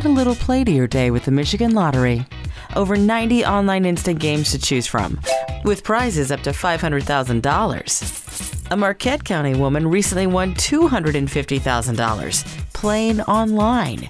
Add 0.00 0.06
a 0.06 0.08
little 0.08 0.34
play 0.34 0.64
to 0.64 0.72
your 0.72 0.86
day 0.86 1.10
with 1.10 1.26
the 1.26 1.30
Michigan 1.30 1.74
Lottery. 1.74 2.24
Over 2.74 2.96
90 2.96 3.44
online 3.44 3.84
instant 3.84 4.18
games 4.18 4.50
to 4.52 4.58
choose 4.58 4.86
from, 4.86 5.20
with 5.62 5.84
prizes 5.84 6.32
up 6.32 6.40
to 6.44 6.52
$500,000. 6.52 8.70
A 8.70 8.76
Marquette 8.78 9.24
County 9.24 9.54
woman 9.54 9.86
recently 9.86 10.26
won 10.26 10.54
$250,000 10.54 12.72
playing 12.72 13.20
online. 13.22 14.08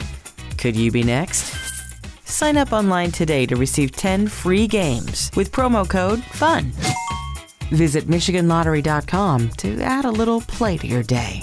Could 0.58 0.76
you 0.76 0.92
be 0.92 1.02
next? 1.02 1.56
Sign 2.24 2.56
up 2.56 2.72
online 2.72 3.10
today 3.10 3.44
to 3.46 3.56
receive 3.56 3.90
10 3.90 4.28
free 4.28 4.68
games 4.68 5.32
with 5.34 5.50
promo 5.50 5.90
code 5.90 6.22
FUN. 6.22 6.70
Visit 7.72 8.04
MichiganLottery.com 8.04 9.48
to 9.56 9.82
add 9.82 10.04
a 10.04 10.10
little 10.12 10.40
play 10.42 10.76
to 10.76 10.86
your 10.86 11.02
day. 11.02 11.42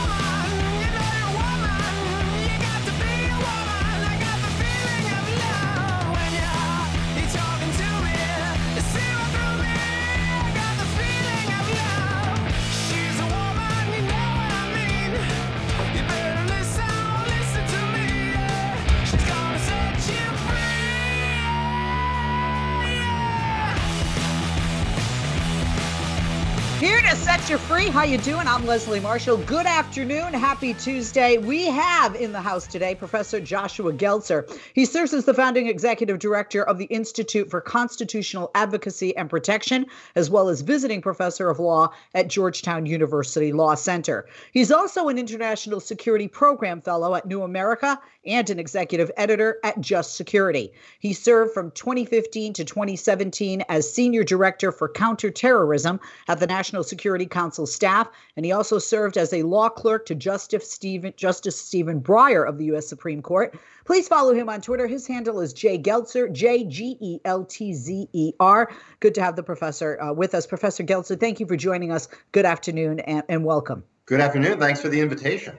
How 28.01 28.07
you 28.07 28.17
doing? 28.17 28.47
I'm 28.47 28.65
Leslie 28.65 28.99
Marshall. 28.99 29.37
Good 29.37 29.67
afternoon. 29.67 30.33
Happy 30.33 30.73
Tuesday. 30.73 31.37
We 31.37 31.67
have 31.67 32.15
in 32.15 32.31
the 32.31 32.41
house 32.41 32.65
today 32.65 32.95
Professor 32.95 33.39
Joshua 33.39 33.93
Geltzer. 33.93 34.51
He 34.73 34.85
serves 34.85 35.13
as 35.13 35.25
the 35.25 35.35
founding 35.35 35.67
executive 35.67 36.17
director 36.17 36.63
of 36.63 36.79
the 36.79 36.85
Institute 36.85 37.51
for 37.51 37.61
Constitutional 37.61 38.49
Advocacy 38.55 39.15
and 39.15 39.29
Protection, 39.29 39.85
as 40.15 40.31
well 40.31 40.49
as 40.49 40.61
visiting 40.61 40.99
professor 40.99 41.51
of 41.51 41.59
law 41.59 41.93
at 42.15 42.27
Georgetown 42.27 42.87
University 42.87 43.53
Law 43.53 43.75
Center. 43.75 44.25
He's 44.51 44.71
also 44.71 45.07
an 45.07 45.19
international 45.19 45.79
security 45.79 46.27
program 46.27 46.81
fellow 46.81 47.13
at 47.13 47.27
New 47.27 47.43
America 47.43 48.01
and 48.25 48.49
an 48.49 48.57
executive 48.57 49.11
editor 49.15 49.59
at 49.63 49.79
Just 49.79 50.15
Security. 50.15 50.73
He 50.97 51.13
served 51.13 51.53
from 51.53 51.69
2015 51.69 52.53
to 52.53 52.65
2017 52.65 53.61
as 53.69 53.93
senior 53.93 54.23
director 54.23 54.71
for 54.71 54.89
counterterrorism 54.89 55.99
at 56.27 56.39
the 56.39 56.47
National 56.47 56.83
Security 56.83 57.27
Council 57.27 57.51
Council 57.51 57.67
staff, 57.91 58.09
and 58.37 58.45
he 58.45 58.51
also 58.51 58.79
served 58.79 59.17
as 59.17 59.33
a 59.33 59.43
law 59.43 59.69
clerk 59.69 60.05
to 60.05 60.15
Justice 60.15 60.71
Stephen, 60.71 61.13
Justice 61.17 61.59
Stephen 61.59 62.01
Breyer 62.01 62.47
of 62.47 62.57
the 62.57 62.65
U.S. 62.65 62.87
Supreme 62.87 63.21
Court. 63.21 63.57
Please 63.85 64.07
follow 64.07 64.33
him 64.33 64.49
on 64.49 64.61
Twitter. 64.61 64.87
His 64.87 65.05
handle 65.07 65.41
is 65.41 65.53
Jay 65.53 65.77
Geltzer, 65.77 66.31
J 66.31 66.63
G 66.65 66.97
E 66.99 67.19
L 67.25 67.43
T 67.43 67.73
Z 67.73 68.07
E 68.13 68.33
R. 68.39 68.71
Good 68.99 69.15
to 69.15 69.21
have 69.21 69.35
the 69.35 69.43
professor 69.43 70.01
uh, 70.01 70.13
with 70.13 70.33
us. 70.33 70.47
Professor 70.47 70.83
Geltzer, 70.83 71.19
thank 71.19 71.39
you 71.39 71.45
for 71.45 71.57
joining 71.57 71.91
us. 71.91 72.07
Good 72.31 72.45
afternoon 72.45 72.99
and, 73.01 73.23
and 73.27 73.43
welcome. 73.43 73.83
Good 74.05 74.21
afternoon. 74.21 74.59
Thanks 74.59 74.81
for 74.81 74.89
the 74.89 75.01
invitation. 75.01 75.57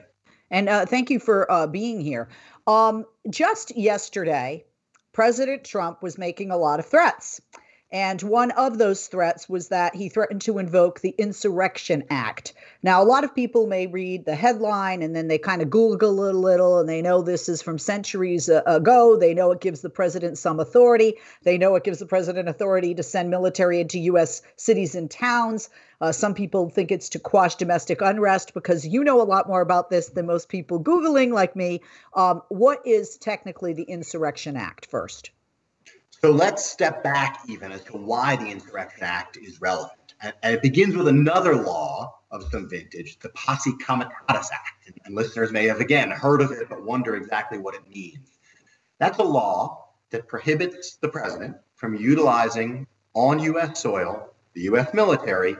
And 0.49 0.69
uh, 0.69 0.85
thank 0.85 1.09
you 1.09 1.19
for 1.19 1.51
uh, 1.51 1.67
being 1.67 2.01
here. 2.01 2.29
Um, 2.67 3.05
just 3.29 3.75
yesterday, 3.75 4.65
President 5.11 5.63
Trump 5.63 6.01
was 6.01 6.17
making 6.17 6.51
a 6.51 6.57
lot 6.57 6.79
of 6.79 6.85
threats. 6.85 7.41
And 7.93 8.23
one 8.23 8.49
of 8.49 8.79
those 8.79 9.05
threats 9.05 9.47
was 9.47 9.67
that 9.67 9.93
he 9.93 10.09
threatened 10.09 10.41
to 10.41 10.57
invoke 10.57 11.01
the 11.01 11.13
Insurrection 11.19 12.03
Act. 12.09 12.55
Now, 12.81 13.03
a 13.03 13.05
lot 13.05 13.23
of 13.23 13.35
people 13.35 13.67
may 13.67 13.85
read 13.85 14.25
the 14.25 14.33
headline 14.33 15.03
and 15.03 15.15
then 15.15 15.27
they 15.27 15.37
kind 15.37 15.61
of 15.61 15.69
Google 15.69 16.23
it 16.25 16.33
a 16.33 16.37
little 16.39 16.79
and 16.79 16.89
they 16.89 17.03
know 17.03 17.21
this 17.21 17.47
is 17.47 17.61
from 17.61 17.77
centuries 17.77 18.49
ago. 18.49 19.15
They 19.15 19.35
know 19.35 19.51
it 19.51 19.61
gives 19.61 19.81
the 19.81 19.91
president 19.91 20.39
some 20.39 20.59
authority. 20.59 21.13
They 21.43 21.59
know 21.59 21.75
it 21.75 21.83
gives 21.83 21.99
the 21.99 22.07
president 22.07 22.49
authority 22.49 22.95
to 22.95 23.03
send 23.03 23.29
military 23.29 23.79
into 23.79 23.99
U.S. 23.99 24.41
cities 24.55 24.95
and 24.95 25.11
towns. 25.11 25.69
Uh, 26.01 26.11
some 26.11 26.33
people 26.33 26.71
think 26.71 26.91
it's 26.91 27.09
to 27.09 27.19
quash 27.19 27.57
domestic 27.57 28.01
unrest 28.01 28.55
because 28.55 28.87
you 28.87 29.03
know 29.03 29.21
a 29.21 29.23
lot 29.23 29.47
more 29.47 29.61
about 29.61 29.91
this 29.91 30.09
than 30.09 30.25
most 30.25 30.49
people 30.49 30.83
Googling 30.83 31.31
like 31.31 31.55
me. 31.55 31.79
Um, 32.15 32.41
what 32.49 32.81
is 32.87 33.17
technically 33.17 33.73
the 33.73 33.83
Insurrection 33.83 34.57
Act 34.57 34.87
first? 34.87 35.29
So 36.23 36.31
let's 36.31 36.63
step 36.63 37.03
back 37.03 37.41
even 37.49 37.73
as 37.73 37.83
to 37.83 37.97
why 37.97 38.37
the 38.37 38.45
Insurrection 38.45 39.03
Act 39.03 39.35
is 39.35 39.59
relevant. 39.59 40.13
And, 40.21 40.33
and 40.41 40.55
it 40.55 40.61
begins 40.61 40.95
with 40.95 41.09
another 41.09 41.53
law 41.53 42.17
of 42.31 42.49
some 42.49 42.69
vintage, 42.69 43.19
the 43.19 43.27
Posse 43.27 43.73
Comitatus 43.73 44.49
Act. 44.53 44.87
And, 44.87 44.95
and 45.03 45.15
listeners 45.15 45.51
may 45.51 45.65
have, 45.65 45.81
again, 45.81 46.09
heard 46.11 46.41
of 46.41 46.51
it, 46.51 46.69
but 46.69 46.81
wonder 46.81 47.17
exactly 47.17 47.57
what 47.57 47.75
it 47.75 47.81
means. 47.93 48.37
That's 48.99 49.17
a 49.17 49.23
law 49.23 49.89
that 50.11 50.29
prohibits 50.29 50.95
the 50.95 51.09
president 51.09 51.57
from 51.75 51.93
utilizing 51.93 52.87
on 53.13 53.39
U.S. 53.39 53.81
soil 53.81 54.33
the 54.53 54.61
U.S. 54.61 54.93
military 54.93 55.57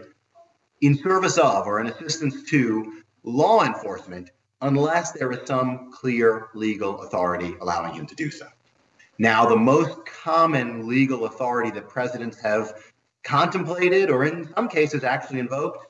in 0.79 0.97
service 0.97 1.37
of 1.37 1.67
or 1.67 1.81
in 1.81 1.87
assistance 1.87 2.49
to 2.51 3.03
law 3.23 3.65
enforcement 3.65 4.31
unless 4.61 5.11
there 5.11 5.29
is 5.33 5.45
some 5.45 5.91
clear 5.91 6.47
legal 6.53 7.01
authority 7.01 7.53
allowing 7.59 7.95
him 7.95 8.05
to 8.05 8.15
do 8.15 8.31
so. 8.31 8.47
Now, 9.23 9.45
the 9.45 9.55
most 9.55 10.05
common 10.05 10.85
legal 10.85 11.23
authority 11.23 11.71
that 11.71 11.87
presidents 11.87 12.41
have 12.41 12.73
contemplated 13.23 14.09
or 14.09 14.25
in 14.25 14.53
some 14.53 14.67
cases 14.67 15.05
actually 15.05 15.39
invoked, 15.39 15.87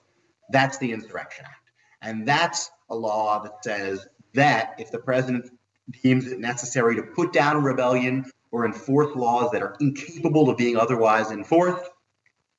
that's 0.51 0.77
the 0.77 0.91
Insurrection 0.91 1.43
Act. 1.43 1.71
And 2.03 2.27
that's 2.27 2.69
a 2.91 2.95
law 2.95 3.41
that 3.41 3.63
says 3.63 4.05
that 4.35 4.75
if 4.77 4.91
the 4.91 4.99
president 4.99 5.49
deems 6.03 6.27
it 6.27 6.39
necessary 6.39 6.95
to 6.97 7.01
put 7.01 7.33
down 7.33 7.55
a 7.55 7.59
rebellion 7.59 8.25
or 8.51 8.67
enforce 8.67 9.15
laws 9.15 9.49
that 9.49 9.63
are 9.63 9.77
incapable 9.79 10.47
of 10.51 10.57
being 10.57 10.77
otherwise 10.77 11.31
enforced, 11.31 11.89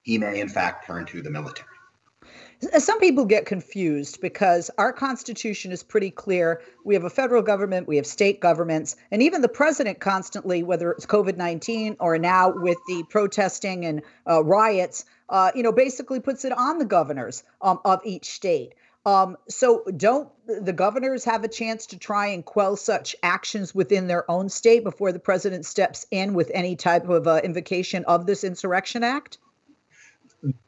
he 0.03 0.19
may 0.19 0.41
in 0.41 0.49
fact 0.49 0.89
turn 0.89 1.07
to 1.07 1.23
the 1.23 1.31
military. 1.31 1.69
Some 2.79 3.01
people 3.01 3.25
get 3.25 3.47
confused 3.47 4.21
because 4.21 4.71
our 4.79 4.93
Constitution 4.93 5.73
is 5.73 5.83
pretty 5.83 6.11
clear. 6.11 6.63
We 6.85 6.95
have 6.95 7.05
a 7.05 7.11
federal 7.11 7.43
government, 7.43 7.89
we 7.89 7.97
have 7.97 8.07
state 8.07 8.41
governments, 8.41 8.97
and 9.11 9.23
even 9.23 9.43
the 9.43 9.49
president 9.49 10.01
constantly, 10.01 10.63
whether 10.63 10.91
it's 10.91 11.07
COVID 11.07 11.37
19 11.37 11.97
or 12.01 12.19
now 12.19 12.53
with 12.55 12.79
the 12.87 13.05
protesting 13.11 13.85
and 13.85 14.03
uh, 14.29 14.45
riots, 14.45 15.05
uh, 15.29 15.51
you 15.55 15.63
know, 15.63 15.73
basically 15.73 16.21
puts 16.21 16.45
it 16.45 16.53
on 16.53 16.79
the 16.79 16.85
governors 16.85 17.43
um, 17.61 17.81
of 17.85 18.01
each 18.05 18.27
state. 18.27 18.75
Um, 19.07 19.37
so, 19.49 19.85
don't 19.97 20.31
the 20.47 20.73
governors 20.73 21.25
have 21.25 21.45
a 21.45 21.49
chance 21.49 21.85
to 21.87 21.99
try 21.99 22.27
and 22.29 22.45
quell 22.45 22.77
such 22.77 23.15
actions 23.23 23.75
within 23.75 24.07
their 24.07 24.31
own 24.31 24.49
state 24.49 24.83
before 24.83 25.13
the 25.13 25.19
president 25.19 25.67
steps 25.67 26.07
in 26.11 26.33
with 26.33 26.51
any 26.55 26.75
type 26.77 27.09
of 27.09 27.27
uh, 27.27 27.41
invocation 27.45 28.05
of 28.07 28.27
this 28.27 28.45
Insurrection 28.45 29.05
Act? 29.05 29.39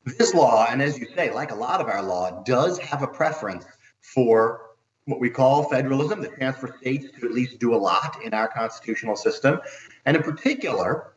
This 0.04 0.34
law, 0.34 0.66
and 0.70 0.81
as 0.81 0.98
you 0.98 1.06
say, 1.14 1.32
like 1.32 1.50
a 1.50 1.54
lot 1.54 1.81
of 1.81 1.88
our 1.88 2.03
law, 2.03 2.42
does 2.44 2.78
have 2.78 3.03
a 3.03 3.06
preference 3.06 3.64
for 4.00 4.62
what 5.06 5.20
we 5.20 5.31
call 5.31 5.64
federalism, 5.64 6.20
the 6.20 6.32
chance 6.38 6.56
for 6.56 6.76
states 6.78 7.06
to 7.19 7.26
at 7.26 7.32
least 7.32 7.59
do 7.59 7.75
a 7.75 7.76
lot 7.76 8.19
in 8.25 8.34
our 8.34 8.48
constitutional 8.48 9.16
system. 9.16 9.60
And 10.04 10.16
in 10.16 10.22
particular, 10.22 11.12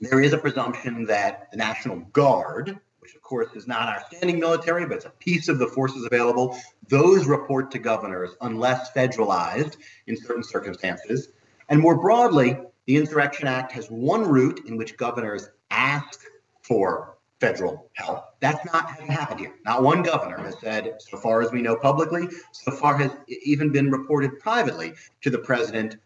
there 0.00 0.20
is 0.20 0.32
a 0.32 0.38
presumption 0.38 1.04
that 1.06 1.50
the 1.50 1.56
National 1.56 1.96
Guard, 2.12 2.78
which 3.00 3.14
of 3.14 3.22
course 3.22 3.52
is 3.54 3.66
not 3.66 3.88
our 3.88 4.04
standing 4.06 4.38
military, 4.38 4.86
but 4.86 4.96
it's 4.96 5.06
a 5.06 5.10
piece 5.10 5.48
of 5.48 5.58
the 5.58 5.66
forces 5.66 6.04
available, 6.04 6.56
those 6.88 7.26
report 7.26 7.70
to 7.72 7.78
governors 7.78 8.30
unless 8.42 8.92
federalized 8.92 9.76
in 10.06 10.16
certain 10.16 10.44
circumstances. 10.44 11.28
And 11.68 11.80
more 11.80 11.96
broadly, 11.96 12.58
the 12.86 12.96
Insurrection 12.96 13.48
Act 13.48 13.72
has 13.72 13.88
one 13.88 14.24
route 14.24 14.62
in 14.66 14.76
which 14.76 14.96
governors 14.96 15.48
ask 15.70 16.20
for 16.62 17.16
federal 17.42 17.90
help. 17.94 18.38
That's 18.38 18.64
not 18.72 18.88
happened 19.00 19.40
here. 19.40 19.54
Not 19.64 19.82
one 19.82 20.04
governor 20.04 20.38
has 20.38 20.54
said, 20.60 20.94
so 21.00 21.18
far 21.18 21.42
as 21.42 21.50
we 21.50 21.60
know 21.60 21.74
publicly, 21.74 22.28
so 22.52 22.70
far 22.70 22.96
has 22.96 23.10
even 23.44 23.72
been 23.72 23.90
reported 23.90 24.38
privately 24.38 24.92
to 25.22 25.28
the 25.28 25.40
president, 25.40 25.96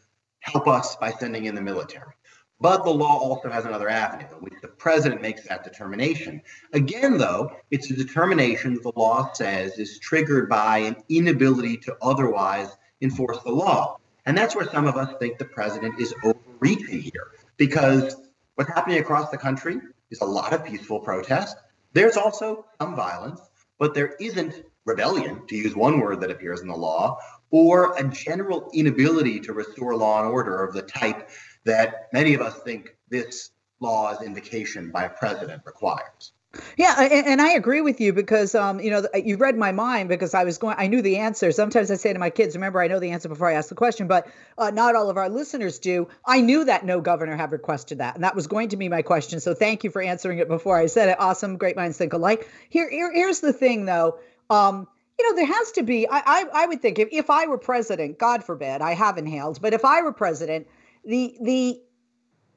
help 0.40 0.66
us 0.66 0.96
by 0.96 1.10
sending 1.10 1.44
in 1.44 1.54
the 1.54 1.60
military. 1.60 2.14
But 2.58 2.84
the 2.84 2.90
law 2.90 3.18
also 3.18 3.50
has 3.50 3.66
another 3.66 3.90
avenue 3.90 4.28
in 4.34 4.38
which 4.44 4.54
the 4.62 4.68
president 4.68 5.20
makes 5.20 5.46
that 5.46 5.62
determination. 5.62 6.40
Again, 6.72 7.18
though, 7.18 7.52
it's 7.70 7.90
a 7.90 7.94
determination 7.94 8.80
the 8.82 8.92
law 8.96 9.30
says 9.34 9.78
is 9.78 9.98
triggered 9.98 10.48
by 10.48 10.78
an 10.78 10.96
inability 11.10 11.76
to 11.78 11.94
otherwise 12.00 12.78
enforce 13.02 13.42
the 13.42 13.52
law. 13.52 13.98
And 14.24 14.38
that's 14.38 14.56
where 14.56 14.70
some 14.70 14.86
of 14.86 14.96
us 14.96 15.12
think 15.18 15.36
the 15.36 15.44
president 15.44 16.00
is 16.00 16.14
overreaching 16.24 17.02
here 17.02 17.32
because 17.58 18.16
what's 18.54 18.70
happening 18.70 19.00
across 19.00 19.28
the 19.28 19.36
country 19.36 19.82
is 20.10 20.20
a 20.20 20.26
lot 20.26 20.52
of 20.52 20.64
peaceful 20.64 21.00
protest. 21.00 21.56
There's 21.92 22.16
also 22.16 22.66
some 22.80 22.96
violence, 22.96 23.40
but 23.78 23.94
there 23.94 24.16
isn't 24.20 24.64
rebellion, 24.84 25.46
to 25.48 25.56
use 25.56 25.74
one 25.74 26.00
word 26.00 26.20
that 26.20 26.30
appears 26.30 26.60
in 26.60 26.68
the 26.68 26.76
law, 26.76 27.18
or 27.50 27.96
a 27.96 28.04
general 28.04 28.70
inability 28.72 29.40
to 29.40 29.52
restore 29.52 29.96
law 29.96 30.22
and 30.22 30.30
order 30.30 30.62
of 30.62 30.74
the 30.74 30.82
type 30.82 31.30
that 31.64 32.08
many 32.12 32.34
of 32.34 32.40
us 32.40 32.60
think 32.62 32.96
this 33.08 33.50
law's 33.80 34.22
invocation 34.22 34.90
by 34.90 35.04
a 35.04 35.10
president 35.10 35.62
requires. 35.66 36.32
Yeah, 36.76 36.94
and, 36.98 37.26
and, 37.26 37.40
I 37.40 37.50
agree 37.50 37.80
with 37.80 38.00
you 38.00 38.12
because 38.12 38.54
um, 38.54 38.80
you 38.80 38.90
know 38.90 39.06
you 39.14 39.36
read 39.36 39.56
my 39.56 39.72
mind 39.72 40.08
because 40.08 40.34
I 40.34 40.44
was 40.44 40.58
going. 40.58 40.76
I 40.78 40.86
knew 40.86 41.02
the 41.02 41.16
answer. 41.16 41.52
Sometimes 41.52 41.90
I 41.90 41.96
say 41.96 42.12
to 42.12 42.18
my 42.18 42.30
kids, 42.30 42.54
"Remember, 42.54 42.80
I 42.80 42.88
know 42.88 43.00
the 43.00 43.10
answer 43.10 43.28
before 43.28 43.48
I 43.48 43.54
ask 43.54 43.68
the 43.68 43.74
question," 43.74 44.06
but 44.06 44.28
uh, 44.58 44.70
not 44.70 44.94
all 44.94 45.10
of 45.10 45.16
our 45.16 45.28
listeners 45.28 45.78
do. 45.78 46.08
I 46.24 46.40
knew 46.40 46.64
that 46.64 46.84
no 46.84 47.00
governor 47.00 47.36
had 47.36 47.52
requested 47.52 47.98
that, 47.98 48.14
and 48.14 48.24
that 48.24 48.34
was 48.34 48.46
going 48.46 48.70
to 48.70 48.76
be 48.76 48.88
my 48.88 49.02
question. 49.02 49.40
So 49.40 49.54
thank 49.54 49.84
you 49.84 49.90
for 49.90 50.02
answering 50.02 50.38
it 50.38 50.48
before 50.48 50.78
I 50.78 50.86
said 50.86 51.08
it. 51.08 51.16
Awesome, 51.18 51.56
great 51.56 51.76
minds 51.76 51.98
think 51.98 52.12
alike. 52.12 52.48
Here, 52.68 52.90
here 52.90 53.12
here's 53.12 53.40
the 53.40 53.52
thing, 53.52 53.86
though. 53.86 54.18
Um, 54.50 54.86
you 55.18 55.28
know, 55.28 55.36
there 55.36 55.46
has 55.46 55.72
to 55.72 55.82
be. 55.82 56.06
I, 56.08 56.18
I, 56.18 56.44
I 56.52 56.66
would 56.66 56.82
think 56.82 56.98
if, 56.98 57.08
if 57.10 57.30
I 57.30 57.46
were 57.46 57.58
president, 57.58 58.18
God 58.18 58.44
forbid, 58.44 58.82
I 58.82 58.92
have 58.92 59.18
inhaled, 59.18 59.60
but 59.62 59.72
if 59.72 59.84
I 59.84 60.02
were 60.02 60.12
president, 60.12 60.66
the 61.04 61.36
the 61.40 61.80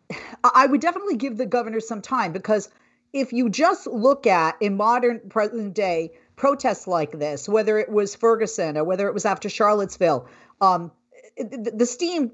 I 0.43 0.65
would 0.65 0.81
definitely 0.81 1.15
give 1.15 1.37
the 1.37 1.45
governor 1.45 1.79
some 1.79 2.01
time 2.01 2.33
because 2.33 2.69
if 3.13 3.33
you 3.33 3.49
just 3.49 3.87
look 3.87 4.27
at 4.27 4.55
in 4.61 4.77
modern 4.77 5.19
present 5.29 5.73
day 5.73 6.11
protests 6.35 6.87
like 6.87 7.11
this, 7.11 7.49
whether 7.49 7.77
it 7.77 7.89
was 7.89 8.15
Ferguson 8.15 8.77
or 8.77 8.83
whether 8.83 9.07
it 9.07 9.13
was 9.13 9.25
after 9.25 9.49
Charlottesville, 9.49 10.27
um, 10.61 10.91
the, 11.37 11.73
the 11.75 11.85
steam 11.85 12.31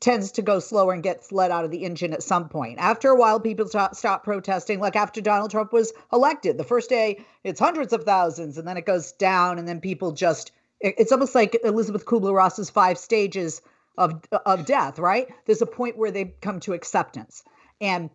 tends 0.00 0.32
to 0.32 0.42
go 0.42 0.58
slower 0.58 0.94
and 0.94 1.02
gets 1.02 1.30
let 1.30 1.50
out 1.50 1.64
of 1.64 1.70
the 1.70 1.84
engine 1.84 2.12
at 2.12 2.22
some 2.22 2.48
point. 2.48 2.78
After 2.78 3.10
a 3.10 3.16
while, 3.16 3.38
people 3.38 3.68
stop, 3.68 3.94
stop 3.94 4.24
protesting. 4.24 4.80
Like 4.80 4.96
after 4.96 5.20
Donald 5.20 5.50
Trump 5.50 5.72
was 5.72 5.92
elected, 6.12 6.56
the 6.56 6.64
first 6.64 6.88
day 6.88 7.24
it's 7.44 7.60
hundreds 7.60 7.92
of 7.92 8.04
thousands, 8.04 8.56
and 8.56 8.66
then 8.66 8.76
it 8.76 8.86
goes 8.86 9.12
down, 9.12 9.58
and 9.58 9.68
then 9.68 9.80
people 9.80 10.12
just. 10.12 10.52
It's 10.82 11.12
almost 11.12 11.34
like 11.34 11.58
Elizabeth 11.62 12.06
Kubler 12.06 12.34
Ross's 12.34 12.70
five 12.70 12.96
stages 12.96 13.60
of 13.98 14.22
of 14.46 14.64
death, 14.64 14.98
right? 14.98 15.28
There's 15.44 15.60
a 15.60 15.66
point 15.66 15.98
where 15.98 16.10
they 16.10 16.34
come 16.40 16.60
to 16.60 16.72
acceptance, 16.72 17.44
and 17.82 18.08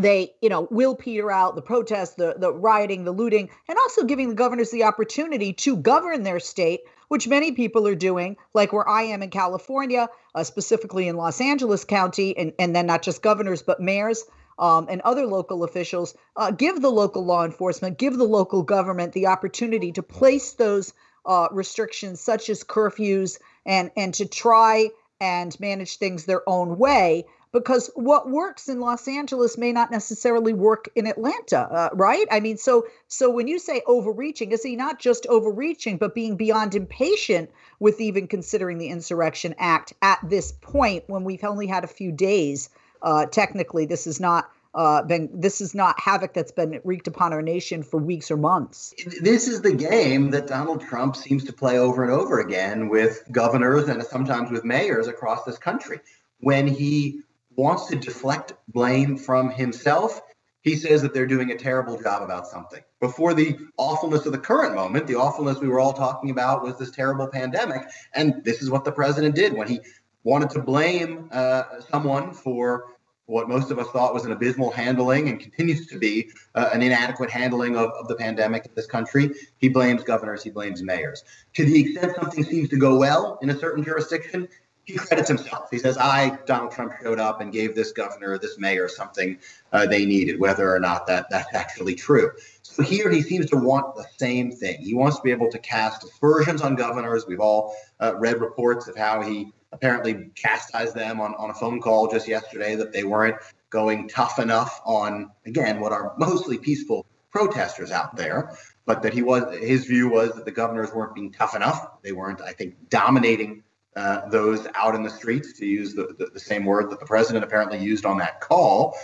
they, 0.00 0.34
you 0.42 0.48
know, 0.48 0.68
will 0.70 0.94
peter 0.94 1.30
out 1.30 1.54
the 1.54 1.62
protests, 1.62 2.14
the 2.14 2.34
the 2.38 2.52
rioting, 2.52 3.04
the 3.04 3.12
looting, 3.12 3.48
and 3.68 3.78
also 3.78 4.04
giving 4.04 4.28
the 4.28 4.34
governors 4.34 4.70
the 4.70 4.84
opportunity 4.84 5.52
to 5.52 5.76
govern 5.76 6.22
their 6.22 6.40
state 6.40 6.80
which 7.08 7.28
many 7.28 7.52
people 7.52 7.86
are 7.86 7.94
doing, 7.94 8.36
like 8.54 8.72
where 8.72 8.88
I 8.88 9.02
am 9.02 9.22
in 9.22 9.30
California, 9.30 10.08
uh, 10.34 10.44
specifically 10.44 11.08
in 11.08 11.16
Los 11.16 11.40
Angeles 11.40 11.84
County, 11.84 12.36
and, 12.36 12.52
and 12.58 12.74
then 12.74 12.86
not 12.86 13.02
just 13.02 13.22
governors, 13.22 13.62
but 13.62 13.80
mayors 13.80 14.24
um, 14.58 14.86
and 14.88 15.00
other 15.02 15.26
local 15.26 15.64
officials, 15.64 16.16
uh, 16.36 16.50
give 16.50 16.80
the 16.80 16.90
local 16.90 17.24
law 17.24 17.44
enforcement, 17.44 17.98
give 17.98 18.16
the 18.16 18.24
local 18.24 18.62
government 18.62 19.12
the 19.12 19.26
opportunity 19.26 19.92
to 19.92 20.02
place 20.02 20.54
those 20.54 20.92
uh, 21.26 21.48
restrictions, 21.52 22.20
such 22.20 22.48
as 22.48 22.64
curfews, 22.64 23.38
and 23.66 23.90
and 23.96 24.14
to 24.14 24.26
try 24.26 24.88
and 25.20 25.58
manage 25.60 25.96
things 25.96 26.24
their 26.24 26.48
own 26.48 26.78
way 26.78 27.24
because 27.52 27.90
what 27.94 28.28
works 28.28 28.68
in 28.68 28.80
Los 28.80 29.08
Angeles 29.08 29.56
may 29.56 29.72
not 29.72 29.90
necessarily 29.90 30.52
work 30.52 30.88
in 30.94 31.06
Atlanta, 31.06 31.60
uh, 31.60 31.88
right? 31.94 32.26
I 32.30 32.40
mean, 32.40 32.56
so 32.56 32.86
so 33.08 33.30
when 33.30 33.48
you 33.48 33.58
say 33.58 33.82
overreaching, 33.86 34.52
is 34.52 34.62
he 34.62 34.76
not 34.76 34.98
just 34.98 35.26
overreaching, 35.26 35.96
but 35.96 36.14
being 36.14 36.36
beyond 36.36 36.74
impatient 36.74 37.50
with 37.78 38.00
even 38.00 38.26
considering 38.26 38.78
the 38.78 38.88
Insurrection 38.88 39.54
Act 39.58 39.92
at 40.02 40.18
this 40.22 40.52
point 40.52 41.04
when 41.06 41.24
we've 41.24 41.44
only 41.44 41.66
had 41.66 41.84
a 41.84 41.88
few 41.88 42.12
days? 42.12 42.68
Uh, 43.02 43.26
technically, 43.26 43.86
this 43.86 44.06
is 44.06 44.20
not. 44.20 44.50
Uh, 44.74 45.02
been 45.02 45.30
this 45.32 45.62
is 45.62 45.74
not 45.74 45.98
havoc 45.98 46.34
that's 46.34 46.52
been 46.52 46.78
wreaked 46.84 47.06
upon 47.06 47.32
our 47.32 47.40
nation 47.40 47.82
for 47.82 47.96
weeks 47.96 48.30
or 48.30 48.36
months. 48.36 48.92
This 49.22 49.48
is 49.48 49.62
the 49.62 49.72
game 49.72 50.32
that 50.32 50.46
Donald 50.46 50.82
Trump 50.82 51.16
seems 51.16 51.44
to 51.44 51.52
play 51.54 51.78
over 51.78 52.02
and 52.02 52.12
over 52.12 52.40
again 52.40 52.90
with 52.90 53.24
governors 53.32 53.88
and 53.88 54.02
sometimes 54.02 54.50
with 54.50 54.64
mayors 54.64 55.08
across 55.08 55.44
this 55.44 55.56
country. 55.56 56.00
When 56.40 56.66
he 56.66 57.22
wants 57.56 57.86
to 57.86 57.96
deflect 57.96 58.52
blame 58.68 59.16
from 59.16 59.50
himself, 59.50 60.20
he 60.60 60.76
says 60.76 61.00
that 61.02 61.14
they're 61.14 61.26
doing 61.26 61.52
a 61.52 61.56
terrible 61.56 62.00
job 62.00 62.22
about 62.22 62.46
something. 62.46 62.82
Before 63.00 63.34
the 63.34 63.56
awfulness 63.76 64.26
of 64.26 64.32
the 64.32 64.38
current 64.38 64.74
moment, 64.74 65.06
the 65.06 65.14
awfulness 65.14 65.60
we 65.60 65.68
were 65.68 65.78
all 65.78 65.92
talking 65.92 66.30
about 66.30 66.62
was 66.62 66.78
this 66.78 66.90
terrible 66.90 67.28
pandemic. 67.28 67.82
And 68.14 68.42
this 68.44 68.62
is 68.62 68.70
what 68.70 68.84
the 68.84 68.92
president 68.92 69.34
did 69.34 69.52
when 69.52 69.68
he 69.68 69.80
wanted 70.24 70.50
to 70.50 70.60
blame 70.60 71.28
uh, 71.30 71.80
someone 71.88 72.32
for 72.34 72.96
what 73.26 73.48
most 73.48 73.70
of 73.70 73.78
us 73.78 73.88
thought 73.88 74.14
was 74.14 74.24
an 74.24 74.32
abysmal 74.32 74.70
handling 74.70 75.28
and 75.28 75.40
continues 75.40 75.86
to 75.88 75.98
be 75.98 76.30
uh, 76.54 76.70
an 76.72 76.82
inadequate 76.82 77.30
handling 77.30 77.76
of, 77.76 77.90
of 77.90 78.08
the 78.08 78.14
pandemic 78.14 78.64
in 78.66 78.72
this 78.74 78.86
country. 78.86 79.30
He 79.58 79.68
blames 79.68 80.04
governors, 80.04 80.42
he 80.42 80.50
blames 80.50 80.82
mayors. 80.82 81.24
To 81.54 81.64
the 81.64 81.80
extent 81.80 82.14
something 82.16 82.44
seems 82.44 82.68
to 82.70 82.76
go 82.76 82.96
well 82.96 83.38
in 83.42 83.50
a 83.50 83.58
certain 83.58 83.82
jurisdiction, 83.82 84.48
he 84.86 84.94
credits 84.94 85.28
himself. 85.28 85.68
He 85.70 85.78
says, 85.78 85.98
I, 85.98 86.38
Donald 86.46 86.70
Trump, 86.70 86.92
showed 87.02 87.18
up 87.18 87.40
and 87.40 87.52
gave 87.52 87.74
this 87.74 87.90
governor, 87.90 88.38
this 88.38 88.56
mayor, 88.56 88.88
something 88.88 89.36
uh, 89.72 89.86
they 89.86 90.06
needed, 90.06 90.38
whether 90.38 90.72
or 90.72 90.78
not 90.78 91.08
that 91.08 91.26
that's 91.28 91.52
actually 91.54 91.96
true. 91.96 92.30
So 92.62 92.84
here 92.84 93.10
he 93.10 93.20
seems 93.20 93.46
to 93.50 93.56
want 93.56 93.96
the 93.96 94.06
same 94.16 94.52
thing. 94.52 94.80
He 94.80 94.94
wants 94.94 95.16
to 95.16 95.22
be 95.22 95.32
able 95.32 95.50
to 95.50 95.58
cast 95.58 96.04
aspersions 96.04 96.62
on 96.62 96.76
governors. 96.76 97.26
We've 97.26 97.40
all 97.40 97.74
uh, 98.00 98.14
read 98.16 98.40
reports 98.40 98.86
of 98.86 98.96
how 98.96 99.22
he 99.22 99.52
apparently 99.72 100.30
chastised 100.36 100.94
them 100.94 101.20
on, 101.20 101.34
on 101.34 101.50
a 101.50 101.54
phone 101.54 101.80
call 101.80 102.08
just 102.08 102.28
yesterday 102.28 102.76
that 102.76 102.92
they 102.92 103.02
weren't 103.02 103.36
going 103.70 104.08
tough 104.08 104.38
enough 104.38 104.80
on, 104.84 105.32
again, 105.46 105.80
what 105.80 105.90
are 105.90 106.14
mostly 106.16 106.58
peaceful 106.58 107.04
protesters 107.32 107.90
out 107.90 108.16
there, 108.16 108.56
but 108.86 109.02
that 109.02 109.12
he 109.12 109.22
was, 109.22 109.52
his 109.58 109.84
view 109.84 110.08
was 110.08 110.32
that 110.34 110.44
the 110.44 110.52
governors 110.52 110.94
weren't 110.94 111.14
being 111.14 111.32
tough 111.32 111.56
enough. 111.56 112.00
They 112.02 112.12
weren't, 112.12 112.40
I 112.40 112.52
think, 112.52 112.88
dominating 112.88 113.64
uh, 113.96 114.28
those 114.28 114.66
out 114.74 114.94
in 114.94 115.02
the 115.02 115.10
streets, 115.10 115.54
to 115.54 115.64
use 115.64 115.94
the, 115.94 116.14
the, 116.18 116.26
the, 116.26 116.40
same 116.40 116.66
word 116.66 116.90
that 116.90 117.00
the 117.00 117.06
president 117.06 117.42
apparently 117.42 117.78
used 117.78 118.04
on 118.04 118.18
that 118.18 118.40
call. 118.40 118.94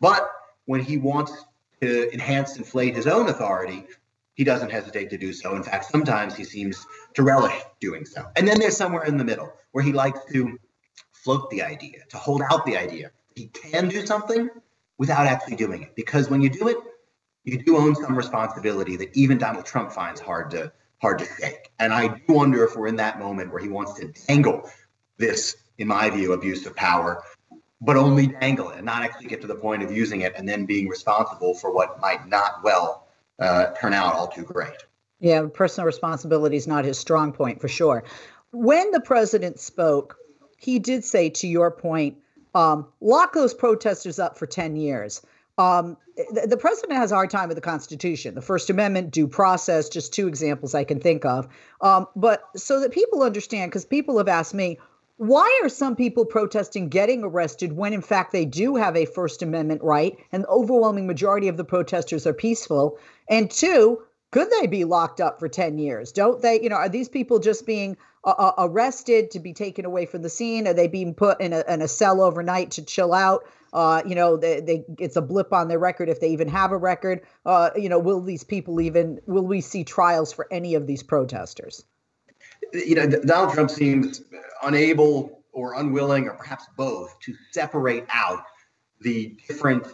But 0.00 0.30
when 0.66 0.80
he 0.80 0.98
wants 0.98 1.32
to 1.80 2.12
enhance, 2.12 2.56
inflate 2.56 2.94
his 2.94 3.08
own 3.08 3.28
authority, 3.28 3.86
he 4.34 4.44
doesn't 4.44 4.70
hesitate 4.70 5.10
to 5.10 5.18
do 5.18 5.32
so. 5.32 5.56
In 5.56 5.64
fact, 5.64 5.86
sometimes 5.86 6.36
he 6.36 6.44
seems 6.44 6.86
to 7.14 7.24
relish 7.24 7.54
doing 7.80 8.04
so. 8.04 8.26
And 8.36 8.46
then 8.46 8.60
there's 8.60 8.76
somewhere 8.76 9.04
in 9.04 9.16
the 9.16 9.24
middle 9.24 9.52
where 9.72 9.82
he 9.82 9.92
likes 9.92 10.20
to 10.32 10.58
float 11.12 11.50
the 11.50 11.62
idea, 11.62 12.04
to 12.10 12.16
hold 12.16 12.42
out 12.50 12.64
the 12.66 12.76
idea. 12.76 13.10
He 13.34 13.48
can 13.48 13.88
do 13.88 14.06
something 14.06 14.48
without 14.98 15.26
actually 15.26 15.56
doing 15.56 15.82
it. 15.82 15.96
Because 15.96 16.30
when 16.30 16.40
you 16.40 16.50
do 16.50 16.68
it, 16.68 16.76
you 17.42 17.62
do 17.62 17.76
own 17.76 17.94
some 17.96 18.16
responsibility 18.16 18.96
that 18.96 19.16
even 19.16 19.38
Donald 19.38 19.66
Trump 19.66 19.90
finds 19.90 20.20
hard 20.20 20.50
to 20.52 20.72
hard 21.00 21.18
to 21.18 21.24
shake. 21.24 21.70
And 21.78 21.92
I 21.92 22.08
do 22.08 22.32
wonder 22.32 22.64
if 22.64 22.76
we're 22.76 22.86
in 22.86 22.96
that 22.96 23.18
moment 23.18 23.52
where 23.52 23.62
he 23.62 23.68
wants 23.68 23.94
to 23.94 24.12
dangle 24.26 24.70
this, 25.18 25.56
in 25.78 25.88
my 25.88 26.10
view, 26.10 26.32
abuse 26.32 26.66
of 26.66 26.74
power, 26.74 27.22
but 27.80 27.96
only 27.96 28.28
dangle 28.28 28.70
it 28.70 28.76
and 28.76 28.86
not 28.86 29.02
actually 29.02 29.26
get 29.26 29.40
to 29.42 29.46
the 29.46 29.54
point 29.54 29.82
of 29.82 29.92
using 29.92 30.22
it 30.22 30.32
and 30.36 30.48
then 30.48 30.64
being 30.64 30.88
responsible 30.88 31.54
for 31.54 31.72
what 31.72 32.00
might 32.00 32.26
not 32.26 32.62
well 32.62 33.06
uh, 33.38 33.66
turn 33.80 33.92
out 33.92 34.14
all 34.14 34.28
too 34.28 34.42
great. 34.42 34.84
Yeah, 35.20 35.46
personal 35.52 35.86
responsibility 35.86 36.56
is 36.56 36.66
not 36.66 36.84
his 36.84 36.98
strong 36.98 37.32
point 37.32 37.60
for 37.60 37.68
sure. 37.68 38.04
When 38.52 38.90
the 38.90 39.00
president 39.00 39.60
spoke, 39.60 40.16
he 40.58 40.78
did 40.78 41.04
say, 41.04 41.30
to 41.30 41.46
your 41.46 41.70
point, 41.70 42.16
um, 42.54 42.86
lock 43.00 43.34
those 43.34 43.52
protesters 43.52 44.18
up 44.18 44.38
for 44.38 44.46
10 44.46 44.76
years. 44.76 45.20
Um, 45.58 45.96
the, 46.16 46.46
the, 46.48 46.56
president 46.56 46.98
has 46.98 47.12
a 47.12 47.14
hard 47.14 47.30
time 47.30 47.48
with 47.48 47.56
the 47.56 47.62
Constitution, 47.62 48.34
the 48.34 48.42
First 48.42 48.68
Amendment, 48.68 49.10
due 49.10 49.26
process, 49.26 49.88
just 49.88 50.12
two 50.12 50.28
examples 50.28 50.74
I 50.74 50.84
can 50.84 51.00
think 51.00 51.24
of. 51.24 51.48
Um, 51.80 52.06
but 52.14 52.48
so 52.56 52.80
that 52.80 52.92
people 52.92 53.22
understand, 53.22 53.70
because 53.70 53.86
people 53.86 54.18
have 54.18 54.28
asked 54.28 54.52
me, 54.54 54.78
why 55.18 55.60
are 55.62 55.70
some 55.70 55.96
people 55.96 56.26
protesting 56.26 56.90
getting 56.90 57.24
arrested 57.24 57.72
when 57.72 57.94
in 57.94 58.02
fact 58.02 58.32
they 58.32 58.44
do 58.44 58.76
have 58.76 58.96
a 58.96 59.06
First 59.06 59.40
Amendment 59.40 59.82
right 59.82 60.18
and 60.30 60.44
the 60.44 60.48
overwhelming 60.48 61.06
majority 61.06 61.48
of 61.48 61.56
the 61.56 61.64
protesters 61.64 62.26
are 62.26 62.34
peaceful? 62.34 62.98
And 63.30 63.50
two, 63.50 64.02
could 64.30 64.48
they 64.50 64.66
be 64.66 64.84
locked 64.84 65.20
up 65.20 65.38
for 65.38 65.48
10 65.48 65.78
years? 65.78 66.12
Don't 66.12 66.42
they, 66.42 66.60
you 66.60 66.68
know, 66.68 66.76
are 66.76 66.88
these 66.88 67.08
people 67.08 67.38
just 67.38 67.66
being 67.66 67.96
uh, 68.24 68.34
uh 68.36 68.52
arrested 68.58 69.30
to 69.32 69.40
be 69.40 69.52
taken 69.52 69.84
away 69.84 70.06
from 70.06 70.22
the 70.22 70.28
scene? 70.28 70.66
Are 70.66 70.74
they 70.74 70.88
being 70.88 71.14
put 71.14 71.40
in 71.40 71.52
a, 71.52 71.64
in 71.68 71.82
a 71.82 71.88
cell 71.88 72.20
overnight 72.20 72.72
to 72.72 72.84
chill 72.84 73.14
out? 73.14 73.44
Uh, 73.72 74.02
you 74.06 74.14
know, 74.14 74.36
they, 74.36 74.60
they, 74.60 74.84
it's 74.98 75.16
a 75.16 75.22
blip 75.22 75.52
on 75.52 75.68
their 75.68 75.78
record 75.78 76.08
if 76.08 76.20
they 76.20 76.30
even 76.30 76.48
have 76.48 76.72
a 76.72 76.76
record. 76.76 77.20
Uh, 77.44 77.70
you 77.76 77.88
know, 77.88 77.98
will 77.98 78.20
these 78.20 78.44
people 78.44 78.80
even 78.80 79.20
will 79.26 79.46
we 79.46 79.60
see 79.60 79.84
trials 79.84 80.32
for 80.32 80.46
any 80.50 80.74
of 80.74 80.86
these 80.86 81.02
protesters? 81.02 81.84
You 82.72 82.94
know, 82.94 83.06
Donald 83.06 83.54
Trump 83.54 83.70
seems 83.70 84.22
unable 84.62 85.42
or 85.52 85.74
unwilling, 85.74 86.28
or 86.28 86.34
perhaps 86.34 86.66
both, 86.76 87.18
to 87.20 87.34
separate 87.52 88.04
out 88.10 88.44
the 89.00 89.38
different 89.48 89.86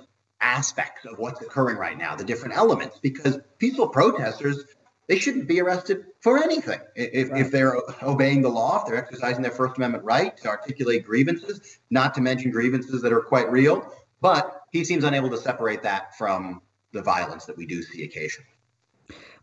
aspects 0.43 1.05
of 1.05 1.19
what's 1.19 1.41
occurring 1.41 1.77
right 1.77 1.97
now, 1.97 2.15
the 2.15 2.25
different 2.25 2.57
elements, 2.57 2.99
because 3.01 3.39
peaceful 3.59 3.89
protesters 3.89 4.65
they 5.09 5.19
shouldn't 5.19 5.49
be 5.49 5.61
arrested 5.61 6.05
for 6.21 6.43
anything. 6.43 6.81
If, 6.95 7.31
right. 7.31 7.41
if 7.41 7.51
they're 7.51 7.77
obeying 8.03 8.41
the 8.43 8.49
law, 8.49 8.81
if 8.81 8.87
they're 8.87 8.97
exercising 8.97 9.43
their 9.43 9.51
First 9.51 9.77
Amendment 9.77 10.05
right 10.05 10.37
to 10.39 10.49
articulate 10.49 11.05
grievances, 11.05 11.79
not 11.91 12.15
to 12.15 12.21
mention 12.21 12.51
grievances 12.51 13.03
that 13.03 13.13
are 13.13 13.21
quite 13.21 13.51
real. 13.51 13.93
But 14.21 14.63
he 14.71 14.85
seems 14.85 15.05
unable 15.05 15.29
to 15.31 15.37
separate 15.37 15.83
that 15.83 16.17
from 16.17 16.63
the 16.93 17.03
violence 17.03 17.45
that 17.47 17.57
we 17.57 17.67
do 17.67 17.83
see 17.83 18.05
occasionally. 18.05 18.49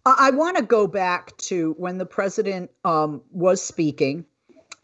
I 0.05 0.31
want 0.31 0.57
to 0.57 0.63
go 0.63 0.87
back 0.87 1.35
to 1.37 1.75
when 1.77 1.97
the 1.97 2.05
president 2.05 2.71
um, 2.85 3.21
was 3.29 3.61
speaking 3.61 4.25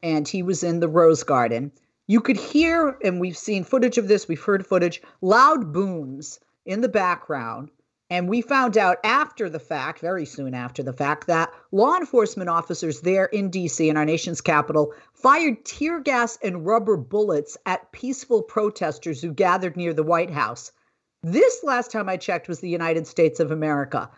and 0.04 0.28
he 0.28 0.44
was 0.44 0.64
in 0.64 0.82
the 0.82 0.90
Rose 0.90 1.24
Garden. 1.24 1.72
You 2.08 2.22
could 2.22 2.38
hear, 2.38 2.98
and 3.04 3.20
we've 3.20 3.38
seen 3.38 3.64
footage 3.64 3.98
of 3.98 4.08
this, 4.08 4.28
we've 4.28 4.42
heard 4.42 4.66
footage, 4.66 5.02
loud 5.22 5.74
booms 5.74 6.40
in 6.66 6.82
the 6.82 6.90
background. 6.90 7.72
And 8.12 8.30
we 8.30 8.42
found 8.42 8.78
out 8.78 9.00
after 9.04 9.50
the 9.50 9.60
fact, 9.60 10.00
very 10.00 10.26
soon 10.26 10.54
after 10.54 10.84
the 10.84 10.94
fact, 10.94 11.26
that 11.26 11.52
law 11.72 11.98
enforcement 11.98 12.50
officers 12.50 13.02
there 13.02 13.26
in 13.26 13.50
DC, 13.50 13.90
in 13.90 13.98
our 13.98 14.06
nation's 14.06 14.42
capital, 14.42 14.94
fired 15.14 15.66
tear 15.66 16.00
gas 16.00 16.38
and 16.44 16.66
rubber 16.66 16.98
bullets 16.98 17.58
at 17.66 17.92
peaceful 17.92 18.44
protesters 18.44 19.22
who 19.22 19.34
gathered 19.34 19.76
near 19.76 19.92
the 19.92 20.04
White 20.04 20.30
House. 20.30 20.72
This, 21.24 21.64
last 21.64 21.90
time 21.90 22.08
I 22.08 22.18
checked, 22.18 22.48
was 22.48 22.60
the 22.60 22.70
United 22.70 23.08
States 23.08 23.40
of 23.40 23.50
America. 23.50 24.12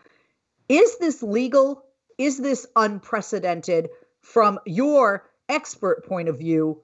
Is 0.68 0.98
this 0.98 1.22
legal? 1.22 1.82
Is 2.18 2.36
this 2.36 2.66
unprecedented 2.76 3.88
from 4.20 4.58
your 4.66 5.24
expert 5.48 6.04
point 6.06 6.28
of 6.28 6.38
view? 6.38 6.82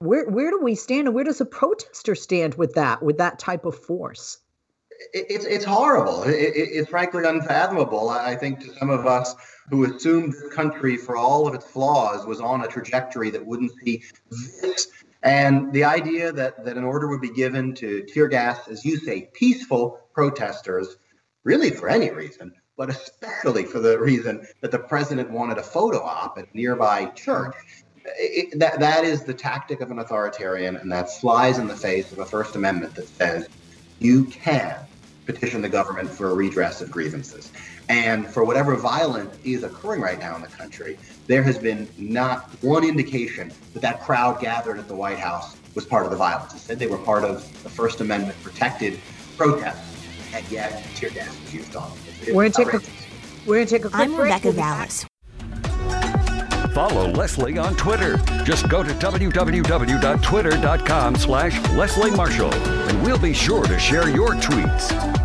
Where 0.00 0.28
where 0.30 0.50
do 0.50 0.60
we 0.62 0.76
stand, 0.76 1.08
and 1.08 1.14
where 1.14 1.24
does 1.24 1.40
a 1.40 1.44
protester 1.44 2.14
stand 2.14 2.54
with 2.54 2.74
that, 2.74 3.02
with 3.02 3.18
that 3.18 3.38
type 3.40 3.64
of 3.64 3.76
force? 3.76 4.38
It's 5.12 5.44
it's 5.44 5.64
horrible. 5.64 6.22
It, 6.22 6.32
it's 6.34 6.88
frankly 6.88 7.24
unfathomable. 7.24 8.08
I 8.08 8.36
think 8.36 8.60
to 8.60 8.72
some 8.78 8.90
of 8.90 9.06
us 9.06 9.34
who 9.70 9.84
assumed 9.84 10.34
this 10.34 10.54
country, 10.54 10.96
for 10.96 11.16
all 11.16 11.48
of 11.48 11.54
its 11.54 11.66
flaws, 11.66 12.26
was 12.26 12.40
on 12.40 12.64
a 12.64 12.68
trajectory 12.68 13.30
that 13.30 13.44
wouldn't 13.44 13.72
see 13.82 14.04
this. 14.62 14.86
And 15.24 15.72
the 15.72 15.82
idea 15.82 16.30
that 16.30 16.64
that 16.64 16.76
an 16.76 16.84
order 16.84 17.08
would 17.08 17.20
be 17.20 17.32
given 17.32 17.74
to 17.76 18.02
tear 18.04 18.28
gas, 18.28 18.68
as 18.68 18.84
you 18.84 18.98
say, 18.98 19.30
peaceful 19.34 19.98
protesters, 20.12 20.96
really 21.42 21.70
for 21.70 21.88
any 21.88 22.10
reason, 22.10 22.52
but 22.76 22.88
especially 22.88 23.64
for 23.64 23.80
the 23.80 23.98
reason 23.98 24.46
that 24.60 24.70
the 24.70 24.78
president 24.78 25.32
wanted 25.32 25.58
a 25.58 25.62
photo 25.62 25.98
op 25.98 26.38
at 26.38 26.44
a 26.44 26.56
nearby 26.56 27.06
church. 27.06 27.56
It, 28.16 28.58
that, 28.58 28.80
that 28.80 29.04
is 29.04 29.24
the 29.24 29.34
tactic 29.34 29.80
of 29.80 29.90
an 29.90 29.98
authoritarian, 29.98 30.76
and 30.76 30.90
that 30.92 31.10
flies 31.20 31.58
in 31.58 31.66
the 31.66 31.76
face 31.76 32.12
of 32.12 32.18
a 32.18 32.24
First 32.24 32.56
Amendment 32.56 32.94
that 32.94 33.08
says 33.08 33.48
you 33.98 34.24
can 34.26 34.76
petition 35.26 35.60
the 35.60 35.68
government 35.68 36.08
for 36.08 36.30
a 36.30 36.34
redress 36.34 36.80
of 36.80 36.90
grievances. 36.90 37.52
And 37.88 38.26
for 38.26 38.44
whatever 38.44 38.76
violence 38.76 39.38
is 39.44 39.62
occurring 39.62 40.00
right 40.00 40.18
now 40.18 40.34
in 40.36 40.42
the 40.42 40.48
country, 40.48 40.98
there 41.26 41.42
has 41.42 41.58
been 41.58 41.88
not 41.98 42.50
one 42.62 42.84
indication 42.84 43.52
that 43.74 43.80
that 43.80 44.00
crowd 44.00 44.40
gathered 44.40 44.78
at 44.78 44.88
the 44.88 44.94
White 44.94 45.18
House 45.18 45.56
was 45.74 45.84
part 45.84 46.04
of 46.04 46.10
the 46.10 46.16
violence. 46.16 46.52
Instead, 46.52 46.78
they 46.78 46.86
were 46.86 46.98
part 46.98 47.24
of 47.24 47.42
the 47.62 47.68
First 47.68 48.00
Amendment 48.00 48.40
protected 48.42 48.98
protest, 49.36 49.80
and 50.34 50.50
yet 50.50 50.82
tear 50.94 51.10
gas 51.10 51.28
was 51.40 51.54
used 51.54 51.76
on 51.76 51.90
them. 51.90 52.34
We're 52.34 52.50
gonna 52.50 52.72
take 52.72 52.74
a 52.74 52.90
we're 53.46 53.56
gonna 53.56 53.66
take 53.66 53.84
a 53.84 53.88
quick 53.88 54.00
I'm 54.00 54.16
break. 54.16 54.24
Rebecca 54.24 54.48
We'll 54.48 54.56
Vallis. 54.56 55.07
Follow 56.78 57.10
Leslie 57.10 57.58
on 57.58 57.74
Twitter. 57.74 58.18
Just 58.44 58.68
go 58.68 58.84
to 58.84 58.92
www.twitter.com 58.92 61.16
slash 61.16 61.70
Leslie 61.70 62.12
Marshall, 62.12 62.54
and 62.54 63.02
we'll 63.02 63.18
be 63.18 63.32
sure 63.32 63.64
to 63.64 63.76
share 63.80 64.08
your 64.08 64.36
tweets. 64.36 65.17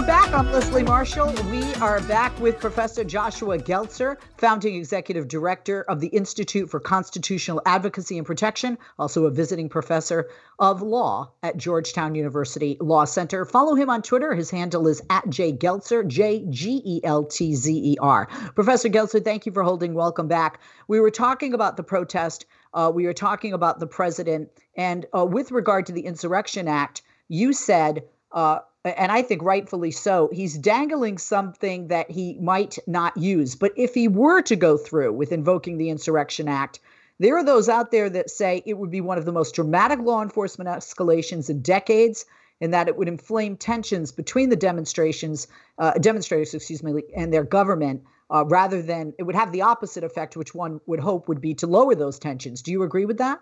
We're 0.00 0.06
back. 0.06 0.32
I'm 0.32 0.50
Leslie 0.50 0.82
Marshall. 0.82 1.30
We 1.50 1.74
are 1.74 2.00
back 2.00 2.38
with 2.40 2.58
Professor 2.58 3.04
Joshua 3.04 3.58
Geltzer, 3.58 4.16
founding 4.38 4.74
executive 4.74 5.28
director 5.28 5.82
of 5.90 6.00
the 6.00 6.06
Institute 6.06 6.70
for 6.70 6.80
Constitutional 6.80 7.60
Advocacy 7.66 8.16
and 8.16 8.26
Protection, 8.26 8.78
also 8.98 9.26
a 9.26 9.30
visiting 9.30 9.68
professor 9.68 10.30
of 10.58 10.80
law 10.80 11.30
at 11.42 11.58
Georgetown 11.58 12.14
University 12.14 12.78
Law 12.80 13.04
Center. 13.04 13.44
Follow 13.44 13.74
him 13.74 13.90
on 13.90 14.00
Twitter. 14.00 14.32
His 14.32 14.48
handle 14.50 14.88
is 14.88 15.02
at 15.10 15.28
J 15.28 15.52
Geltzer, 15.52 16.08
J 16.08 16.46
G 16.48 16.80
E 16.82 17.00
L 17.04 17.24
T 17.24 17.54
Z 17.54 17.70
E 17.70 17.98
R. 18.00 18.24
Professor 18.54 18.88
Geltzer, 18.88 19.22
thank 19.22 19.44
you 19.44 19.52
for 19.52 19.62
holding. 19.62 19.92
Welcome 19.92 20.28
back. 20.28 20.60
We 20.88 20.98
were 20.98 21.10
talking 21.10 21.52
about 21.52 21.76
the 21.76 21.82
protest. 21.82 22.46
Uh, 22.72 22.90
we 22.94 23.04
were 23.04 23.12
talking 23.12 23.52
about 23.52 23.80
the 23.80 23.86
president. 23.86 24.48
And 24.78 25.04
uh, 25.14 25.26
with 25.26 25.52
regard 25.52 25.84
to 25.86 25.92
the 25.92 26.06
Insurrection 26.06 26.68
Act, 26.68 27.02
you 27.28 27.52
said, 27.52 28.04
uh, 28.32 28.60
and 28.84 29.12
I 29.12 29.22
think 29.22 29.42
rightfully 29.42 29.90
so, 29.90 30.30
he's 30.32 30.56
dangling 30.56 31.18
something 31.18 31.88
that 31.88 32.10
he 32.10 32.38
might 32.40 32.78
not 32.86 33.16
use. 33.16 33.54
But 33.54 33.72
if 33.76 33.94
he 33.94 34.08
were 34.08 34.40
to 34.42 34.56
go 34.56 34.76
through 34.76 35.12
with 35.12 35.32
invoking 35.32 35.76
the 35.76 35.90
Insurrection 35.90 36.48
Act, 36.48 36.80
there 37.18 37.36
are 37.36 37.44
those 37.44 37.68
out 37.68 37.90
there 37.90 38.08
that 38.08 38.30
say 38.30 38.62
it 38.64 38.78
would 38.78 38.90
be 38.90 39.02
one 39.02 39.18
of 39.18 39.26
the 39.26 39.32
most 39.32 39.54
dramatic 39.54 39.98
law 40.00 40.22
enforcement 40.22 40.70
escalations 40.70 41.50
in 41.50 41.60
decades, 41.60 42.24
and 42.62 42.72
that 42.72 42.88
it 42.88 42.96
would 42.96 43.08
inflame 43.08 43.56
tensions 43.56 44.12
between 44.12 44.48
the 44.48 44.56
demonstrations, 44.56 45.46
uh, 45.78 45.92
demonstrators, 45.92 46.54
excuse 46.54 46.82
me, 46.82 47.02
and 47.14 47.32
their 47.32 47.44
government, 47.44 48.02
uh, 48.30 48.44
rather 48.46 48.80
than 48.80 49.12
it 49.18 49.24
would 49.24 49.34
have 49.34 49.52
the 49.52 49.62
opposite 49.62 50.04
effect, 50.04 50.36
which 50.36 50.54
one 50.54 50.80
would 50.86 51.00
hope 51.00 51.28
would 51.28 51.40
be 51.40 51.52
to 51.54 51.66
lower 51.66 51.94
those 51.94 52.18
tensions. 52.18 52.62
Do 52.62 52.70
you 52.70 52.82
agree 52.82 53.04
with 53.04 53.18
that? 53.18 53.40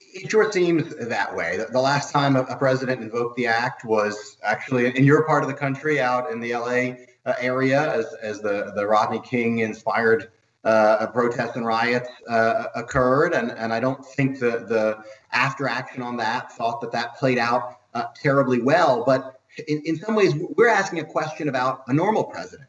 It 0.00 0.30
sure 0.30 0.50
seems 0.50 0.94
that 0.96 1.34
way. 1.34 1.64
The, 1.70 1.80
last 1.80 2.12
time 2.12 2.36
a, 2.36 2.42
a 2.42 2.56
president 2.56 3.02
invoked 3.02 3.36
the 3.36 3.46
act 3.46 3.84
was 3.84 4.38
actually 4.42 4.96
in 4.96 5.04
your 5.04 5.24
part 5.24 5.42
of 5.42 5.48
the 5.48 5.54
country, 5.54 6.00
out 6.00 6.30
in 6.30 6.40
the 6.40 6.54
LA 6.54 6.94
uh, 7.26 7.34
area, 7.40 7.92
as, 7.92 8.06
as 8.22 8.40
the, 8.40 8.72
the 8.74 8.86
Rodney 8.86 9.20
King 9.20 9.58
inspired 9.58 10.30
uh, 10.64 11.06
protests 11.08 11.56
and 11.56 11.66
riots 11.66 12.08
uh, 12.28 12.64
occurred. 12.74 13.32
And, 13.32 13.50
and 13.52 13.72
I 13.72 13.80
don't 13.80 14.04
think 14.04 14.38
the, 14.38 14.64
the 14.68 15.02
after 15.32 15.68
action 15.68 16.02
on 16.02 16.16
that 16.18 16.52
thought 16.52 16.80
that 16.80 16.92
that 16.92 17.16
played 17.16 17.38
out 17.38 17.78
uh, 17.94 18.04
terribly 18.14 18.60
well. 18.60 19.04
But 19.04 19.40
in, 19.66 19.82
in 19.84 19.96
some 19.96 20.14
ways, 20.14 20.34
we're 20.56 20.68
asking 20.68 21.00
a 21.00 21.04
question 21.04 21.48
about 21.48 21.82
a 21.88 21.92
normal 21.92 22.24
president. 22.24 22.68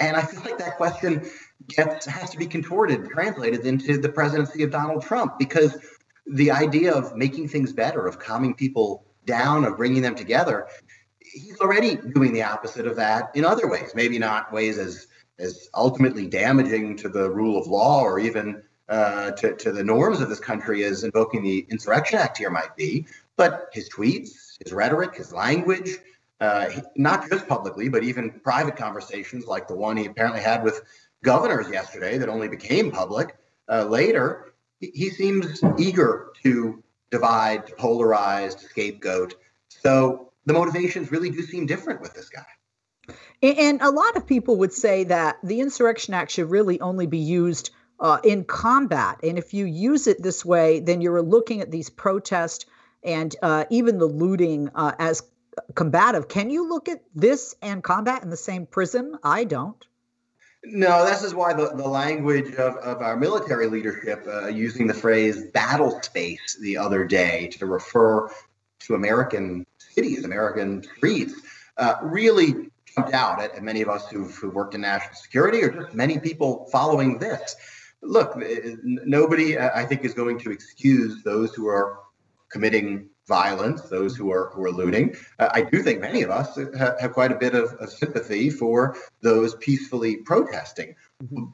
And 0.00 0.16
I 0.16 0.22
feel 0.22 0.40
like 0.40 0.58
that 0.58 0.76
question 0.76 1.28
gets 1.68 2.06
has 2.06 2.30
to 2.30 2.38
be 2.38 2.46
contorted, 2.46 3.08
translated 3.10 3.66
into 3.66 3.98
the 3.98 4.08
presidency 4.08 4.62
of 4.62 4.70
Donald 4.70 5.02
Trump, 5.02 5.38
because 5.38 5.76
the 6.26 6.50
idea 6.50 6.92
of 6.92 7.16
making 7.16 7.48
things 7.48 7.72
better, 7.72 8.06
of 8.06 8.18
calming 8.18 8.54
people 8.54 9.04
down, 9.26 9.64
of 9.64 9.76
bringing 9.76 10.02
them 10.02 10.14
together, 10.14 10.66
he's 11.18 11.60
already 11.60 11.96
doing 11.96 12.32
the 12.32 12.42
opposite 12.42 12.86
of 12.86 12.96
that 12.96 13.30
in 13.34 13.44
other 13.44 13.68
ways. 13.68 13.92
Maybe 13.94 14.18
not 14.18 14.52
ways 14.52 14.78
as 14.78 15.06
as 15.38 15.68
ultimately 15.74 16.28
damaging 16.28 16.96
to 16.96 17.08
the 17.08 17.28
rule 17.28 17.60
of 17.60 17.66
law 17.66 18.02
or 18.02 18.20
even 18.20 18.62
uh, 18.88 19.32
to, 19.32 19.56
to 19.56 19.72
the 19.72 19.82
norms 19.82 20.20
of 20.20 20.28
this 20.28 20.38
country 20.38 20.84
as 20.84 21.02
invoking 21.04 21.42
the 21.42 21.66
Insurrection 21.70 22.18
Act 22.18 22.38
here 22.38 22.50
might 22.50 22.76
be, 22.76 23.06
but 23.36 23.68
his 23.72 23.88
tweets, 23.88 24.56
his 24.62 24.72
rhetoric, 24.72 25.16
his 25.16 25.32
language, 25.32 25.96
uh, 26.40 26.66
not 26.96 27.28
just 27.28 27.48
publicly, 27.48 27.88
but 27.88 28.04
even 28.04 28.30
private 28.44 28.76
conversations 28.76 29.46
like 29.46 29.66
the 29.66 29.74
one 29.74 29.96
he 29.96 30.06
apparently 30.06 30.40
had 30.40 30.62
with 30.62 30.82
governors 31.22 31.68
yesterday 31.70 32.18
that 32.18 32.28
only 32.28 32.48
became 32.48 32.90
public 32.90 33.36
uh, 33.68 33.84
later, 33.84 34.53
he, 34.94 35.10
seems 35.10 35.62
eager 35.78 36.28
to 36.42 36.82
divide, 37.10 37.66
to 37.66 37.74
polarize, 37.74 38.58
to 38.58 38.66
scapegoat. 38.66 39.34
So 39.68 40.32
the 40.46 40.52
motivations 40.52 41.10
really 41.10 41.30
do 41.30 41.42
seem 41.42 41.66
different 41.66 42.00
with 42.00 42.14
this 42.14 42.28
guy. 42.28 43.14
And, 43.42 43.58
and 43.58 43.82
a 43.82 43.90
lot 43.90 44.16
of 44.16 44.26
people 44.26 44.56
would 44.58 44.72
say 44.72 45.04
that 45.04 45.36
the 45.42 45.60
Insurrection 45.60 46.14
Act 46.14 46.32
should 46.32 46.50
really 46.50 46.80
only 46.80 47.06
be 47.06 47.18
used 47.18 47.70
uh, 48.00 48.18
in 48.24 48.44
combat. 48.44 49.20
And 49.22 49.38
if 49.38 49.54
you 49.54 49.64
use 49.64 50.06
it 50.06 50.22
this 50.22 50.44
way, 50.44 50.80
then 50.80 51.00
you're 51.00 51.22
looking 51.22 51.60
at 51.60 51.70
these 51.70 51.90
protests 51.90 52.66
and 53.02 53.34
uh, 53.42 53.64
even 53.70 53.98
the 53.98 54.06
looting 54.06 54.70
uh, 54.74 54.92
as 54.98 55.22
combative. 55.74 56.28
Can 56.28 56.50
you 56.50 56.68
look 56.68 56.88
at 56.88 57.02
this 57.14 57.54
and 57.62 57.82
combat 57.82 58.22
in 58.22 58.30
the 58.30 58.36
same 58.36 58.66
prism? 58.66 59.18
I 59.22 59.44
don't. 59.44 59.86
No, 60.66 61.04
this 61.04 61.22
is 61.22 61.34
why 61.34 61.52
the, 61.52 61.68
the 61.74 61.86
language 61.86 62.54
of, 62.54 62.76
of 62.76 63.02
our 63.02 63.16
military 63.16 63.66
leadership 63.66 64.24
uh, 64.26 64.46
using 64.46 64.86
the 64.86 64.94
phrase 64.94 65.44
battle 65.50 66.00
space 66.02 66.56
the 66.60 66.76
other 66.76 67.04
day 67.04 67.48
to 67.48 67.66
refer 67.66 68.30
to 68.80 68.94
American 68.94 69.66
cities, 69.78 70.24
American 70.24 70.82
streets, 70.96 71.34
uh, 71.76 71.96
really 72.02 72.70
jumped 72.94 73.12
out 73.12 73.42
at, 73.42 73.54
at 73.54 73.62
many 73.62 73.82
of 73.82 73.88
us 73.88 74.08
who've, 74.08 74.34
who 74.36 74.50
worked 74.50 74.74
in 74.74 74.80
national 74.80 75.14
security 75.14 75.62
or 75.62 75.70
just 75.70 75.94
many 75.94 76.18
people 76.18 76.66
following 76.72 77.18
this. 77.18 77.56
Look, 78.00 78.38
nobody, 78.84 79.58
I 79.58 79.84
think, 79.84 80.04
is 80.04 80.14
going 80.14 80.38
to 80.40 80.50
excuse 80.50 81.22
those 81.22 81.54
who 81.54 81.66
are 81.66 82.00
committing 82.50 83.08
violence, 83.26 83.82
those 83.82 84.16
who 84.16 84.30
are 84.30 84.50
who 84.50 84.64
are 84.64 84.70
looting. 84.70 85.16
Uh, 85.38 85.48
I 85.52 85.62
do 85.62 85.82
think 85.82 86.00
many 86.00 86.22
of 86.22 86.30
us 86.30 86.56
have, 86.56 87.00
have 87.00 87.12
quite 87.12 87.32
a 87.32 87.36
bit 87.36 87.54
of, 87.54 87.72
of 87.74 87.90
sympathy 87.90 88.50
for 88.50 88.96
those 89.22 89.54
peacefully 89.56 90.16
protesting. 90.16 90.94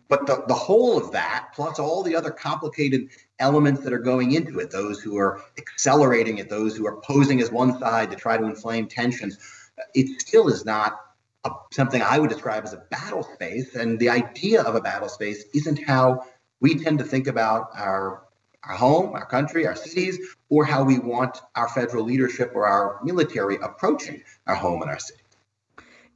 But 0.08 0.26
the, 0.26 0.42
the 0.48 0.54
whole 0.54 0.98
of 0.98 1.12
that, 1.12 1.50
plus 1.54 1.78
all 1.78 2.02
the 2.02 2.16
other 2.16 2.30
complicated 2.30 3.10
elements 3.38 3.82
that 3.82 3.92
are 3.92 4.00
going 4.00 4.32
into 4.32 4.58
it, 4.58 4.70
those 4.70 5.00
who 5.00 5.16
are 5.16 5.42
accelerating 5.58 6.38
it, 6.38 6.48
those 6.48 6.76
who 6.76 6.86
are 6.86 7.00
posing 7.02 7.40
as 7.40 7.52
one 7.52 7.78
side 7.78 8.10
to 8.10 8.16
try 8.16 8.36
to 8.36 8.44
inflame 8.44 8.88
tensions, 8.88 9.38
it 9.94 10.20
still 10.20 10.48
is 10.48 10.64
not 10.64 10.98
a, 11.44 11.50
something 11.72 12.02
I 12.02 12.18
would 12.18 12.30
describe 12.30 12.64
as 12.64 12.72
a 12.72 12.84
battle 12.90 13.22
space. 13.22 13.76
And 13.76 13.98
the 13.98 14.08
idea 14.08 14.62
of 14.62 14.74
a 14.74 14.80
battle 14.80 15.08
space 15.08 15.44
isn't 15.54 15.86
how 15.86 16.24
we 16.60 16.74
tend 16.74 16.98
to 16.98 17.04
think 17.04 17.28
about 17.28 17.70
our 17.76 18.24
our 18.64 18.75
home, 18.75 19.14
our 19.14 19.26
country, 19.26 19.67
our 19.67 19.76
cities, 19.76 20.19
or 20.49 20.64
how 20.64 20.85
we 20.85 20.99
want 20.99 21.40
our 21.55 21.69
federal 21.69 22.05
leadership 22.05 22.52
or 22.55 22.67
our 22.67 23.00
military 23.02 23.57
approaching 23.62 24.23
our 24.47 24.55
home 24.55 24.83
and 24.83 24.90
our 24.90 24.99
city. 24.99 25.21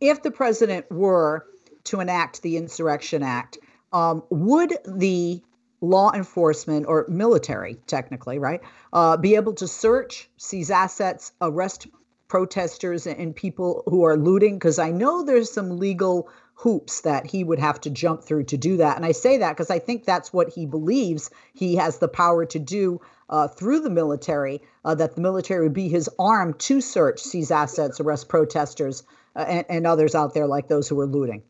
if 0.00 0.22
the 0.22 0.30
president 0.30 0.90
were 0.90 1.46
to 1.84 2.00
enact 2.00 2.42
the 2.42 2.56
Insurrection 2.56 3.22
Act, 3.22 3.58
um, 3.92 4.22
would 4.30 4.76
the 4.86 5.42
law 5.80 6.12
enforcement 6.12 6.86
or 6.86 7.06
military, 7.08 7.76
technically, 7.86 8.38
right, 8.38 8.60
uh, 8.92 9.16
be 9.16 9.36
able 9.36 9.54
to 9.54 9.68
search, 9.68 10.28
seize 10.36 10.70
assets, 10.70 11.32
arrest 11.40 11.86
protesters 12.28 13.06
and 13.06 13.36
people 13.36 13.82
who 13.86 14.04
are 14.04 14.16
looting? 14.16 14.56
Because 14.56 14.78
I 14.78 14.90
know 14.90 15.22
there's 15.22 15.52
some 15.52 15.78
legal 15.78 16.28
hoops 16.54 17.00
that 17.02 17.26
he 17.26 17.44
would 17.44 17.58
have 17.58 17.80
to 17.80 17.90
jump 17.90 18.22
through 18.22 18.44
to 18.44 18.56
do 18.56 18.76
that. 18.76 18.96
And 18.96 19.04
I 19.04 19.12
say 19.12 19.38
that 19.38 19.52
because 19.52 19.70
I 19.70 19.78
think 19.78 20.04
that's 20.04 20.32
what 20.32 20.52
he 20.52 20.66
believes 20.66 21.30
he 21.52 21.76
has 21.76 21.98
the 21.98 22.08
power 22.08 22.46
to 22.46 22.58
do 22.58 23.00
uh, 23.28 23.48
through 23.48 23.80
the 23.80 23.90
military, 23.90 24.62
uh, 24.84 24.94
that 24.94 25.14
the 25.14 25.20
military 25.20 25.64
would 25.64 25.72
be 25.72 25.88
his 25.88 26.08
arm 26.18 26.54
to 26.54 26.80
search, 26.80 27.20
seize 27.20 27.50
assets, 27.50 28.00
arrest 28.00 28.28
protesters, 28.28 29.02
uh, 29.36 29.40
and, 29.48 29.66
and 29.68 29.86
others 29.86 30.14
out 30.14 30.34
there 30.34 30.46
like 30.46 30.68
those 30.68 30.88
who 30.88 30.98
are 31.00 31.06
looting. 31.06 31.42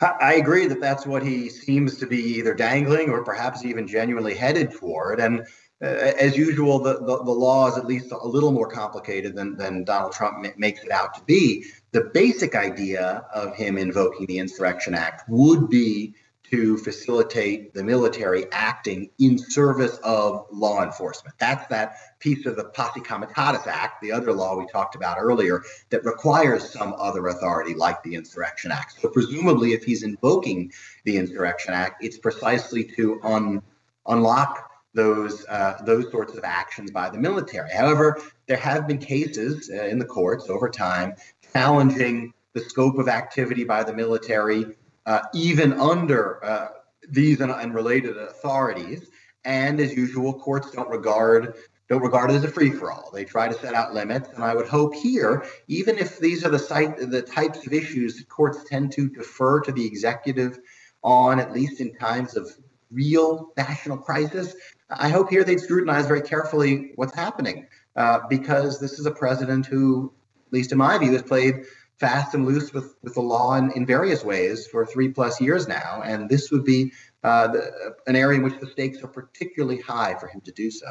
I 0.00 0.34
agree 0.34 0.66
that 0.66 0.80
that's 0.80 1.06
what 1.06 1.22
he 1.22 1.48
seems 1.48 1.96
to 1.98 2.06
be 2.06 2.18
either 2.38 2.54
dangling 2.54 3.10
or 3.10 3.22
perhaps 3.22 3.64
even 3.64 3.86
genuinely 3.86 4.34
headed 4.34 4.72
toward. 4.72 5.20
And 5.20 5.46
as 5.82 6.36
usual, 6.36 6.78
the, 6.78 6.94
the, 7.00 7.24
the, 7.24 7.32
law 7.32 7.68
is 7.68 7.76
at 7.76 7.86
least 7.86 8.12
a 8.12 8.26
little 8.26 8.52
more 8.52 8.68
complicated 8.68 9.34
than, 9.34 9.56
than 9.56 9.84
Donald 9.84 10.12
Trump 10.12 10.46
makes 10.56 10.84
it 10.84 10.90
out 10.92 11.14
to 11.14 11.24
be. 11.24 11.64
The 11.90 12.10
basic 12.14 12.54
idea 12.54 13.24
of 13.34 13.56
him 13.56 13.76
invoking 13.76 14.26
the 14.26 14.38
Insurrection 14.38 14.94
Act 14.94 15.24
would 15.28 15.68
be 15.68 16.14
to 16.52 16.76
facilitate 16.76 17.72
the 17.72 17.82
military 17.82 18.44
acting 18.52 19.08
in 19.18 19.38
service 19.38 19.96
of 20.04 20.46
law 20.52 20.84
enforcement. 20.84 21.34
That's 21.38 21.66
that 21.68 21.96
piece 22.20 22.44
of 22.44 22.56
the 22.56 22.64
Posse 22.64 23.00
Comitatus 23.00 23.66
Act, 23.66 24.02
the 24.02 24.12
other 24.12 24.32
law 24.32 24.56
we 24.56 24.66
talked 24.66 24.94
about 24.94 25.16
earlier, 25.18 25.62
that 25.88 26.04
requires 26.04 26.70
some 26.70 26.94
other 26.98 27.28
authority 27.28 27.74
like 27.74 28.02
the 28.02 28.14
Insurrection 28.14 28.70
Act. 28.70 29.00
So 29.00 29.08
presumably, 29.08 29.72
if 29.72 29.82
he's 29.82 30.02
invoking 30.02 30.70
the 31.04 31.16
Insurrection 31.16 31.72
Act, 31.72 32.04
it's 32.04 32.18
precisely 32.18 32.84
to 32.96 33.18
un- 33.24 33.62
unlock 34.06 34.71
those 34.94 35.46
uh, 35.48 35.80
those 35.84 36.10
sorts 36.10 36.34
of 36.34 36.44
actions 36.44 36.90
by 36.90 37.08
the 37.08 37.18
military. 37.18 37.70
However, 37.70 38.20
there 38.46 38.56
have 38.58 38.86
been 38.86 38.98
cases 38.98 39.70
uh, 39.72 39.84
in 39.84 39.98
the 39.98 40.04
courts 40.04 40.48
over 40.48 40.68
time 40.68 41.14
challenging 41.52 42.32
the 42.52 42.60
scope 42.60 42.98
of 42.98 43.08
activity 43.08 43.64
by 43.64 43.82
the 43.82 43.94
military 43.94 44.66
uh, 45.06 45.20
even 45.34 45.72
under 45.74 46.44
uh, 46.44 46.68
these 47.08 47.40
and, 47.40 47.50
and, 47.50 47.74
related 47.74 48.16
authorities. 48.16 49.08
And 49.44 49.80
as 49.80 49.94
usual, 49.94 50.34
courts 50.34 50.70
don't 50.70 50.88
regard 50.88 51.54
don't 51.88 52.02
regard 52.02 52.30
it 52.30 52.34
as 52.34 52.44
a 52.44 52.48
free 52.48 52.70
for 52.70 52.92
all. 52.92 53.10
They 53.12 53.24
try 53.24 53.48
to 53.48 53.54
set 53.54 53.74
out 53.74 53.92
limits, 53.92 54.30
and 54.34 54.44
I 54.44 54.54
would 54.54 54.68
hope 54.68 54.94
here, 54.94 55.44
even 55.66 55.98
if 55.98 56.18
these 56.18 56.44
are 56.44 56.48
the 56.48 56.58
site 56.58 56.96
the 57.10 57.22
types 57.22 57.66
of 57.66 57.72
issues 57.72 58.16
that 58.16 58.28
courts 58.28 58.64
tend 58.64 58.92
to 58.92 59.08
defer 59.08 59.60
to 59.60 59.72
the 59.72 59.84
executive 59.84 60.58
on, 61.02 61.40
at 61.40 61.52
least 61.52 61.80
in 61.80 61.92
times 61.94 62.36
of 62.36 62.48
real 62.92 63.52
national 63.56 63.98
crisis, 63.98 64.54
I 64.98 65.08
hope 65.08 65.30
here 65.30 65.44
they'd 65.44 65.60
scrutinize 65.60 66.06
very 66.06 66.22
carefully 66.22 66.92
what's 66.96 67.14
happening, 67.14 67.66
uh, 67.96 68.20
because 68.28 68.80
this 68.80 68.98
is 68.98 69.06
a 69.06 69.10
president 69.10 69.66
who, 69.66 70.12
at 70.46 70.52
least 70.52 70.72
in 70.72 70.78
my 70.78 70.98
view, 70.98 71.12
has 71.12 71.22
played 71.22 71.64
fast 71.98 72.34
and 72.34 72.46
loose 72.46 72.72
with, 72.72 72.96
with 73.02 73.14
the 73.14 73.20
law 73.20 73.54
in, 73.54 73.70
in 73.72 73.86
various 73.86 74.24
ways 74.24 74.66
for 74.66 74.84
three 74.84 75.08
plus 75.08 75.40
years 75.40 75.68
now. 75.68 76.02
And 76.04 76.28
this 76.28 76.50
would 76.50 76.64
be 76.64 76.92
uh, 77.22 77.48
the, 77.48 77.94
an 78.06 78.16
area 78.16 78.38
in 78.38 78.44
which 78.44 78.58
the 78.60 78.66
stakes 78.66 79.02
are 79.02 79.08
particularly 79.08 79.80
high 79.80 80.14
for 80.18 80.26
him 80.26 80.40
to 80.42 80.52
do 80.52 80.70
so. 80.70 80.88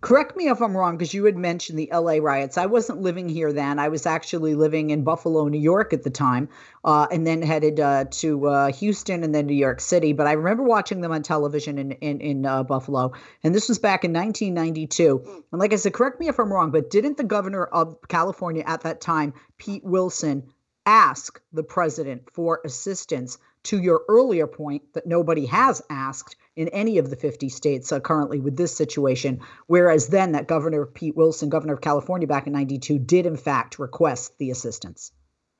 Correct 0.00 0.36
me 0.36 0.48
if 0.48 0.62
I'm 0.62 0.76
wrong, 0.76 0.96
because 0.96 1.12
you 1.12 1.24
had 1.24 1.36
mentioned 1.36 1.76
the 1.76 1.90
LA 1.92 2.18
riots. 2.22 2.56
I 2.56 2.66
wasn't 2.66 3.02
living 3.02 3.28
here 3.28 3.52
then. 3.52 3.80
I 3.80 3.88
was 3.88 4.06
actually 4.06 4.54
living 4.54 4.90
in 4.90 5.02
Buffalo, 5.02 5.48
New 5.48 5.58
York 5.58 5.92
at 5.92 6.04
the 6.04 6.10
time, 6.10 6.48
uh, 6.84 7.08
and 7.10 7.26
then 7.26 7.42
headed 7.42 7.80
uh, 7.80 8.04
to 8.12 8.46
uh, 8.46 8.72
Houston 8.72 9.24
and 9.24 9.34
then 9.34 9.46
New 9.46 9.56
York 9.56 9.80
City. 9.80 10.12
But 10.12 10.28
I 10.28 10.32
remember 10.32 10.62
watching 10.62 11.00
them 11.00 11.10
on 11.10 11.24
television 11.24 11.78
in, 11.78 11.92
in, 11.92 12.20
in 12.20 12.46
uh, 12.46 12.62
Buffalo. 12.62 13.12
And 13.42 13.56
this 13.56 13.68
was 13.68 13.80
back 13.80 14.04
in 14.04 14.12
1992. 14.12 15.44
And 15.50 15.60
like 15.60 15.72
I 15.72 15.76
said, 15.76 15.94
correct 15.94 16.20
me 16.20 16.28
if 16.28 16.38
I'm 16.38 16.52
wrong, 16.52 16.70
but 16.70 16.90
didn't 16.90 17.16
the 17.16 17.24
governor 17.24 17.64
of 17.64 17.96
California 18.06 18.62
at 18.68 18.82
that 18.82 19.00
time, 19.00 19.34
Pete 19.58 19.82
Wilson, 19.82 20.44
ask 20.88 21.38
the 21.52 21.62
president 21.62 22.30
for 22.32 22.62
assistance 22.64 23.36
to 23.64 23.78
your 23.78 24.00
earlier 24.08 24.46
point 24.46 24.82
that 24.94 25.06
nobody 25.06 25.44
has 25.44 25.82
asked 25.90 26.34
in 26.56 26.68
any 26.68 26.96
of 26.96 27.10
the 27.10 27.16
50 27.16 27.50
states 27.50 27.92
uh, 27.92 28.00
currently 28.00 28.40
with 28.40 28.56
this 28.56 28.74
situation. 28.74 29.40
Whereas 29.66 30.08
then, 30.08 30.32
that 30.32 30.48
Governor 30.48 30.86
Pete 30.86 31.14
Wilson, 31.14 31.50
governor 31.50 31.74
of 31.74 31.82
California 31.82 32.26
back 32.26 32.46
in 32.46 32.54
92, 32.54 32.98
did 33.00 33.26
in 33.26 33.36
fact 33.36 33.78
request 33.78 34.38
the 34.38 34.50
assistance. 34.50 35.12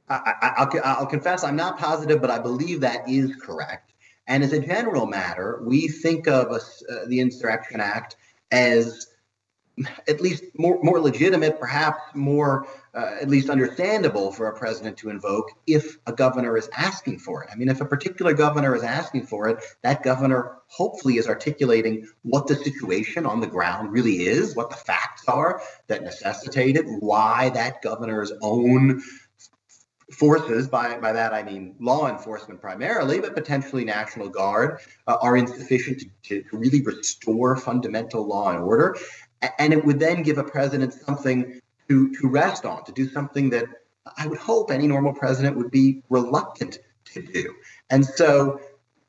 I, 0.08 0.96
will 0.98 1.06
confess 1.06 1.44
I'm 1.44 1.56
not 1.56 1.78
positive, 1.78 2.22
but 2.22 2.30
I 2.30 2.38
believe 2.38 2.80
that 2.80 3.06
is 3.06 3.36
correct. 3.36 3.92
And 4.26 4.42
as 4.42 4.54
a 4.54 4.60
general 4.60 5.04
matter, 5.04 5.60
we 5.62 5.88
think 5.88 6.26
of 6.26 6.50
uh, 6.50 6.58
the 7.06 7.20
Insurrection 7.20 7.80
Act 7.80 8.16
as 8.50 9.08
at 10.08 10.20
least 10.20 10.44
more, 10.56 10.78
more 10.82 11.00
legitimate, 11.00 11.58
perhaps 11.60 12.00
more 12.14 12.66
uh, 12.94 13.16
at 13.20 13.28
least 13.28 13.50
understandable 13.50 14.32
for 14.32 14.48
a 14.48 14.58
president 14.58 14.96
to 14.98 15.10
invoke 15.10 15.50
if 15.66 15.98
a 16.06 16.12
governor 16.12 16.56
is 16.56 16.68
asking 16.76 17.18
for 17.18 17.44
it. 17.44 17.50
I 17.52 17.56
mean, 17.56 17.68
if 17.68 17.80
a 17.80 17.84
particular 17.84 18.32
governor 18.32 18.74
is 18.74 18.82
asking 18.82 19.26
for 19.26 19.48
it, 19.48 19.62
that 19.82 20.02
governor 20.02 20.58
hopefully 20.66 21.16
is 21.16 21.28
articulating 21.28 22.06
what 22.22 22.46
the 22.46 22.56
situation 22.56 23.26
on 23.26 23.40
the 23.40 23.46
ground 23.46 23.92
really 23.92 24.26
is, 24.26 24.56
what 24.56 24.70
the 24.70 24.76
facts 24.76 25.24
are 25.28 25.60
that 25.86 26.02
necessitate 26.02 26.76
it, 26.76 26.84
why 27.00 27.50
that 27.50 27.82
governor's 27.82 28.32
own 28.42 29.02
forces, 30.12 30.68
by, 30.68 30.98
by 30.98 31.12
that 31.12 31.34
I 31.34 31.42
mean 31.42 31.74
law 31.78 32.08
enforcement 32.08 32.60
primarily, 32.60 33.20
but 33.20 33.34
potentially 33.34 33.84
National 33.84 34.28
Guard, 34.28 34.80
uh, 35.06 35.18
are 35.20 35.36
insufficient 35.36 36.02
to, 36.24 36.42
to 36.42 36.56
really 36.56 36.82
restore 36.82 37.56
fundamental 37.56 38.26
law 38.26 38.50
and 38.50 38.60
order. 38.60 38.96
And 39.58 39.72
it 39.72 39.84
would 39.84 40.00
then 40.00 40.22
give 40.22 40.38
a 40.38 40.44
president 40.44 40.92
something 40.92 41.60
to, 41.88 42.12
to 42.14 42.28
rest 42.28 42.64
on, 42.64 42.84
to 42.84 42.92
do 42.92 43.08
something 43.08 43.50
that 43.50 43.66
I 44.16 44.26
would 44.26 44.38
hope 44.38 44.70
any 44.70 44.86
normal 44.86 45.12
president 45.12 45.56
would 45.56 45.70
be 45.70 46.02
reluctant 46.08 46.78
to 47.12 47.22
do. 47.22 47.54
And 47.90 48.04
so 48.04 48.60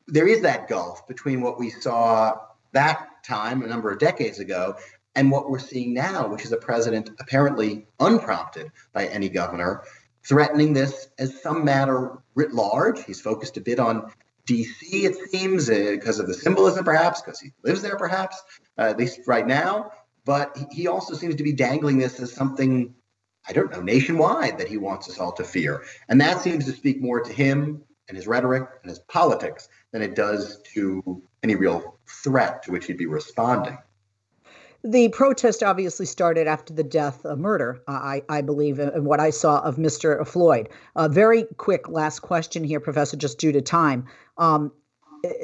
there 0.08 0.28
is 0.28 0.42
that 0.42 0.68
gulf 0.68 1.08
between 1.08 1.42
what 1.42 1.60
we 1.60 1.70
saw 1.70 2.38
that 2.72 3.24
time, 3.24 3.62
a 3.64 3.68
number 3.68 3.92
of 3.92 4.00
decades 4.00 4.40
ago, 4.40 4.76
and 5.16 5.32
what 5.32 5.50
we're 5.50 5.60
seeing 5.60 5.94
now, 5.94 6.28
which 6.28 6.46
is 6.46 6.52
a 6.52 6.58
president 6.58 7.10
apparently 7.20 7.88
unprompted 8.00 8.72
by 8.94 9.08
any 9.08 9.30
governor, 9.30 9.84
threatening 10.24 10.74
this 10.74 11.08
as 11.18 11.42
some 11.42 11.66
matter 11.66 12.20
writ 12.36 12.54
large. 12.54 13.04
He's 13.04 13.22
focused 13.22 13.58
a 13.58 13.62
bit 13.62 13.80
on 13.80 14.12
DC, 14.48 15.04
it 15.04 15.30
seems, 15.30 15.70
uh, 15.70 15.92
because 15.92 16.20
of 16.20 16.28
the 16.28 16.34
symbolism, 16.34 16.84
perhaps, 16.84 17.22
because 17.22 17.40
he 17.40 17.52
lives 17.64 17.82
there, 17.82 17.98
perhaps, 17.98 18.42
uh, 18.78 18.84
at 18.84 18.98
least 18.98 19.22
right 19.28 19.46
now. 19.46 19.92
But 20.26 20.58
he 20.72 20.88
also 20.88 21.16
seems 21.16 21.36
to 21.36 21.44
be 21.44 21.54
dangling 21.54 21.98
this 21.98 22.20
as 22.20 22.32
something, 22.32 22.94
I 23.48 23.54
don't 23.54 23.72
know, 23.72 23.82
nationwide 23.82 24.58
that 24.58 24.68
he 24.68 24.78
wants 24.78 25.10
us 25.10 25.20
all 25.20 25.32
to 25.34 25.44
fear. 25.44 25.84
And 26.08 26.20
that 26.22 26.42
seems 26.42 26.66
to 26.66 26.72
speak 26.72 27.02
more 27.02 27.22
to 27.22 27.34
him 27.34 27.84
and 28.08 28.18
his 28.18 28.28
rhetoric 28.28 28.68
and 28.82 28.90
his 28.90 29.00
politics 29.00 29.70
than 29.92 30.02
it 30.02 30.16
does 30.16 30.62
to 30.74 31.22
any 31.44 31.56
real 31.56 31.98
threat 32.08 32.64
to 32.64 32.72
which 32.72 32.86
he'd 32.86 32.98
be 32.98 33.06
responding. 33.06 33.78
The 34.84 35.10
protest 35.10 35.62
obviously 35.62 36.06
started 36.06 36.48
after 36.48 36.74
the 36.74 36.86
death, 36.86 37.26
of 37.26 37.38
murder, 37.38 37.82
I, 37.88 38.24
I 38.30 38.42
believe, 38.42 38.80
and 38.80 39.06
what 39.06 39.20
I 39.20 39.30
saw 39.30 39.60
of 39.60 39.76
Mr. 39.76 40.26
Floyd. 40.26 40.70
A 40.96 41.02
uh, 41.02 41.08
very 41.10 41.44
quick 41.58 41.90
last 41.90 42.22
question 42.22 42.64
here, 42.64 42.80
Professor, 42.80 43.18
just 43.18 43.40
due 43.40 43.52
to 43.52 43.62
time. 43.62 44.06
Um, 44.38 44.72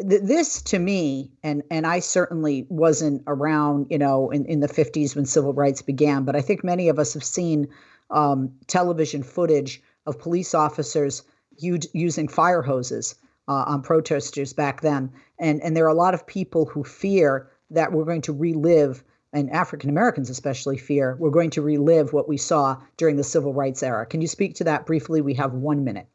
this 0.04 0.62
to 0.62 0.80
me 0.80 1.32
and 1.44 1.64
and 1.70 1.86
I 1.86 2.00
certainly 2.00 2.66
wasn't 2.70 3.24
around 3.28 3.88
you 3.90 3.98
know 3.98 4.30
in, 4.30 4.46
in 4.46 4.60
the 4.60 4.68
50s 4.68 5.16
when 5.16 5.26
civil 5.26 5.54
rights 5.54 5.82
began 5.82 6.24
but 6.24 6.36
I 6.36 6.42
think 6.42 6.64
many 6.64 6.90
of 6.90 7.00
us 7.00 7.14
have 7.14 7.24
seen 7.24 7.68
um, 8.12 8.52
television 8.68 9.24
footage 9.24 9.82
of 10.06 10.20
police 10.20 10.54
officers 10.54 11.24
u- 11.58 11.80
using 11.94 12.28
fire 12.28 12.62
hoses 12.62 13.16
uh, 13.48 13.64
on 13.68 13.82
protesters 13.82 14.54
back 14.54 14.82
then. 14.82 15.12
And 15.40 15.62
and 15.62 15.76
there 15.76 15.86
are 15.86 15.90
a 15.90 15.96
lot 15.96 16.14
of 16.14 16.26
people 16.26 16.66
who 16.66 16.84
fear 16.84 17.50
that 17.72 17.92
we're 17.92 18.06
going 18.06 18.22
to 18.22 18.34
relive 18.34 19.04
and 19.34 19.50
African 19.52 19.90
Americans 19.90 20.30
especially 20.30 20.78
fear 20.78 21.18
we're 21.20 21.30
going 21.30 21.50
to 21.52 21.62
relive 21.62 22.14
what 22.14 22.30
we 22.30 22.38
saw 22.38 22.78
during 22.98 23.18
the 23.18 23.24
civil 23.24 23.54
rights 23.54 23.84
era. 23.84 24.06
Can 24.06 24.22
you 24.22 24.28
speak 24.28 24.56
to 24.56 24.64
that 24.66 24.86
briefly? 24.86 25.22
We 25.22 25.34
have 25.34 25.54
1 25.54 25.84
minute 25.84 26.08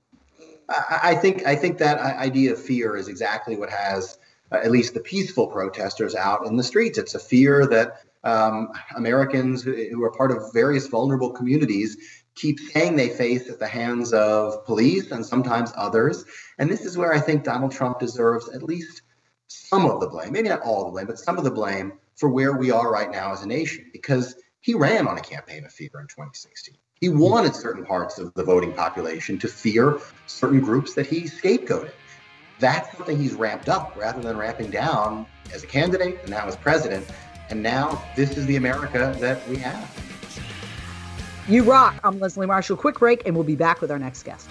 I 0.71 1.15
think 1.15 1.47
I 1.47 1.57
think 1.57 1.79
that 1.79 1.99
idea 1.99 2.53
of 2.53 2.63
fear 2.63 2.97
is 2.97 3.09
exactly 3.09 3.57
what 3.57 3.71
has 3.71 4.19
uh, 4.53 4.57
at 4.57 4.71
least 4.71 4.95
the 4.95 5.01
peaceful 5.01 5.47
protesters 5.47 6.15
out 6.15 6.47
in 6.47 6.57
the 6.57 6.63
streets. 6.63 6.99
It's 6.99 7.15
a 7.15 7.19
fear 7.19 7.67
that 7.67 8.03
um, 8.23 8.71
Americans 8.97 9.63
who 9.63 10.03
are 10.03 10.13
part 10.13 10.31
of 10.31 10.53
various 10.53 10.87
vulnerable 10.87 11.31
communities 11.31 11.97
keep 12.35 12.59
saying 12.59 12.97
they 12.97 13.09
face 13.09 13.49
at 13.49 13.59
the 13.59 13.67
hands 13.67 14.13
of 14.13 14.65
police 14.65 15.11
and 15.11 15.25
sometimes 15.25 15.73
others. 15.77 16.25
And 16.59 16.71
this 16.71 16.85
is 16.85 16.97
where 16.97 17.13
I 17.13 17.21
think 17.21 17.45
Donald 17.45 17.73
Trump 17.73 17.99
deserves 17.99 18.49
at 18.51 18.63
least 18.63 19.03
some 19.49 19.87
of 19.87 20.01
the 20.01 20.09
blame, 20.09 20.33
maybe 20.33 20.49
not 20.49 20.63
all 20.63 20.85
the 20.85 20.91
blame, 20.91 21.07
but 21.07 21.19
some 21.19 21.39
of 21.39 21.45
the 21.45 21.51
blame 21.51 21.95
for 22.17 22.29
where 22.29 22.53
we 22.53 22.71
are 22.71 22.91
right 22.91 23.11
now 23.11 23.33
as 23.33 23.43
a 23.43 23.47
nation, 23.47 23.91
because 23.93 24.37
he 24.61 24.75
ran 24.75 25.09
on 25.09 25.19
a 25.19 25.23
campaign 25.23 25.65
of 25.65 25.73
fear 25.73 25.91
in 25.95 26.07
2016. 26.07 26.77
He 27.01 27.09
wanted 27.09 27.57
certain 27.57 27.87
parts 27.87 28.19
of 28.19 28.35
the 28.35 28.45
voting 28.45 28.75
population 28.75 29.39
to 29.39 29.49
fear 29.49 29.99
certain 30.27 30.61
groups 30.61 30.93
that 30.93 31.07
he 31.07 31.23
scapegoated. 31.23 31.93
That's 32.59 32.95
something 32.95 33.19
he's 33.19 33.33
ramped 33.33 33.71
up 33.71 33.97
rather 33.97 34.21
than 34.21 34.37
ramping 34.37 34.71
down 34.71 35.25
as 35.55 35.65
a 35.65 35.67
candidate 35.67 36.19
and 36.21 36.29
now 36.29 36.47
as 36.47 36.57
president. 36.57 37.07
And 37.49 37.63
now 37.63 38.05
this 38.17 38.37
is 38.37 38.45
the 38.45 38.57
America 38.57 39.17
that 39.19 39.49
we 39.49 39.57
have. 39.57 39.91
You 41.49 41.63
rock. 41.63 41.99
I'm 42.05 42.21
Leslie 42.21 42.47
Marshall. 42.47 42.77
Quick 42.77 42.99
break, 42.99 43.23
and 43.25 43.35
we'll 43.35 43.45
be 43.45 43.57
back 43.57 43.81
with 43.81 43.91
our 43.91 43.99
next 43.99 44.23
guest. 44.25 44.51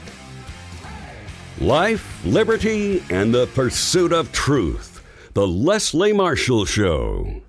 Life, 1.62 2.26
liberty, 2.26 3.04
and 3.12 3.32
the 3.32 3.46
pursuit 3.46 4.12
of 4.12 4.32
truth. 4.32 5.04
The 5.36 5.48
Leslie 5.48 6.14
Marshall 6.14 6.66
Show. 6.66 7.44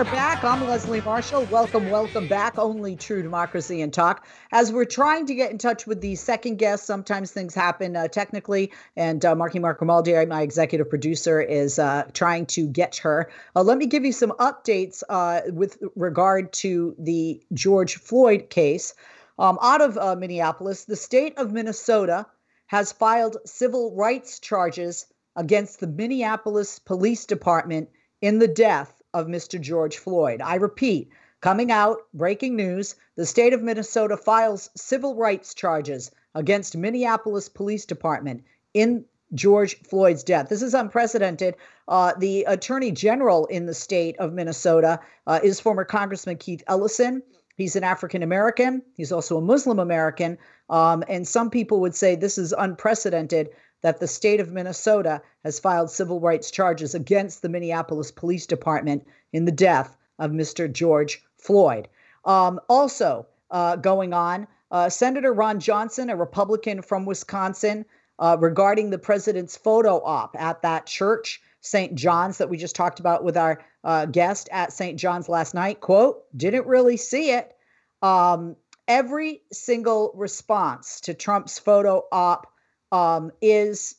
Are 0.00 0.04
back. 0.04 0.42
I'm 0.42 0.66
Leslie 0.66 1.02
Marshall. 1.02 1.44
Welcome, 1.50 1.90
welcome 1.90 2.26
back. 2.26 2.56
Only 2.56 2.96
true 2.96 3.22
democracy 3.22 3.82
and 3.82 3.92
talk. 3.92 4.26
As 4.50 4.72
we're 4.72 4.86
trying 4.86 5.26
to 5.26 5.34
get 5.34 5.50
in 5.50 5.58
touch 5.58 5.86
with 5.86 6.00
the 6.00 6.14
second 6.14 6.56
guest, 6.56 6.86
sometimes 6.86 7.32
things 7.32 7.54
happen 7.54 7.94
uh, 7.94 8.08
technically, 8.08 8.72
and 8.96 9.22
uh, 9.22 9.34
Marky 9.34 9.58
Mark 9.58 9.76
Grimaldi, 9.76 10.24
my 10.24 10.40
executive 10.40 10.88
producer, 10.88 11.42
is 11.42 11.78
uh, 11.78 12.04
trying 12.14 12.46
to 12.46 12.66
get 12.66 12.96
her. 12.96 13.30
Uh, 13.54 13.62
let 13.62 13.76
me 13.76 13.84
give 13.84 14.02
you 14.06 14.12
some 14.12 14.30
updates 14.38 15.02
uh, 15.10 15.42
with 15.52 15.76
regard 15.94 16.50
to 16.54 16.94
the 16.98 17.42
George 17.52 17.96
Floyd 17.96 18.48
case. 18.48 18.94
Um, 19.38 19.58
out 19.60 19.82
of 19.82 19.98
uh, 19.98 20.16
Minneapolis, 20.16 20.86
the 20.86 20.96
state 20.96 21.36
of 21.36 21.52
Minnesota 21.52 22.24
has 22.68 22.90
filed 22.90 23.36
civil 23.44 23.94
rights 23.94 24.38
charges 24.40 25.04
against 25.36 25.78
the 25.78 25.86
Minneapolis 25.86 26.78
Police 26.78 27.26
Department 27.26 27.90
in 28.22 28.38
the 28.38 28.48
death 28.48 28.99
of 29.14 29.26
Mr. 29.26 29.60
George 29.60 29.98
Floyd. 29.98 30.40
I 30.40 30.56
repeat, 30.56 31.10
coming 31.40 31.70
out, 31.70 31.98
breaking 32.14 32.56
news 32.56 32.94
the 33.16 33.26
state 33.26 33.52
of 33.52 33.62
Minnesota 33.62 34.16
files 34.16 34.70
civil 34.76 35.14
rights 35.14 35.54
charges 35.54 36.10
against 36.34 36.76
Minneapolis 36.76 37.48
Police 37.48 37.84
Department 37.84 38.44
in 38.74 39.04
George 39.34 39.76
Floyd's 39.82 40.24
death. 40.24 40.48
This 40.48 40.62
is 40.62 40.74
unprecedented. 40.74 41.54
Uh, 41.86 42.12
the 42.18 42.44
attorney 42.44 42.90
general 42.90 43.46
in 43.46 43.66
the 43.66 43.74
state 43.74 44.16
of 44.18 44.32
Minnesota 44.32 45.00
uh, 45.26 45.40
is 45.42 45.60
former 45.60 45.84
Congressman 45.84 46.36
Keith 46.36 46.62
Ellison. 46.66 47.22
He's 47.56 47.76
an 47.76 47.84
African 47.84 48.22
American. 48.22 48.82
He's 48.96 49.12
also 49.12 49.36
a 49.36 49.42
Muslim 49.42 49.78
American. 49.78 50.38
Um, 50.70 51.04
and 51.08 51.28
some 51.28 51.50
people 51.50 51.80
would 51.80 51.94
say 51.94 52.14
this 52.14 52.38
is 52.38 52.54
unprecedented 52.56 53.50
that 53.82 54.00
the 54.00 54.06
state 54.06 54.40
of 54.40 54.52
Minnesota 54.52 55.22
has 55.44 55.58
filed 55.58 55.90
civil 55.90 56.20
rights 56.20 56.50
charges 56.50 56.94
against 56.94 57.42
the 57.42 57.48
Minneapolis 57.48 58.10
Police 58.10 58.46
Department 58.46 59.06
in 59.32 59.44
the 59.44 59.52
death 59.52 59.96
of 60.18 60.30
Mr. 60.30 60.70
George 60.70 61.22
Floyd. 61.38 61.88
Um, 62.24 62.60
also, 62.68 63.26
uh, 63.50 63.76
going 63.76 64.12
on, 64.12 64.46
uh, 64.70 64.88
Senator 64.88 65.32
Ron 65.32 65.58
Johnson, 65.58 66.10
a 66.10 66.16
Republican 66.16 66.82
from 66.82 67.06
Wisconsin, 67.06 67.84
uh, 68.18 68.36
regarding 68.38 68.90
the 68.90 68.98
president's 68.98 69.56
photo 69.56 70.02
op 70.04 70.36
at 70.38 70.62
that 70.62 70.86
church, 70.86 71.40
St. 71.62 71.94
John's, 71.94 72.38
that 72.38 72.50
we 72.50 72.56
just 72.56 72.76
talked 72.76 73.00
about 73.00 73.24
with 73.24 73.36
our 73.36 73.62
uh, 73.82 74.06
guest 74.06 74.48
at 74.52 74.72
St. 74.72 74.98
John's 74.98 75.28
last 75.28 75.54
night. 75.54 75.80
Quote, 75.80 76.24
didn't 76.36 76.66
really 76.66 76.96
see 76.96 77.32
it. 77.32 77.56
Um, 78.02 78.56
every 78.86 79.42
single 79.52 80.12
response 80.14 81.00
to 81.02 81.14
Trump's 81.14 81.58
photo 81.58 82.04
op 82.12 82.46
um, 82.92 83.30
is 83.40 83.96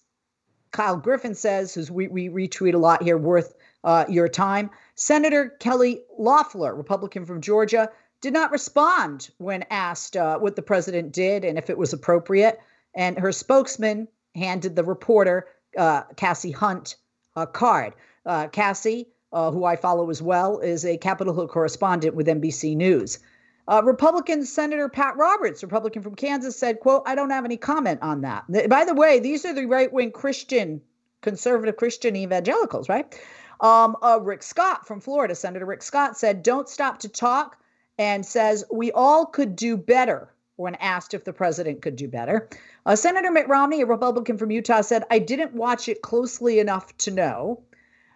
Kyle 0.72 0.98
Griffin 0.98 1.36
says, 1.36 1.74
who's 1.74 1.92
we, 1.92 2.08
we 2.08 2.30
retweet 2.30 2.74
a 2.74 2.78
lot 2.78 3.04
here, 3.04 3.18
worth 3.18 3.54
uh, 3.84 4.06
your 4.08 4.28
time. 4.28 4.70
Senator 4.96 5.50
Kelly 5.60 6.02
Loeffler, 6.18 6.76
Republican 6.76 7.26
from 7.26 7.42
Georgia, 7.42 7.90
did 8.22 8.34
not 8.34 8.52
respond 8.52 9.32
when 9.38 9.66
asked 9.70 10.16
uh, 10.16 10.38
what 10.38 10.56
the 10.56 10.62
president 10.62 11.12
did 11.12 11.44
and 11.44 11.58
if 11.58 11.70
it 11.70 11.78
was 11.78 11.92
appropriate. 11.92 12.60
And 12.94 13.18
her 13.18 13.32
spokesman 13.32 14.08
handed 14.36 14.76
the 14.76 14.84
reporter, 14.84 15.48
uh, 15.78 16.04
Kasie 16.16 16.54
Hunt, 16.54 16.96
a 17.36 17.48
card. 17.48 17.94
Uh, 18.26 18.48
Kasie, 18.48 19.08
uh, 19.34 19.52
who 19.52 19.66
I 19.66 19.76
follow 19.76 20.10
as 20.10 20.22
well, 20.22 20.60
is 20.60 20.86
a 20.86 20.98
Capitol 20.98 21.34
Hill 21.34 21.48
correspondent 21.48 22.16
with 22.16 22.28
NBC 22.28 22.76
News. 22.76 23.20
Uh, 23.68 23.82
Republican 23.84 24.44
Senator 24.44 24.90
Pat 24.90 25.16
Roberts, 25.18 25.64
Republican 25.64 26.02
from 26.02 26.16
Kansas, 26.16 26.58
said, 26.58 26.80
quote, 26.80 27.04
I 27.06 27.16
don't 27.16 27.30
have 27.30 27.46
any 27.46 27.58
comment 27.58 28.00
on 28.02 28.22
that. 28.22 28.46
By 28.70 28.86
the 28.86 28.96
way, 28.96 29.20
these 29.20 29.46
are 29.46 29.54
the 29.54 29.66
right-wing 29.66 30.12
Christian, 30.12 30.82
conservative 31.22 31.78
Christian 31.78 32.16
evangelicals, 32.16 32.90
right? 32.90 33.18
Um, 33.62 33.96
uh, 34.02 34.20
Rick 34.22 34.42
Scott 34.42 34.88
from 34.88 35.00
Florida, 35.00 35.36
Senator 35.36 35.66
Rick 35.66 35.84
Scott 35.84 36.18
said, 36.18 36.42
don't 36.42 36.68
stop 36.68 37.00
to 37.00 37.10
talk 37.10 37.58
and 38.00 38.26
says, 38.26 38.66
we 38.72 38.92
all 38.92 39.28
could 39.28 39.56
do 39.56 39.78
better 39.78 40.34
when 40.56 40.76
asked 40.76 41.14
if 41.14 41.24
the 41.24 41.34
president 41.34 41.84
could 41.84 41.96
do 41.96 42.08
better. 42.08 42.50
Uh, 42.88 42.96
Senator 42.96 43.32
Mitt 43.32 43.48
Romney, 43.48 43.82
a 43.82 43.86
Republican 43.86 44.40
from 44.40 44.50
Utah, 44.50 44.82
said, 44.82 45.04
I 45.12 45.20
didn't 45.20 45.54
watch 45.54 45.88
it 45.88 46.02
closely 46.02 46.58
enough 46.58 46.98
to 46.98 47.12
know. 47.12 47.62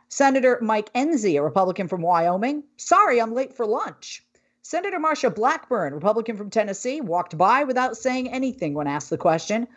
Senator 0.09 0.57
Mike 0.61 0.91
Enzi, 0.93 1.37
a 1.37 1.43
Republican 1.43 1.87
from 1.87 2.01
Wyoming, 2.01 2.63
sorry, 2.77 3.21
I'm 3.21 3.35
late 3.35 3.53
for 3.53 3.67
lunch. 3.67 4.24
Senator 4.67 4.97
Marsha 4.97 5.33
Blackburn, 5.33 5.93
Republican 5.93 6.35
from 6.35 6.49
Tennessee, 6.49 6.99
walked 6.99 7.37
by 7.37 7.63
without 7.63 7.95
saying 7.95 8.31
anything 8.31 8.73
when 8.73 8.87
asked 8.87 9.11
the 9.11 9.17
question. 9.17 9.67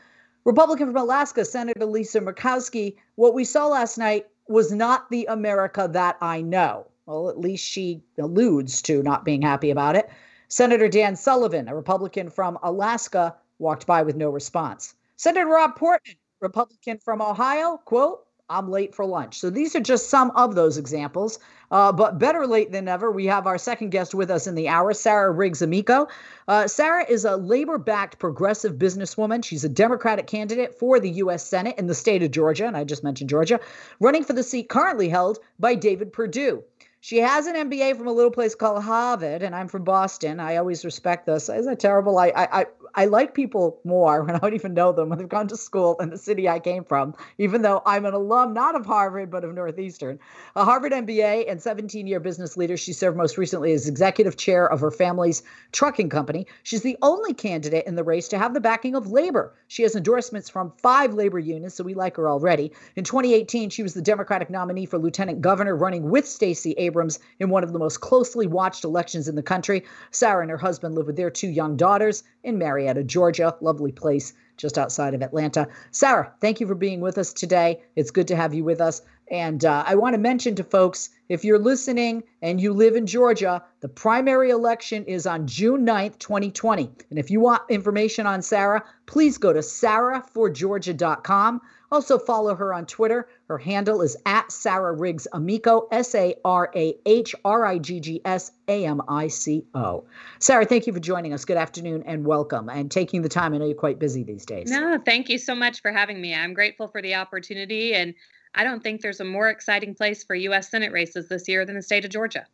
Republican 0.46 0.87
from 0.87 0.96
Alaska, 0.96 1.44
Senator 1.44 1.85
Lisa 1.85 2.22
Murkowski, 2.22 2.96
what 3.16 3.35
we 3.35 3.44
saw 3.44 3.66
last 3.66 3.98
night 3.98 4.29
was 4.48 4.72
not 4.72 5.11
the 5.11 5.27
America 5.27 5.90
that 5.92 6.16
I 6.22 6.40
know. 6.40 6.87
Well, 7.05 7.29
at 7.29 7.38
least 7.38 7.66
she 7.66 8.03
alludes 8.18 8.81
to 8.83 9.03
not 9.03 9.27
being 9.27 9.42
happy 9.42 9.68
about 9.68 9.94
it. 9.94 10.09
Senator 10.48 10.88
Dan 10.88 11.16
Sullivan, 11.16 11.68
a 11.68 11.74
Republican 11.74 12.31
from 12.31 12.59
Alaska, 12.62 13.37
walked 13.59 13.87
by 13.87 14.03
with 14.03 14.16
no 14.16 14.31
response. 14.31 14.94
Senator 15.16 15.48
Rob 15.48 15.77
Portman, 15.77 16.16
Republican 16.40 16.96
from 16.96 17.20
Ohio, 17.20 17.77
quote, 17.85 18.24
I'm 18.50 18.70
late 18.70 18.94
for 18.94 19.04
lunch. 19.04 19.38
So 19.38 19.50
these 19.50 19.76
are 19.76 19.80
just 19.80 20.08
some 20.08 20.30
of 20.32 20.54
those 20.54 20.78
examples. 20.78 21.38
Uh, 21.70 21.92
but 21.92 22.18
better 22.18 22.46
late 22.46 22.72
than 22.72 22.87
never, 22.87 23.11
we 23.11 23.26
have 23.26 23.46
our 23.46 23.58
second 23.58 23.90
guest 23.90 24.14
with 24.14 24.30
us 24.30 24.46
in 24.46 24.54
the 24.54 24.68
hour, 24.68 24.94
Sarah 24.94 25.30
Riggs 25.30 25.61
Amico. 25.61 26.08
Uh, 26.46 26.66
Sarah 26.66 27.04
is 27.08 27.26
a 27.26 27.37
labor 27.37 27.76
backed 27.76 28.18
progressive 28.18 28.76
businesswoman. 28.76 29.44
She's 29.44 29.64
a 29.64 29.68
Democratic 29.68 30.26
candidate 30.26 30.78
for 30.78 30.98
the 30.98 31.11
U.S. 31.11 31.46
Senate 31.46 31.76
in 31.76 31.87
the 31.87 31.94
state 31.94 32.22
of 32.22 32.30
Georgia, 32.30 32.66
and 32.66 32.76
I 32.76 32.84
just 32.84 33.04
mentioned 33.04 33.28
Georgia, 33.28 33.61
running 34.00 34.24
for 34.24 34.32
the 34.32 34.42
seat 34.42 34.70
currently 34.70 35.11
held 35.11 35.38
by 35.58 35.74
David 35.74 36.12
Perdue. 36.12 36.64
She 37.00 37.18
has 37.18 37.46
an 37.46 37.54
MBA 37.54 37.96
from 37.96 38.08
a 38.08 38.12
little 38.12 38.30
place 38.30 38.54
called 38.54 38.82
Harvard, 38.82 39.42
and 39.42 39.54
I'm 39.54 39.68
from 39.68 39.84
Boston. 39.84 40.40
I 40.40 40.56
always 40.56 40.84
respect 40.84 41.26
this. 41.26 41.48
Is 41.48 41.66
that 41.66 41.78
terrible? 41.78 42.18
I, 42.18 42.32
I, 42.34 42.66
I 42.94 43.07
like 43.07 43.35
people 43.35 43.81
more 43.85 44.22
when 44.24 44.35
I 44.35 44.38
don't 44.38 44.55
even 44.55 44.74
know 44.74 44.92
them 44.92 45.09
when 45.09 45.18
they've 45.18 45.29
gone 45.29 45.48
to 45.48 45.57
school 45.57 45.96
in 46.01 46.11
the 46.11 46.18
city 46.18 46.48
I 46.48 46.61
came 46.61 46.85
from, 46.85 47.14
even 47.38 47.62
though 47.62 47.83
I'm 47.87 48.05
an 48.05 48.14
alum 48.14 48.55
not 48.55 48.74
of 48.74 48.87
Harvard 48.87 49.31
but 49.31 49.44
of 49.44 49.55
Northeastern. 49.55 50.18
A 50.57 50.64
Harvard 50.64 50.92
MBA 50.92 51.51
and 51.51 51.62
17 51.62 52.07
year 52.07 52.20
business 52.20 52.57
leader, 52.57 52.77
she 52.77 52.92
served 52.92 53.16
most 53.16 53.38
recently 53.38 53.72
as 53.72 53.88
executive 53.88 54.37
chair 54.37 54.70
of 54.70 54.81
her 54.81 54.90
family's 54.90 55.42
trucking 55.72 56.09
company. 56.09 56.46
She's 56.62 56.83
the 56.83 56.96
only 57.03 57.35
candidate 57.35 57.87
in 57.87 57.94
the 57.94 58.05
race 58.05 58.29
to 58.29 58.38
have 58.38 58.55
the 58.55 58.61
backing 58.61 58.94
of 58.94 59.11
labor. 59.11 59.55
She 59.68 59.83
has 59.83 59.94
endorsements 59.94 60.48
from 60.48 60.72
five 60.79 61.14
labor 61.14 61.38
unions, 61.38 61.74
so 61.74 61.85
we 61.85 61.94
like 61.94 62.16
her 62.16 62.29
already. 62.29 62.72
In 62.96 63.05
2018, 63.05 63.70
she 63.70 63.83
was 63.83 63.94
the 63.94 64.03
Democratic 64.03 64.51
nominee 64.51 64.87
for 64.87 64.98
lieutenant 64.98 65.40
governor, 65.40 65.77
running 65.77 66.11
with 66.11 66.27
Stacey 66.27 66.72
Abrams 66.72 67.18
in 67.38 67.51
one 67.51 67.64
of 67.64 67.72
the 67.72 67.79
most 67.79 68.01
closely 68.01 68.46
watched 68.46 68.85
elections 68.85 69.29
in 69.29 69.35
the 69.35 69.42
country. 69.42 69.85
Sarah 70.11 70.42
and 70.42 70.51
her 70.51 70.57
husband 70.57 70.94
live 70.94 71.07
with 71.07 71.16
their 71.16 71.31
two 71.31 71.48
young 71.48 71.77
daughters 71.77 72.22
in 72.42 72.59
Marietta. 72.59 72.77
Marietta, 72.78 73.02
Georgia. 73.02 73.56
Lovely 73.60 73.90
place 73.90 74.34
just 74.56 74.78
outside 74.78 75.12
of 75.12 75.22
Atlanta. 75.22 75.66
Sarah, 75.90 76.32
thank 76.40 76.60
you 76.60 76.66
for 76.68 76.76
being 76.76 77.00
with 77.00 77.18
us 77.18 77.32
today. 77.32 77.82
It's 77.96 78.12
good 78.12 78.28
to 78.28 78.36
have 78.36 78.54
you 78.54 78.62
with 78.62 78.80
us. 78.80 79.02
And 79.30 79.64
uh, 79.64 79.82
I 79.84 79.96
want 79.96 80.14
to 80.14 80.18
mention 80.18 80.54
to 80.54 80.64
folks 80.64 81.10
if 81.28 81.44
you're 81.44 81.58
listening 81.58 82.22
and 82.40 82.60
you 82.60 82.72
live 82.72 82.94
in 82.94 83.06
Georgia, 83.06 83.64
the 83.80 83.88
primary 83.88 84.50
election 84.50 85.04
is 85.06 85.26
on 85.26 85.48
June 85.48 85.84
9th, 85.84 86.20
2020. 86.20 86.88
And 87.10 87.18
if 87.18 87.32
you 87.32 87.40
want 87.40 87.62
information 87.68 88.26
on 88.26 88.42
Sarah, 88.42 88.84
please 89.06 89.38
go 89.38 89.52
to 89.52 89.58
sarahforgeorgia.com. 89.58 91.60
Also, 91.90 92.18
follow 92.18 92.55
her 92.55 92.74
on 92.74 92.85
Twitter. 92.85 93.29
Her 93.48 93.57
handle 93.57 94.03
is 94.03 94.16
at 94.27 94.53
Sarah 94.53 94.92
Riggs 94.92 95.27
Amico, 95.33 95.88
S 95.90 96.14
A 96.14 96.35
R 96.44 96.70
A 96.77 96.94
H 97.07 97.35
R 97.44 97.64
I 97.64 97.79
G 97.79 98.01
G 98.01 98.20
S 98.24 98.53
A 98.68 98.85
M 98.85 99.01
I 99.09 99.29
C 99.29 99.64
O. 99.74 100.05
Sarah, 100.38 100.66
thank 100.66 100.87
you 100.87 100.92
for 100.92 101.01
joining 101.01 101.33
us. 101.33 101.46
Good 101.46 101.57
afternoon 101.57 102.03
and 102.05 102.27
welcome 102.27 102.68
and 102.68 102.90
taking 102.90 103.22
the 103.22 103.29
time. 103.31 103.55
I 103.55 103.59
know 103.59 103.66
you're 103.66 103.74
quite 103.74 103.98
busy 103.98 104.22
these 104.22 104.44
days. 104.44 104.70
No, 104.70 104.98
thank 105.03 105.31
you 105.31 105.38
so 105.38 105.55
much 105.55 105.81
for 105.81 105.90
having 105.90 106.20
me. 106.20 106.35
I'm 106.35 106.53
grateful 106.53 106.88
for 106.88 107.01
the 107.01 107.14
opportunity. 107.14 107.94
And 107.94 108.14
I 108.55 108.64
don't 108.64 108.83
think 108.83 109.01
there's 109.01 109.20
a 109.20 109.24
more 109.24 109.48
exciting 109.48 109.94
place 109.94 110.22
for 110.22 110.35
U.S. 110.35 110.70
Senate 110.70 110.92
races 110.92 111.29
this 111.29 111.48
year 111.48 111.64
than 111.64 111.74
the 111.77 111.83
state 111.83 112.05
of 112.05 112.11
Georgia. 112.11 112.44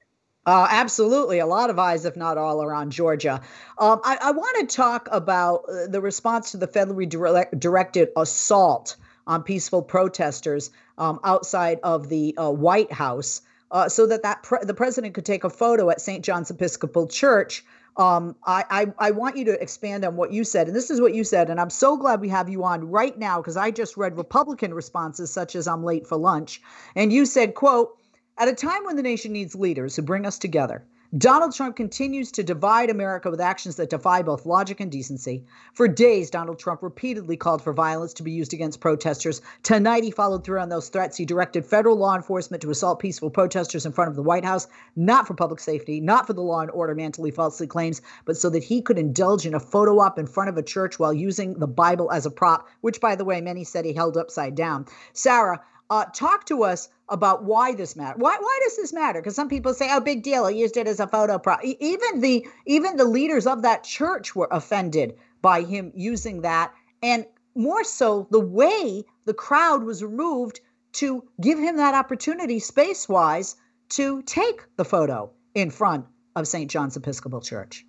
Uh, 0.47 0.69
absolutely. 0.71 1.39
A 1.39 1.47
lot 1.47 1.71
of 1.71 1.79
eyes, 1.79 2.05
if 2.05 2.17
not 2.17 2.37
all, 2.37 2.63
are 2.63 2.75
on 2.75 2.91
Georgia. 2.91 3.41
Um, 3.79 4.01
I, 4.05 4.19
I 4.21 4.31
want 4.31 4.69
to 4.69 4.77
talk 4.77 5.09
about 5.11 5.65
uh, 5.69 5.87
the 5.89 6.01
response 6.01 6.51
to 6.51 6.59
the 6.59 6.69
federally 6.69 7.09
direct, 7.09 7.59
directed 7.59 8.11
assault 8.17 8.97
on 9.27 9.43
peaceful 9.43 9.83
protesters 9.83 10.71
um, 10.99 11.19
outside 11.25 11.79
of 11.83 12.09
the 12.09 12.35
uh, 12.37 12.51
White 12.51 12.93
House. 12.93 13.43
uh, 13.71 13.89
so 13.89 14.07
that 14.07 14.23
that 14.23 14.43
pre- 14.43 14.59
the 14.63 14.75
president 14.75 15.15
could 15.15 15.25
take 15.25 15.45
a 15.45 15.51
photo 15.51 15.91
at 15.91 16.01
St. 16.01 16.25
John's 16.25 16.51
Episcopal 16.51 17.09
Church. 17.09 17.65
Um, 17.97 18.35
I, 18.45 18.65
I 18.71 19.09
I 19.09 19.11
want 19.13 19.37
you 19.37 19.45
to 19.47 19.63
expand 19.63 20.05
on 20.05 20.17
what 20.17 20.33
you 20.33 20.45
said, 20.45 20.67
and 20.67 20.77
this 20.77 20.91
is 20.91 21.01
what 21.01 21.15
you 21.15 21.25
said, 21.25 21.49
and 21.51 21.61
I'm 21.61 21.71
so 21.71 21.97
glad 21.97 22.21
we 22.21 22.29
have 22.29 22.49
you 22.49 22.65
on 22.65 22.91
right 22.91 23.17
now 23.19 23.41
because 23.41 23.57
I 23.57 23.71
just 23.71 23.97
read 23.97 24.17
Republican 24.17 24.75
responses 24.75 25.33
such 25.33 25.55
as 25.57 25.67
"I'm 25.69 25.85
late 25.85 26.07
for 26.07 26.17
lunch," 26.17 26.61
and 26.97 27.13
you 27.13 27.27
said, 27.27 27.55
"quote." 27.55 27.97
At 28.37 28.49
a 28.49 28.53
time 28.53 28.85
when 28.85 28.97
the 28.97 29.03
nation 29.03 29.33
needs 29.33 29.55
leaders 29.55 29.95
who 29.95 30.03
bring 30.03 30.27
us 30.27 30.41
together, 30.41 30.85
Donald 31.17 31.55
Trump 31.55 31.77
continues 31.77 32.33
to 32.33 32.43
divide 32.43 32.91
America 32.91 33.31
with 33.31 33.41
actions 33.41 33.77
that 33.77 33.89
defy 33.89 34.21
both 34.21 34.47
logic 34.47 34.81
and 34.81 34.91
decency. 34.91 35.45
For 35.73 35.87
days, 35.87 36.29
Donald 36.29 36.59
Trump 36.59 36.83
repeatedly 36.83 37.37
called 37.37 37.63
for 37.63 37.73
violence 37.73 38.13
to 38.15 38.25
be 38.25 38.33
used 38.33 38.53
against 38.53 38.81
protesters. 38.81 39.41
Tonight, 39.63 40.03
he 40.03 40.11
followed 40.11 40.43
through 40.43 40.59
on 40.59 40.71
those 40.71 40.89
threats. 40.89 41.17
He 41.17 41.25
directed 41.25 41.65
federal 41.65 41.97
law 41.97 42.17
enforcement 42.17 42.63
to 42.63 42.71
assault 42.71 42.99
peaceful 42.99 43.31
protesters 43.31 43.87
in 43.87 43.93
front 43.93 44.11
of 44.11 44.17
the 44.17 44.25
White 44.25 44.45
House, 44.45 44.67
not 44.97 45.29
for 45.29 45.35
public 45.35 45.61
safety, 45.61 46.01
not 46.01 46.27
for 46.27 46.33
the 46.33 46.43
law 46.43 46.61
and 46.61 46.71
order 46.73 46.97
Mantle 46.97 47.31
falsely 47.31 47.69
claims, 47.69 48.03
but 48.25 48.37
so 48.37 48.51
that 48.51 48.65
he 48.65 48.83
could 48.83 48.99
indulge 48.99 49.47
in 49.47 49.55
a 49.55 49.61
photo 49.61 50.01
op 50.01 50.19
in 50.19 50.27
front 50.27 50.51
of 50.51 50.57
a 50.57 50.63
church 50.65 50.99
while 50.99 51.13
using 51.13 51.55
the 51.55 51.69
Bible 51.69 52.11
as 52.11 52.27
a 52.27 52.31
prop, 52.31 52.69
which, 52.81 53.01
by 53.01 53.15
the 53.15 53.25
way, 53.25 53.41
many 53.41 53.63
said 53.63 53.85
he 53.85 53.93
held 53.93 54.17
upside 54.17 54.57
down. 54.57 54.85
Sarah, 55.13 55.61
uh, 55.91 56.05
talk 56.15 56.47
to 56.47 56.65
us 56.65 56.89
about 57.09 57.45
why 57.45 57.75
this 57.75 57.97
matter. 57.97 58.17
Why 58.19 58.37
why 58.39 58.61
does 58.63 58.77
this 58.77 58.93
matter? 58.93 59.21
Because 59.21 59.37
some 59.37 59.49
people 59.49 59.75
say, 59.75 59.89
"Oh, 59.91 60.01
big 60.01 60.23
deal. 60.23 60.47
He 60.47 60.61
used 60.61 60.77
it 60.77 60.87
as 60.87 61.01
a 61.01 61.07
photo 61.07 61.39
prop." 61.39 61.61
Even 61.65 62.21
the 62.21 62.47
even 62.67 62.97
the 62.97 63.05
leaders 63.05 63.47
of 63.47 63.63
that 63.63 63.85
church 63.85 64.35
were 64.35 64.49
offended 64.51 65.15
by 65.43 65.63
him 65.63 65.93
using 65.95 66.43
that, 66.43 66.73
and 67.03 67.27
more 67.55 67.85
so 67.85 68.27
the 68.31 68.41
way 68.41 69.05
the 69.27 69.35
crowd 69.35 69.85
was 69.85 70.03
removed 70.03 70.61
to 70.93 71.25
give 71.41 71.59
him 71.59 71.77
that 71.77 71.95
opportunity, 71.95 72.59
space 72.59 73.09
wise, 73.09 73.57
to 73.91 74.23
take 74.23 74.63
the 74.77 74.85
photo 74.85 75.31
in 75.55 75.71
front 75.71 76.07
of 76.37 76.49
St. 76.49 76.71
John's 76.71 76.97
Episcopal 76.97 77.41
Church. 77.41 77.85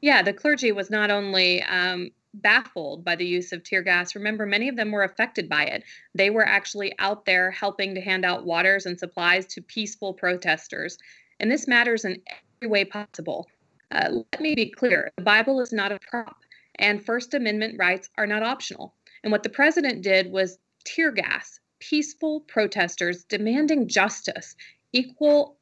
Yeah, 0.00 0.22
the 0.22 0.32
clergy 0.32 0.72
was 0.72 0.90
not 0.90 1.10
only 1.10 1.62
um, 1.62 2.10
baffled 2.34 3.04
by 3.04 3.16
the 3.16 3.26
use 3.26 3.52
of 3.52 3.62
tear 3.62 3.82
gas. 3.82 4.14
Remember, 4.14 4.46
many 4.46 4.68
of 4.68 4.76
them 4.76 4.90
were 4.90 5.04
affected 5.04 5.48
by 5.48 5.64
it. 5.64 5.84
They 6.14 6.30
were 6.30 6.46
actually 6.46 6.94
out 6.98 7.24
there 7.24 7.50
helping 7.50 7.94
to 7.94 8.00
hand 8.00 8.24
out 8.24 8.44
waters 8.44 8.86
and 8.86 8.98
supplies 8.98 9.46
to 9.46 9.62
peaceful 9.62 10.14
protesters. 10.14 10.98
And 11.40 11.50
this 11.50 11.68
matters 11.68 12.04
in 12.04 12.20
every 12.60 12.70
way 12.70 12.84
possible. 12.84 13.48
Uh, 13.90 14.08
let 14.32 14.40
me 14.40 14.54
be 14.54 14.70
clear 14.70 15.10
the 15.16 15.22
Bible 15.22 15.60
is 15.60 15.72
not 15.72 15.92
a 15.92 15.98
prop, 15.98 16.36
and 16.76 17.04
First 17.04 17.34
Amendment 17.34 17.78
rights 17.78 18.08
are 18.16 18.26
not 18.26 18.42
optional. 18.42 18.94
And 19.22 19.30
what 19.30 19.42
the 19.42 19.50
president 19.50 20.02
did 20.02 20.32
was 20.32 20.58
tear 20.84 21.10
gas 21.12 21.60
peaceful 21.82 22.40
protesters 22.42 23.24
demanding 23.24 23.88
justice, 23.88 24.54
equal 24.92 25.56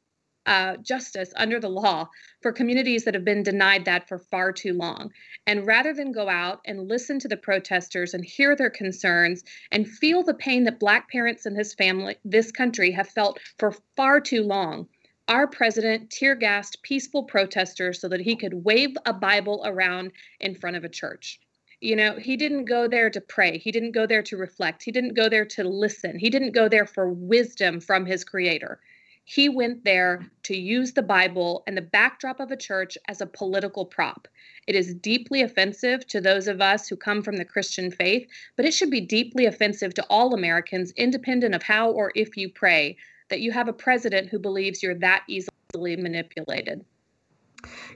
uh, 0.45 0.77
justice 0.77 1.33
under 1.35 1.59
the 1.59 1.69
law 1.69 2.09
for 2.41 2.51
communities 2.51 3.05
that 3.05 3.13
have 3.13 3.25
been 3.25 3.43
denied 3.43 3.85
that 3.85 4.07
for 4.07 4.17
far 4.17 4.51
too 4.51 4.73
long. 4.73 5.11
And 5.45 5.65
rather 5.67 5.93
than 5.93 6.11
go 6.11 6.29
out 6.29 6.61
and 6.65 6.87
listen 6.87 7.19
to 7.19 7.27
the 7.27 7.37
protesters 7.37 8.13
and 8.13 8.25
hear 8.25 8.55
their 8.55 8.69
concerns 8.69 9.43
and 9.71 9.87
feel 9.87 10.23
the 10.23 10.33
pain 10.33 10.63
that 10.63 10.79
Black 10.79 11.09
parents 11.09 11.45
in 11.45 11.53
this 11.53 11.73
family, 11.73 12.15
this 12.25 12.51
country, 12.51 12.91
have 12.91 13.09
felt 13.09 13.39
for 13.57 13.75
far 13.95 14.19
too 14.19 14.43
long, 14.43 14.87
our 15.27 15.47
president 15.47 16.09
tear 16.09 16.35
gassed 16.35 16.81
peaceful 16.81 17.23
protesters 17.23 18.01
so 18.01 18.09
that 18.09 18.21
he 18.21 18.35
could 18.35 18.65
wave 18.65 18.97
a 19.05 19.13
Bible 19.13 19.61
around 19.65 20.11
in 20.39 20.55
front 20.55 20.75
of 20.75 20.83
a 20.83 20.89
church. 20.89 21.39
You 21.79 21.95
know, 21.95 22.15
he 22.15 22.37
didn't 22.37 22.65
go 22.65 22.87
there 22.87 23.09
to 23.09 23.21
pray. 23.21 23.57
He 23.57 23.71
didn't 23.71 23.93
go 23.93 24.05
there 24.05 24.21
to 24.23 24.37
reflect. 24.37 24.83
He 24.83 24.91
didn't 24.91 25.15
go 25.15 25.29
there 25.29 25.45
to 25.45 25.63
listen. 25.63 26.19
He 26.19 26.29
didn't 26.29 26.51
go 26.51 26.69
there 26.69 26.85
for 26.85 27.09
wisdom 27.09 27.79
from 27.79 28.05
his 28.05 28.23
creator. 28.23 28.79
He 29.23 29.47
went 29.49 29.83
there 29.83 30.25
to 30.43 30.57
use 30.57 30.93
the 30.93 31.03
Bible 31.03 31.63
and 31.67 31.77
the 31.77 31.81
backdrop 31.81 32.39
of 32.39 32.51
a 32.51 32.57
church 32.57 32.97
as 33.07 33.21
a 33.21 33.25
political 33.25 33.85
prop. 33.85 34.27
It 34.67 34.75
is 34.75 34.93
deeply 34.95 35.41
offensive 35.41 36.05
to 36.07 36.19
those 36.19 36.47
of 36.47 36.59
us 36.61 36.87
who 36.87 36.95
come 36.95 37.21
from 37.21 37.37
the 37.37 37.45
Christian 37.45 37.91
faith, 37.91 38.27
but 38.55 38.65
it 38.65 38.73
should 38.73 38.89
be 38.89 39.01
deeply 39.01 39.45
offensive 39.45 39.93
to 39.93 40.05
all 40.09 40.33
Americans, 40.33 40.91
independent 40.97 41.55
of 41.55 41.63
how 41.63 41.91
or 41.91 42.11
if 42.15 42.35
you 42.35 42.49
pray, 42.49 42.97
that 43.29 43.41
you 43.41 43.51
have 43.51 43.67
a 43.67 43.73
president 43.73 44.29
who 44.29 44.39
believes 44.39 44.83
you're 44.83 44.95
that 44.95 45.23
easily 45.27 45.95
manipulated. 45.95 46.83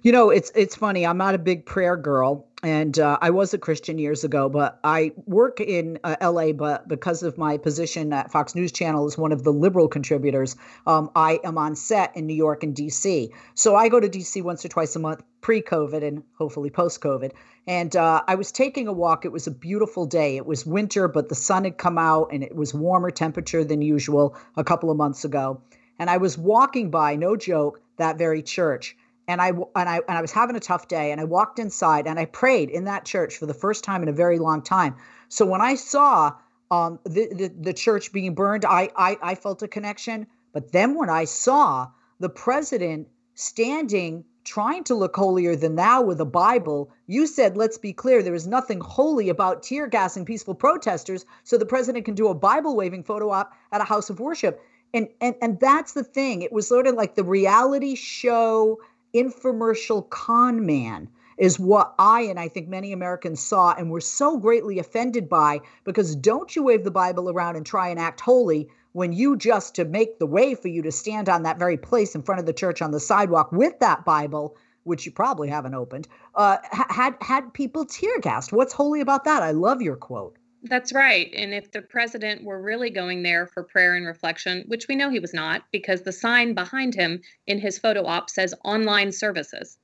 You 0.04 0.12
know, 0.12 0.30
it's 0.30 0.51
it's 0.56 0.75
funny. 0.75 1.06
I'm 1.06 1.17
not 1.17 1.36
a 1.36 1.39
big 1.39 1.65
prayer 1.65 1.97
girl, 1.97 2.47
and 2.63 2.97
uh, 2.99 3.17
I 3.21 3.30
was 3.32 3.54
a 3.54 3.58
Christian 3.58 3.97
years 3.97 4.23
ago, 4.23 4.49
but 4.49 4.80
I 4.84 5.12
work 5.25 5.60
in 5.60 5.99
uh, 6.04 6.15
LA. 6.21 6.51
But 6.51 6.88
because 6.88 7.23
of 7.23 7.38
my 7.38 7.58
position 7.58 8.13
at 8.13 8.32
Fox 8.32 8.56
News 8.56 8.71
Channel 8.71 9.06
as 9.06 9.17
one 9.17 9.32
of 9.32 9.43
the 9.43 9.51
liberal 9.51 9.88
contributors, 9.88 10.56
um, 10.86 11.10
I 11.15 11.39
am 11.43 11.58
on 11.58 11.75
set 11.75 12.15
in 12.15 12.28
New 12.28 12.36
York 12.36 12.63
and 12.63 12.75
DC. 12.75 13.30
So 13.56 13.75
I 13.75 13.89
go 13.89 13.99
to 13.99 14.10
DC 14.10 14.43
once 14.43 14.63
or 14.63 14.69
twice 14.69 14.95
a 14.95 14.99
month, 14.99 15.23
pre-COVID 15.41 16.04
and 16.04 16.23
hopefully 16.38 16.69
post-COVID. 16.69 17.32
And 17.67 17.95
uh, 17.95 18.21
I 18.28 18.36
was 18.36 18.51
taking 18.51 18.88
a 18.88 18.93
walk. 18.93 19.25
It 19.25 19.32
was 19.32 19.47
a 19.47 19.51
beautiful 19.51 20.06
day. 20.06 20.38
It 20.38 20.45
was 20.45 20.65
winter, 20.65 21.08
but 21.08 21.30
the 21.30 21.36
sun 21.36 21.63
had 21.63 21.78
come 21.78 21.97
out, 21.97 22.30
and 22.32 22.43
it 22.43 22.56
was 22.56 22.73
warmer 22.73 23.10
temperature 23.10 23.63
than 23.63 23.82
usual 23.82 24.36
a 24.56 24.63
couple 24.63 24.91
of 24.91 24.97
months 24.97 25.25
ago. 25.25 25.62
And 25.97 26.10
I 26.10 26.17
was 26.17 26.38
walking 26.38 26.91
by, 26.91 27.15
no 27.15 27.36
joke, 27.36 27.82
that 27.97 28.17
very 28.17 28.43
church 28.43 28.95
and 29.27 29.41
I 29.41 29.49
and 29.49 29.89
I 29.89 30.01
and 30.07 30.17
I 30.17 30.21
was 30.21 30.31
having 30.31 30.55
a 30.55 30.59
tough 30.59 30.88
day 30.88 31.11
and 31.11 31.19
I 31.19 31.23
walked 31.23 31.59
inside 31.59 32.07
and 32.07 32.19
I 32.19 32.25
prayed 32.25 32.69
in 32.69 32.85
that 32.85 33.05
church 33.05 33.38
for 33.38 33.45
the 33.45 33.53
first 33.53 33.83
time 33.83 34.03
in 34.03 34.09
a 34.09 34.13
very 34.13 34.39
long 34.39 34.61
time. 34.61 34.95
So 35.29 35.45
when 35.45 35.61
I 35.61 35.75
saw 35.75 36.33
um, 36.71 36.99
the, 37.03 37.27
the, 37.33 37.53
the 37.59 37.73
church 37.73 38.11
being 38.11 38.35
burned, 38.35 38.65
I, 38.65 38.89
I 38.95 39.17
I 39.21 39.35
felt 39.35 39.63
a 39.63 39.67
connection. 39.67 40.27
But 40.53 40.71
then 40.71 40.95
when 40.95 41.09
I 41.09 41.25
saw 41.25 41.89
the 42.19 42.29
president 42.29 43.07
standing 43.33 44.23
trying 44.45 44.83
to 44.85 44.95
look 44.95 45.15
holier 45.15 45.55
than 45.55 45.75
thou 45.75 46.03
with 46.03 46.21
a 46.21 46.25
Bible, 46.25 46.91
you 47.07 47.25
said, 47.25 47.57
let's 47.57 47.79
be 47.79 47.91
clear, 47.91 48.21
there 48.21 48.35
is 48.35 48.45
nothing 48.45 48.79
holy 48.79 49.27
about 49.27 49.63
tear 49.63 49.88
gassing 49.88 50.23
peaceful 50.23 50.53
protesters 50.53 51.25
so 51.43 51.57
the 51.57 51.65
president 51.65 52.05
can 52.05 52.13
do 52.13 52.27
a 52.27 52.35
Bible 52.35 52.75
waving 52.75 53.03
photo 53.03 53.31
op 53.31 53.53
at 53.71 53.81
a 53.81 53.85
house 53.85 54.09
of 54.09 54.19
worship. 54.19 54.61
And, 54.93 55.09
and 55.19 55.35
and 55.41 55.59
that's 55.59 55.93
the 55.93 56.03
thing. 56.03 56.41
It 56.41 56.53
was 56.53 56.67
sort 56.67 56.88
of 56.88 56.95
like 56.95 57.15
the 57.15 57.23
reality 57.23 57.95
show 57.95 58.79
infomercial 59.15 60.10
con 60.10 60.65
man 60.65 61.08
is 61.38 61.60
what 61.60 61.95
I 61.97 62.21
and 62.21 62.39
I 62.39 62.47
think 62.47 62.67
many 62.67 62.91
Americans 62.91 63.41
saw 63.41 63.73
and 63.73 63.89
were 63.89 64.01
so 64.01 64.38
greatly 64.38 64.80
offended 64.80 65.28
by 65.28 65.62
because 65.84 66.15
don't 66.15 66.56
you 66.56 66.63
wave 66.63 66.84
the 66.84 66.91
Bible 66.91 67.30
around 67.30 67.56
and 67.56 67.65
try 67.65 67.89
and 67.89 67.99
act 67.99 68.21
holy 68.21 68.69
when 68.93 69.12
you 69.12 69.36
just 69.36 69.75
to 69.75 69.86
make 69.86 70.19
the 70.19 70.25
way 70.25 70.56
for 70.56 70.69
you 70.69 70.82
to 70.82 70.91
stand 70.91 71.28
on 71.28 71.43
that 71.43 71.60
very 71.60 71.78
place 71.78 72.15
in 72.15 72.21
front 72.21 72.39
of 72.39 72.45
the 72.45 72.54
church 72.54 72.82
on 72.82 72.91
the 72.91 72.99
sidewalk 72.99 73.51
with 73.51 73.78
that 73.80 74.06
Bible, 74.06 74.56
which 74.84 75.06
you 75.06 75.12
probably 75.12 75.49
haven't 75.49 75.75
opened, 75.75 76.08
uh, 76.36 76.58
had 76.71 77.15
had 77.21 77.54
people 77.54 77.86
tear 77.86 78.19
gassed. 78.19 78.54
What's 78.54 78.73
holy 78.73 79.01
about 79.01 79.25
that? 79.25 79.43
I 79.43 79.51
love 79.51 79.82
your 79.82 79.97
quote. 79.97 80.38
That's 80.67 80.93
right. 80.93 81.32
And 81.36 81.54
if 81.54 81.71
the 81.71 81.84
president 81.84 82.43
were 82.43 82.60
really 82.60 82.89
going 82.89 83.21
there 83.21 83.45
for 83.45 83.62
prayer 83.62 83.93
and 83.93 84.06
reflection, 84.06 84.63
which 84.67 84.88
we 84.88 84.95
know 84.95 85.12
he 85.12 85.19
was 85.19 85.34
not, 85.34 85.63
because 85.71 86.01
the 86.01 86.12
sign 86.12 86.56
behind 86.56 86.95
him 86.95 87.21
in 87.45 87.60
his 87.60 87.78
photo 87.78 88.06
op 88.06 88.32
says 88.32 88.56
online 88.63 89.12
services. 89.12 89.78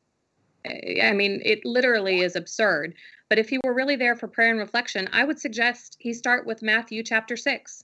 Eh, 0.66 1.08
I 1.08 1.14
mean, 1.14 1.40
it 1.46 1.64
literally 1.66 2.22
is 2.22 2.36
absurd. 2.36 2.96
But 3.30 3.38
if 3.38 3.50
he 3.50 3.60
were 3.64 3.76
really 3.76 3.96
there 3.96 4.16
for 4.16 4.28
prayer 4.28 4.50
and 4.50 4.60
reflection, 4.60 5.08
I 5.14 5.24
would 5.24 5.40
suggest 5.40 5.98
he 6.00 6.14
start 6.14 6.48
with 6.48 6.64
Matthew 6.64 7.04
chapter 7.04 7.38
6, 7.38 7.84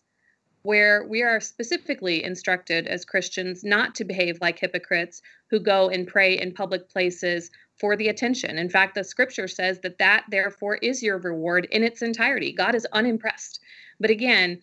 where 0.63 1.05
we 1.05 1.21
are 1.21 1.39
specifically 1.39 2.23
instructed 2.23 2.87
as 2.87 3.05
Christians 3.05 3.63
not 3.63 3.93
to 3.95 4.05
behave 4.05 4.41
like 4.41 4.57
hypocrites 4.57 5.21
who 5.51 5.59
go 5.59 5.89
and 5.89 6.07
pray 6.07 6.39
in 6.39 6.51
public 6.51 6.89
places 6.89 7.51
for 7.79 7.95
the 7.95 8.07
attention. 8.07 8.57
In 8.57 8.69
fact, 8.69 8.95
the 8.95 9.03
scripture 9.03 9.47
says 9.47 9.79
that 9.81 9.97
that 9.99 10.25
therefore 10.29 10.77
is 10.77 11.03
your 11.03 11.17
reward 11.17 11.67
in 11.71 11.83
its 11.83 12.01
entirety. 12.01 12.51
God 12.51 12.75
is 12.75 12.87
unimpressed. 12.91 13.59
But 13.99 14.09
again, 14.09 14.61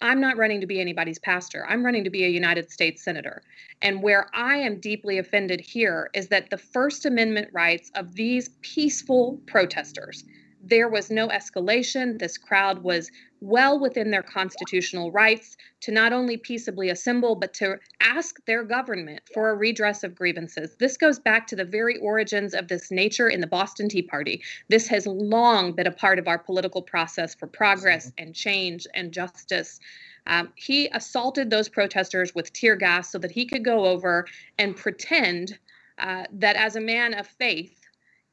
I'm 0.00 0.20
not 0.20 0.36
running 0.36 0.60
to 0.60 0.66
be 0.66 0.80
anybody's 0.80 1.18
pastor. 1.18 1.66
I'm 1.68 1.84
running 1.84 2.04
to 2.04 2.10
be 2.10 2.24
a 2.24 2.28
United 2.28 2.70
States 2.70 3.02
senator. 3.02 3.42
And 3.82 4.02
where 4.02 4.28
I 4.34 4.56
am 4.56 4.80
deeply 4.80 5.18
offended 5.18 5.60
here 5.60 6.10
is 6.14 6.28
that 6.28 6.50
the 6.50 6.58
First 6.58 7.06
Amendment 7.06 7.48
rights 7.52 7.90
of 7.94 8.14
these 8.14 8.50
peaceful 8.62 9.40
protesters, 9.46 10.24
there 10.62 10.88
was 10.88 11.10
no 11.10 11.28
escalation. 11.28 12.18
This 12.18 12.38
crowd 12.38 12.82
was 12.82 13.10
well 13.44 13.78
within 13.78 14.10
their 14.10 14.22
constitutional 14.22 15.12
rights 15.12 15.56
to 15.80 15.92
not 15.92 16.14
only 16.14 16.36
peaceably 16.36 16.88
assemble, 16.88 17.34
but 17.34 17.52
to 17.52 17.78
ask 18.00 18.44
their 18.46 18.64
government 18.64 19.20
for 19.34 19.50
a 19.50 19.54
redress 19.54 20.02
of 20.02 20.14
grievances. 20.14 20.76
This 20.76 20.96
goes 20.96 21.18
back 21.18 21.46
to 21.48 21.56
the 21.56 21.64
very 21.64 21.98
origins 21.98 22.54
of 22.54 22.68
this 22.68 22.90
nature 22.90 23.28
in 23.28 23.40
the 23.40 23.46
Boston 23.46 23.88
Tea 23.88 24.02
Party. 24.02 24.42
This 24.68 24.88
has 24.88 25.06
long 25.06 25.72
been 25.72 25.86
a 25.86 25.92
part 25.92 26.18
of 26.18 26.26
our 26.26 26.38
political 26.38 26.80
process 26.80 27.34
for 27.34 27.46
progress 27.46 28.10
and 28.16 28.34
change 28.34 28.86
and 28.94 29.12
justice. 29.12 29.78
Um, 30.26 30.48
he 30.54 30.88
assaulted 30.88 31.50
those 31.50 31.68
protesters 31.68 32.34
with 32.34 32.50
tear 32.54 32.76
gas 32.76 33.12
so 33.12 33.18
that 33.18 33.30
he 33.30 33.44
could 33.44 33.64
go 33.64 33.84
over 33.84 34.26
and 34.58 34.74
pretend 34.74 35.58
uh, 35.98 36.24
that 36.32 36.56
as 36.56 36.76
a 36.76 36.80
man 36.80 37.12
of 37.12 37.26
faith, 37.26 37.83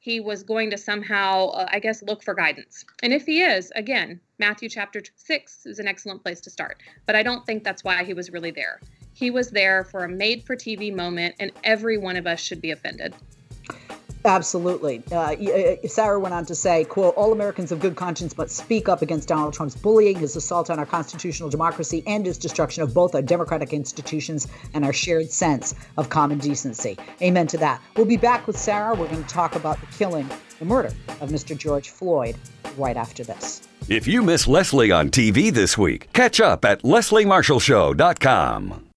he 0.01 0.19
was 0.19 0.41
going 0.41 0.71
to 0.71 0.77
somehow, 0.79 1.49
uh, 1.49 1.67
I 1.71 1.77
guess, 1.77 2.01
look 2.01 2.23
for 2.23 2.33
guidance. 2.33 2.83
And 3.03 3.13
if 3.13 3.27
he 3.27 3.43
is, 3.43 3.71
again, 3.75 4.19
Matthew 4.39 4.67
chapter 4.67 4.99
6 5.15 5.67
is 5.67 5.77
an 5.77 5.87
excellent 5.87 6.23
place 6.23 6.41
to 6.41 6.49
start. 6.49 6.81
But 7.05 7.15
I 7.15 7.21
don't 7.21 7.45
think 7.45 7.63
that's 7.63 7.83
why 7.83 8.03
he 8.03 8.15
was 8.15 8.31
really 8.31 8.49
there. 8.49 8.81
He 9.13 9.29
was 9.29 9.51
there 9.51 9.83
for 9.83 10.03
a 10.03 10.09
made 10.09 10.43
for 10.43 10.55
TV 10.55 10.93
moment, 10.93 11.35
and 11.39 11.51
every 11.63 11.99
one 11.99 12.15
of 12.15 12.25
us 12.25 12.39
should 12.39 12.61
be 12.61 12.71
offended. 12.71 13.13
Absolutely. 14.25 15.03
Uh, 15.12 15.34
uh, 15.34 15.88
Sarah 15.88 16.19
went 16.19 16.34
on 16.34 16.45
to 16.45 16.55
say, 16.55 16.86
quote, 16.86 17.15
all 17.15 17.31
Americans 17.31 17.71
of 17.71 17.79
good 17.79 17.95
conscience 17.95 18.38
must 18.38 18.55
speak 18.55 18.89
up 18.89 19.01
against 19.01 19.27
Donald 19.27 19.53
Trump's 19.53 19.75
bullying, 19.75 20.19
his 20.19 20.36
assault 20.36 20.69
on 20.69 20.79
our 20.79 20.86
constitutional 20.86 21.49
democracy, 21.49 22.03
and 22.05 22.25
his 22.25 22.38
destruction 22.38 22.84
of 22.84 22.93
both 22.93 23.15
our 23.15 23.21
democratic 23.21 23.73
institutions 23.73 24.47
and 24.73 24.86
our 24.86 24.93
shared 24.93 25.29
sense 25.29 25.75
of 25.97 26.10
common 26.10 26.38
decency. 26.38 26.97
Amen 27.21 27.47
to 27.47 27.57
that. 27.57 27.81
We'll 27.95 28.05
be 28.05 28.17
back 28.17 28.47
with 28.47 28.57
Sarah. 28.57 28.95
We're 28.95 29.07
going 29.07 29.23
to 29.23 29.29
talk 29.29 29.55
about 29.55 29.79
the 29.79 29.88
killing, 29.88 30.29
the 30.60 30.65
murder 30.65 30.93
of 31.19 31.29
Mr. 31.29 31.57
George 31.57 31.89
Floyd 31.89 32.36
right 32.77 32.97
after 32.97 33.23
this. 33.23 33.62
If 33.88 34.07
you 34.07 34.21
miss 34.21 34.47
Leslie 34.47 34.91
on 34.91 35.10
TV 35.10 35.51
this 35.51 35.75
week, 35.77 36.13
catch 36.13 36.39
up 36.39 36.63
at 36.63 36.84
lesliemarshallshow.com. 36.84 38.90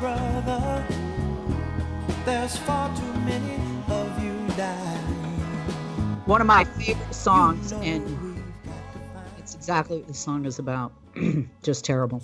brother, 0.00 0.86
there's 2.24 2.56
far 2.58 2.94
too 2.96 3.12
many 3.20 3.58
of 3.88 4.22
you 4.22 4.56
dying. 4.56 5.04
One 6.26 6.40
of 6.40 6.46
my 6.46 6.64
favorite 6.64 7.14
songs, 7.14 7.72
and 7.72 8.38
it's 9.38 9.54
exactly 9.54 9.98
what 9.98 10.08
the 10.08 10.14
song 10.14 10.44
is 10.44 10.58
about. 10.58 10.92
Just 11.62 11.84
terrible. 11.84 12.20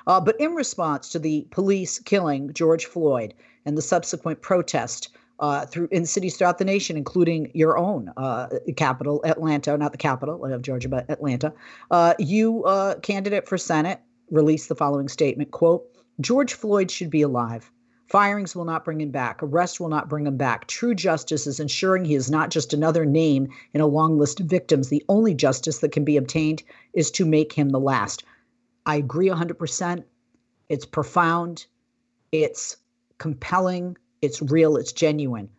Uh, 0.05 0.19
but 0.19 0.39
in 0.39 0.53
response 0.53 1.09
to 1.09 1.19
the 1.19 1.47
police 1.51 1.99
killing 1.99 2.51
George 2.53 2.85
Floyd 2.85 3.33
and 3.65 3.77
the 3.77 3.81
subsequent 3.81 4.41
protest, 4.41 5.09
uh, 5.39 5.65
through 5.65 5.87
in 5.91 6.05
cities 6.05 6.37
throughout 6.37 6.57
the 6.57 6.65
nation, 6.65 6.97
including 6.97 7.51
your 7.53 7.77
own 7.77 8.11
uh, 8.17 8.47
capital, 8.77 9.21
Atlanta, 9.25 9.77
not 9.77 9.91
the 9.91 9.97
capital 9.97 10.45
of 10.45 10.61
Georgia, 10.61 10.89
but 10.89 11.09
Atlanta. 11.09 11.53
Uh, 11.91 12.13
you, 12.19 12.63
uh, 12.65 12.95
candidate 12.99 13.47
for 13.47 13.57
Senate, 13.57 13.99
released 14.31 14.69
the 14.69 14.75
following 14.75 15.07
statement: 15.07 15.51
"Quote: 15.51 15.85
George 16.21 16.53
Floyd 16.53 16.89
should 16.91 17.09
be 17.09 17.21
alive." 17.21 17.71
Firings 18.07 18.55
will 18.55 18.65
not 18.65 18.85
bring 18.85 19.01
him 19.01 19.09
back. 19.09 19.41
Arrest 19.41 19.79
will 19.79 19.89
not 19.89 20.07
bring 20.07 20.27
him 20.27 20.37
back. 20.37 20.67
True 20.67 20.93
justice 20.93 21.47
is 21.47 21.59
ensuring 21.59 22.05
he 22.05 22.13
is 22.13 22.29
not 22.29 22.51
just 22.51 22.71
another 22.71 23.05
name 23.05 23.47
in 23.73 23.81
a 23.81 23.87
long 23.87 24.19
list 24.19 24.39
of 24.39 24.45
victims. 24.45 24.89
The 24.89 25.03
only 25.09 25.33
justice 25.33 25.79
that 25.79 25.93
can 25.93 26.03
be 26.03 26.17
obtained 26.17 26.61
is 26.93 27.09
to 27.11 27.25
make 27.25 27.53
him 27.53 27.69
the 27.69 27.79
last. 27.79 28.23
I 28.85 28.97
agree 28.97 29.29
100%. 29.29 30.03
It's 30.69 30.85
profound. 30.85 31.65
It's 32.31 32.77
compelling. 33.17 33.97
It's 34.23 34.41
real, 34.41 34.77
it's 34.77 34.93
genuine. 34.93 35.49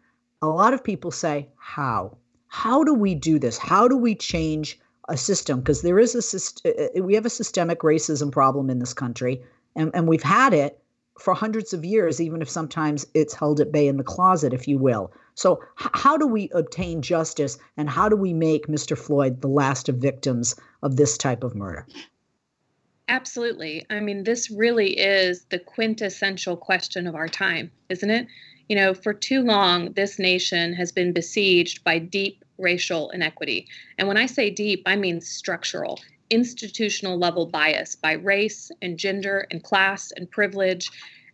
A 0.43 0.47
lot 0.47 0.73
of 0.73 0.83
people 0.83 1.11
say, 1.11 1.49
How? 1.57 2.17
How 2.49 2.83
do 2.85 2.95
we 2.95 3.15
do 3.15 3.39
this? 3.39 3.59
How 3.59 3.89
do 3.89 3.97
we 3.97 4.15
change 4.15 4.79
a 5.09 5.17
system? 5.17 5.61
Because 5.61 5.83
there 5.83 5.99
is 5.99 6.15
a 6.15 6.69
uh, 6.69 6.85
uh, 6.99 7.03
we 7.03 7.15
have 7.15 7.27
a 7.27 7.31
systemic 7.31 7.81
racism 7.81 8.33
problem 8.33 8.71
in 8.71 8.79
this 8.79 8.95
country, 8.95 9.43
and, 9.77 9.91
and 9.93 10.09
we've 10.09 10.23
had 10.23 10.55
it 10.55 10.81
for 11.19 11.35
hundreds 11.35 11.73
of 11.73 11.85
years, 11.85 12.21
even 12.21 12.43
if 12.43 12.49
sometimes 12.49 13.07
it's 13.15 13.35
held 13.35 13.61
at 13.61 13.71
bay 13.71 13.87
in 13.87 13.99
the 13.99 14.03
closet, 14.03 14.53
if 14.53 14.67
you 14.67 14.79
will. 14.79 15.13
So, 15.35 15.61
h- 15.81 15.91
how 15.93 16.17
do 16.17 16.27
we 16.27 16.49
obtain 16.55 17.03
justice 17.03 17.59
and 17.77 17.89
how 17.89 18.09
do 18.09 18.17
we 18.17 18.33
make 18.33 18.67
Mr. 18.67 18.97
Floyd 18.97 19.41
the 19.41 19.49
last 19.49 19.89
of 19.89 19.97
victims 19.97 20.57
of 20.83 20.97
this 20.97 21.19
type 21.19 21.45
of 21.45 21.55
murder? 21.55 21.87
Absolutely. 23.09 23.85
I 23.91 24.01
mean, 24.01 24.25
this 24.25 24.51
really 24.51 24.99
is 24.99 25.45
the 25.51 25.59
quintessential 25.59 26.57
question 26.57 27.07
of 27.07 27.15
our 27.15 27.29
time, 27.29 27.71
isn't 27.89 28.11
it? 28.11 28.27
You 28.69 28.77
know, 28.77 28.95
for 28.95 29.13
too 29.13 29.43
long, 29.43 29.93
this 29.93 30.19
nation 30.19 30.73
has 30.75 30.91
been 30.91 31.13
besieged 31.13 31.85
by 31.85 31.99
deep 31.99 32.45
racial 32.59 33.11
inequity. 33.11 33.67
And 33.99 34.09
when 34.09 34.17
I 34.17 34.27
say 34.27 34.51
deep, 34.51 34.83
I 34.87 34.97
mean 34.97 35.21
structural, 35.21 36.01
institutional 36.31 37.19
level 37.19 37.47
bias 37.47 37.95
by 37.95 38.13
race 38.13 38.71
and 38.81 38.99
gender 38.99 39.47
and 39.51 39.63
class 39.63 40.13
and 40.13 40.31
privilege. 40.31 40.91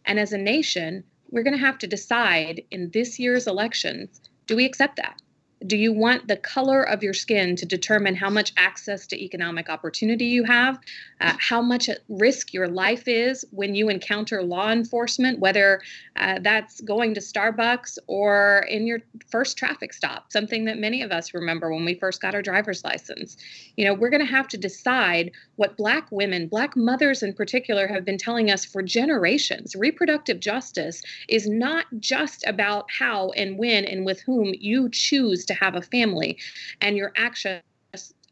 And 0.06 0.18
as 0.18 0.32
a 0.32 0.38
nation, 0.38 1.04
we're 1.30 1.44
going 1.44 1.56
to 1.56 1.64
have 1.64 1.78
to 1.78 1.86
decide 1.86 2.62
in 2.70 2.90
this 2.90 3.18
year's 3.18 3.46
elections 3.46 4.20
do 4.46 4.56
we 4.56 4.64
accept 4.64 4.96
that? 4.96 5.22
Do 5.66 5.76
you 5.76 5.92
want 5.92 6.26
the 6.26 6.36
color 6.36 6.82
of 6.82 7.02
your 7.02 7.12
skin 7.12 7.54
to 7.56 7.66
determine 7.66 8.14
how 8.14 8.30
much 8.30 8.54
access 8.56 9.06
to 9.08 9.22
economic 9.22 9.68
opportunity 9.68 10.24
you 10.24 10.44
have, 10.44 10.78
uh, 11.20 11.34
how 11.38 11.60
much 11.60 11.90
at 11.90 11.98
risk 12.08 12.54
your 12.54 12.66
life 12.66 13.06
is 13.06 13.44
when 13.50 13.74
you 13.74 13.90
encounter 13.90 14.42
law 14.42 14.70
enforcement, 14.70 15.38
whether 15.38 15.82
uh, 16.16 16.38
that's 16.40 16.80
going 16.80 17.12
to 17.12 17.20
Starbucks 17.20 17.98
or 18.06 18.64
in 18.70 18.86
your 18.86 19.00
first 19.30 19.58
traffic 19.58 19.92
stop, 19.92 20.32
something 20.32 20.64
that 20.64 20.78
many 20.78 21.02
of 21.02 21.12
us 21.12 21.34
remember 21.34 21.70
when 21.70 21.84
we 21.84 21.94
first 21.94 22.22
got 22.22 22.34
our 22.34 22.40
driver's 22.40 22.82
license? 22.82 23.36
You 23.76 23.84
know, 23.84 23.92
we're 23.92 24.08
going 24.08 24.24
to 24.24 24.32
have 24.32 24.48
to 24.48 24.56
decide 24.56 25.30
what 25.56 25.76
Black 25.76 26.10
women, 26.10 26.48
Black 26.48 26.74
mothers 26.74 27.22
in 27.22 27.34
particular, 27.34 27.86
have 27.86 28.04
been 28.04 28.16
telling 28.16 28.50
us 28.50 28.64
for 28.64 28.82
generations. 28.82 29.76
Reproductive 29.76 30.40
justice 30.40 31.02
is 31.28 31.46
not 31.46 31.84
just 31.98 32.46
about 32.46 32.86
how 32.90 33.30
and 33.32 33.58
when 33.58 33.84
and 33.84 34.06
with 34.06 34.20
whom 34.20 34.54
you 34.58 34.88
choose 34.88 35.44
to 35.50 35.54
have 35.54 35.74
a 35.74 35.82
family 35.82 36.38
and 36.80 36.96
your 36.96 37.12
access 37.16 37.62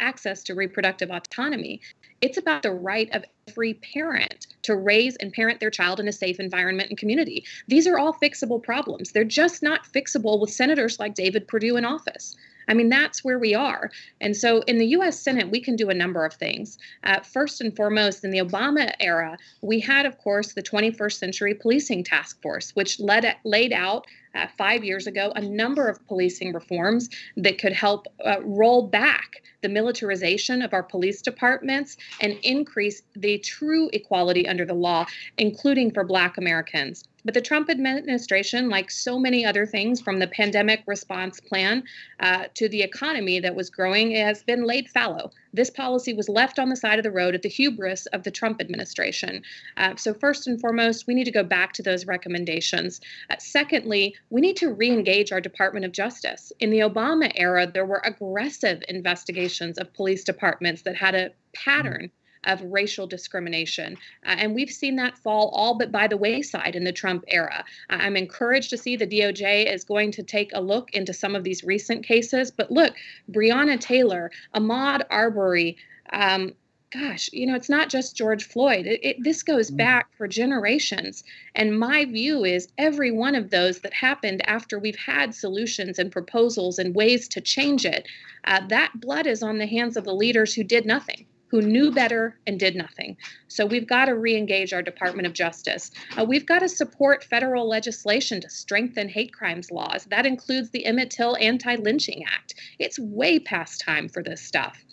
access 0.00 0.44
to 0.44 0.54
reproductive 0.54 1.10
autonomy. 1.10 1.80
It's 2.20 2.38
about 2.38 2.62
the 2.62 2.70
right 2.70 3.12
of 3.12 3.24
every 3.48 3.74
parent 3.74 4.46
to 4.62 4.76
raise 4.76 5.16
and 5.16 5.32
parent 5.32 5.58
their 5.58 5.70
child 5.70 5.98
in 5.98 6.06
a 6.06 6.12
safe 6.12 6.38
environment 6.38 6.90
and 6.90 6.98
community. 6.98 7.44
These 7.66 7.88
are 7.88 7.98
all 7.98 8.14
fixable 8.14 8.62
problems. 8.62 9.10
They're 9.10 9.24
just 9.24 9.60
not 9.60 9.84
fixable 9.84 10.40
with 10.40 10.50
senators 10.50 11.00
like 11.00 11.14
David 11.14 11.48
Perdue 11.48 11.76
in 11.76 11.84
office. 11.84 12.36
I 12.68 12.74
mean, 12.74 12.90
that's 12.90 13.24
where 13.24 13.38
we 13.38 13.54
are. 13.54 13.90
And 14.20 14.36
so 14.36 14.60
in 14.62 14.78
the 14.78 14.86
US 14.88 15.18
Senate, 15.18 15.50
we 15.50 15.60
can 15.60 15.74
do 15.74 15.88
a 15.88 15.94
number 15.94 16.24
of 16.24 16.34
things. 16.34 16.78
Uh, 17.02 17.20
first 17.20 17.60
and 17.60 17.74
foremost, 17.74 18.24
in 18.24 18.30
the 18.30 18.38
Obama 18.38 18.92
era, 19.00 19.38
we 19.62 19.80
had, 19.80 20.06
of 20.06 20.18
course, 20.18 20.52
the 20.52 20.62
21st 20.62 21.18
Century 21.18 21.54
Policing 21.54 22.04
Task 22.04 22.40
Force, 22.42 22.76
which 22.76 23.00
led, 23.00 23.34
laid 23.44 23.72
out 23.72 24.06
uh, 24.38 24.46
five 24.56 24.84
years 24.84 25.06
ago 25.06 25.32
a 25.36 25.40
number 25.40 25.88
of 25.88 26.04
policing 26.06 26.52
reforms 26.52 27.08
that 27.36 27.58
could 27.58 27.72
help 27.72 28.06
uh, 28.24 28.36
roll 28.42 28.86
back 28.86 29.42
the 29.62 29.68
militarization 29.68 30.62
of 30.62 30.72
our 30.72 30.82
police 30.82 31.20
departments 31.20 31.96
and 32.20 32.38
increase 32.42 33.02
the 33.16 33.38
true 33.38 33.90
equality 33.92 34.46
under 34.46 34.64
the 34.64 34.74
law, 34.74 35.04
including 35.36 35.90
for 35.90 36.04
Black 36.04 36.38
Americans. 36.38 37.04
But 37.28 37.34
the 37.34 37.42
Trump 37.42 37.68
administration, 37.68 38.70
like 38.70 38.90
so 38.90 39.18
many 39.18 39.44
other 39.44 39.66
things 39.66 40.00
from 40.00 40.18
the 40.18 40.28
pandemic 40.28 40.82
response 40.86 41.40
plan 41.40 41.84
uh, 42.20 42.44
to 42.54 42.70
the 42.70 42.80
economy 42.80 43.38
that 43.38 43.54
was 43.54 43.68
growing, 43.68 44.12
has 44.12 44.42
been 44.42 44.64
laid 44.64 44.88
fallow. 44.88 45.30
This 45.52 45.68
policy 45.68 46.14
was 46.14 46.30
left 46.30 46.58
on 46.58 46.70
the 46.70 46.76
side 46.76 46.98
of 46.98 47.02
the 47.02 47.10
road 47.10 47.34
at 47.34 47.42
the 47.42 47.50
hubris 47.50 48.06
of 48.14 48.22
the 48.22 48.30
Trump 48.30 48.62
administration. 48.62 49.42
Uh, 49.76 49.94
so, 49.96 50.14
first 50.14 50.46
and 50.46 50.58
foremost, 50.58 51.06
we 51.06 51.12
need 51.12 51.24
to 51.24 51.30
go 51.30 51.42
back 51.44 51.74
to 51.74 51.82
those 51.82 52.06
recommendations. 52.06 52.98
Uh, 53.28 53.36
secondly, 53.38 54.14
we 54.30 54.40
need 54.40 54.56
to 54.56 54.72
re 54.72 54.88
engage 54.88 55.30
our 55.30 55.40
Department 55.42 55.84
of 55.84 55.92
Justice. 55.92 56.50
In 56.60 56.70
the 56.70 56.78
Obama 56.78 57.30
era, 57.34 57.70
there 57.70 57.84
were 57.84 58.00
aggressive 58.06 58.82
investigations 58.88 59.76
of 59.76 59.92
police 59.92 60.24
departments 60.24 60.80
that 60.80 60.96
had 60.96 61.14
a 61.14 61.32
pattern 61.52 62.10
of 62.44 62.62
racial 62.62 63.06
discrimination. 63.06 63.96
Uh, 64.26 64.36
and 64.38 64.54
we've 64.54 64.70
seen 64.70 64.96
that 64.96 65.18
fall 65.18 65.48
all 65.54 65.76
but 65.76 65.92
by 65.92 66.06
the 66.06 66.16
wayside 66.16 66.76
in 66.76 66.84
the 66.84 66.92
Trump 66.92 67.24
era. 67.28 67.64
I'm 67.90 68.16
encouraged 68.16 68.70
to 68.70 68.78
see 68.78 68.96
the 68.96 69.06
DOJ 69.06 69.72
is 69.72 69.84
going 69.84 70.12
to 70.12 70.22
take 70.22 70.50
a 70.54 70.60
look 70.60 70.90
into 70.92 71.12
some 71.12 71.34
of 71.34 71.44
these 71.44 71.64
recent 71.64 72.04
cases. 72.04 72.50
But 72.50 72.70
look, 72.70 72.94
Breonna 73.30 73.78
Taylor, 73.78 74.30
Ahmaud 74.54 75.02
Arbery, 75.10 75.76
um, 76.12 76.52
gosh, 76.90 77.28
you 77.32 77.46
know, 77.46 77.54
it's 77.54 77.68
not 77.68 77.88
just 77.88 78.16
George 78.16 78.44
Floyd. 78.44 78.86
It, 78.86 79.00
it, 79.02 79.16
this 79.22 79.42
goes 79.42 79.70
mm. 79.70 79.76
back 79.76 80.08
for 80.16 80.26
generations. 80.26 81.22
And 81.54 81.78
my 81.78 82.04
view 82.04 82.44
is 82.44 82.68
every 82.78 83.10
one 83.10 83.34
of 83.34 83.50
those 83.50 83.80
that 83.80 83.92
happened 83.92 84.46
after 84.48 84.78
we've 84.78 84.96
had 84.96 85.34
solutions 85.34 85.98
and 85.98 86.10
proposals 86.10 86.78
and 86.78 86.94
ways 86.94 87.28
to 87.28 87.40
change 87.40 87.84
it, 87.84 88.08
uh, 88.44 88.66
that 88.68 89.00
blood 89.00 89.26
is 89.26 89.42
on 89.42 89.58
the 89.58 89.66
hands 89.66 89.96
of 89.96 90.04
the 90.04 90.14
leaders 90.14 90.54
who 90.54 90.64
did 90.64 90.86
nothing. 90.86 91.26
Who 91.50 91.62
knew 91.62 91.90
better 91.90 92.38
and 92.46 92.58
did 92.58 92.76
nothing. 92.76 93.16
So 93.48 93.66
we've 93.66 93.86
got 93.86 94.06
to 94.06 94.14
re 94.14 94.36
engage 94.36 94.72
our 94.72 94.82
Department 94.82 95.26
of 95.26 95.32
Justice. 95.32 95.90
Uh, 96.16 96.24
we've 96.24 96.46
got 96.46 96.60
to 96.60 96.68
support 96.68 97.24
federal 97.24 97.68
legislation 97.68 98.40
to 98.40 98.50
strengthen 98.50 99.08
hate 99.08 99.32
crimes 99.32 99.70
laws. 99.70 100.06
That 100.10 100.26
includes 100.26 100.70
the 100.70 100.84
Emmett 100.84 101.10
Till 101.10 101.36
Anti 101.40 101.76
Lynching 101.76 102.24
Act. 102.24 102.54
It's 102.78 102.98
way 102.98 103.38
past 103.38 103.80
time 103.80 104.08
for 104.08 104.22
this 104.22 104.42
stuff. 104.42 104.84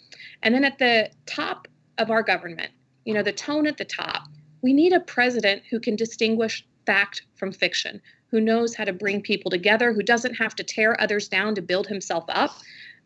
And 0.43 0.53
then 0.53 0.63
at 0.63 0.79
the 0.79 1.09
top 1.25 1.67
of 1.97 2.11
our 2.11 2.23
government, 2.23 2.71
you 3.05 3.13
know, 3.13 3.23
the 3.23 3.31
tone 3.31 3.67
at 3.67 3.77
the 3.77 3.85
top, 3.85 4.27
we 4.61 4.73
need 4.73 4.93
a 4.93 4.99
president 4.99 5.63
who 5.69 5.79
can 5.79 5.95
distinguish 5.95 6.65
fact 6.85 7.23
from 7.35 7.51
fiction, 7.51 8.01
who 8.27 8.39
knows 8.41 8.75
how 8.75 8.83
to 8.83 8.93
bring 8.93 9.21
people 9.21 9.51
together, 9.51 9.93
who 9.93 10.03
doesn't 10.03 10.35
have 10.35 10.55
to 10.55 10.63
tear 10.63 10.99
others 11.01 11.27
down 11.27 11.55
to 11.55 11.61
build 11.61 11.87
himself 11.87 12.25
up. 12.29 12.51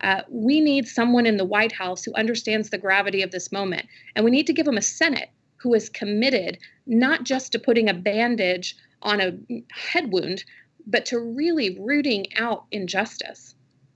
Uh, 0.01 0.21
we 0.29 0.61
need 0.61 0.87
someone 0.87 1.25
in 1.25 1.37
the 1.37 1.45
White 1.45 1.71
House 1.71 2.03
who 2.03 2.13
understands 2.15 2.69
the 2.69 2.77
gravity 2.77 3.21
of 3.21 3.31
this 3.31 3.51
moment. 3.51 3.85
And 4.15 4.23
we 4.23 4.31
need 4.31 4.47
to 4.47 4.53
give 4.53 4.67
him 4.67 4.77
a 4.77 4.81
Senate 4.81 5.29
who 5.57 5.73
is 5.73 5.89
committed 5.89 6.57
not 6.87 7.23
just 7.23 7.51
to 7.51 7.59
putting 7.59 7.89
a 7.89 7.93
bandage 7.93 8.75
on 9.01 9.21
a 9.21 9.37
head 9.71 10.11
wound, 10.11 10.43
but 10.87 11.05
to 11.05 11.19
really 11.19 11.77
rooting 11.79 12.25
out 12.37 12.65
injustice, 12.71 13.55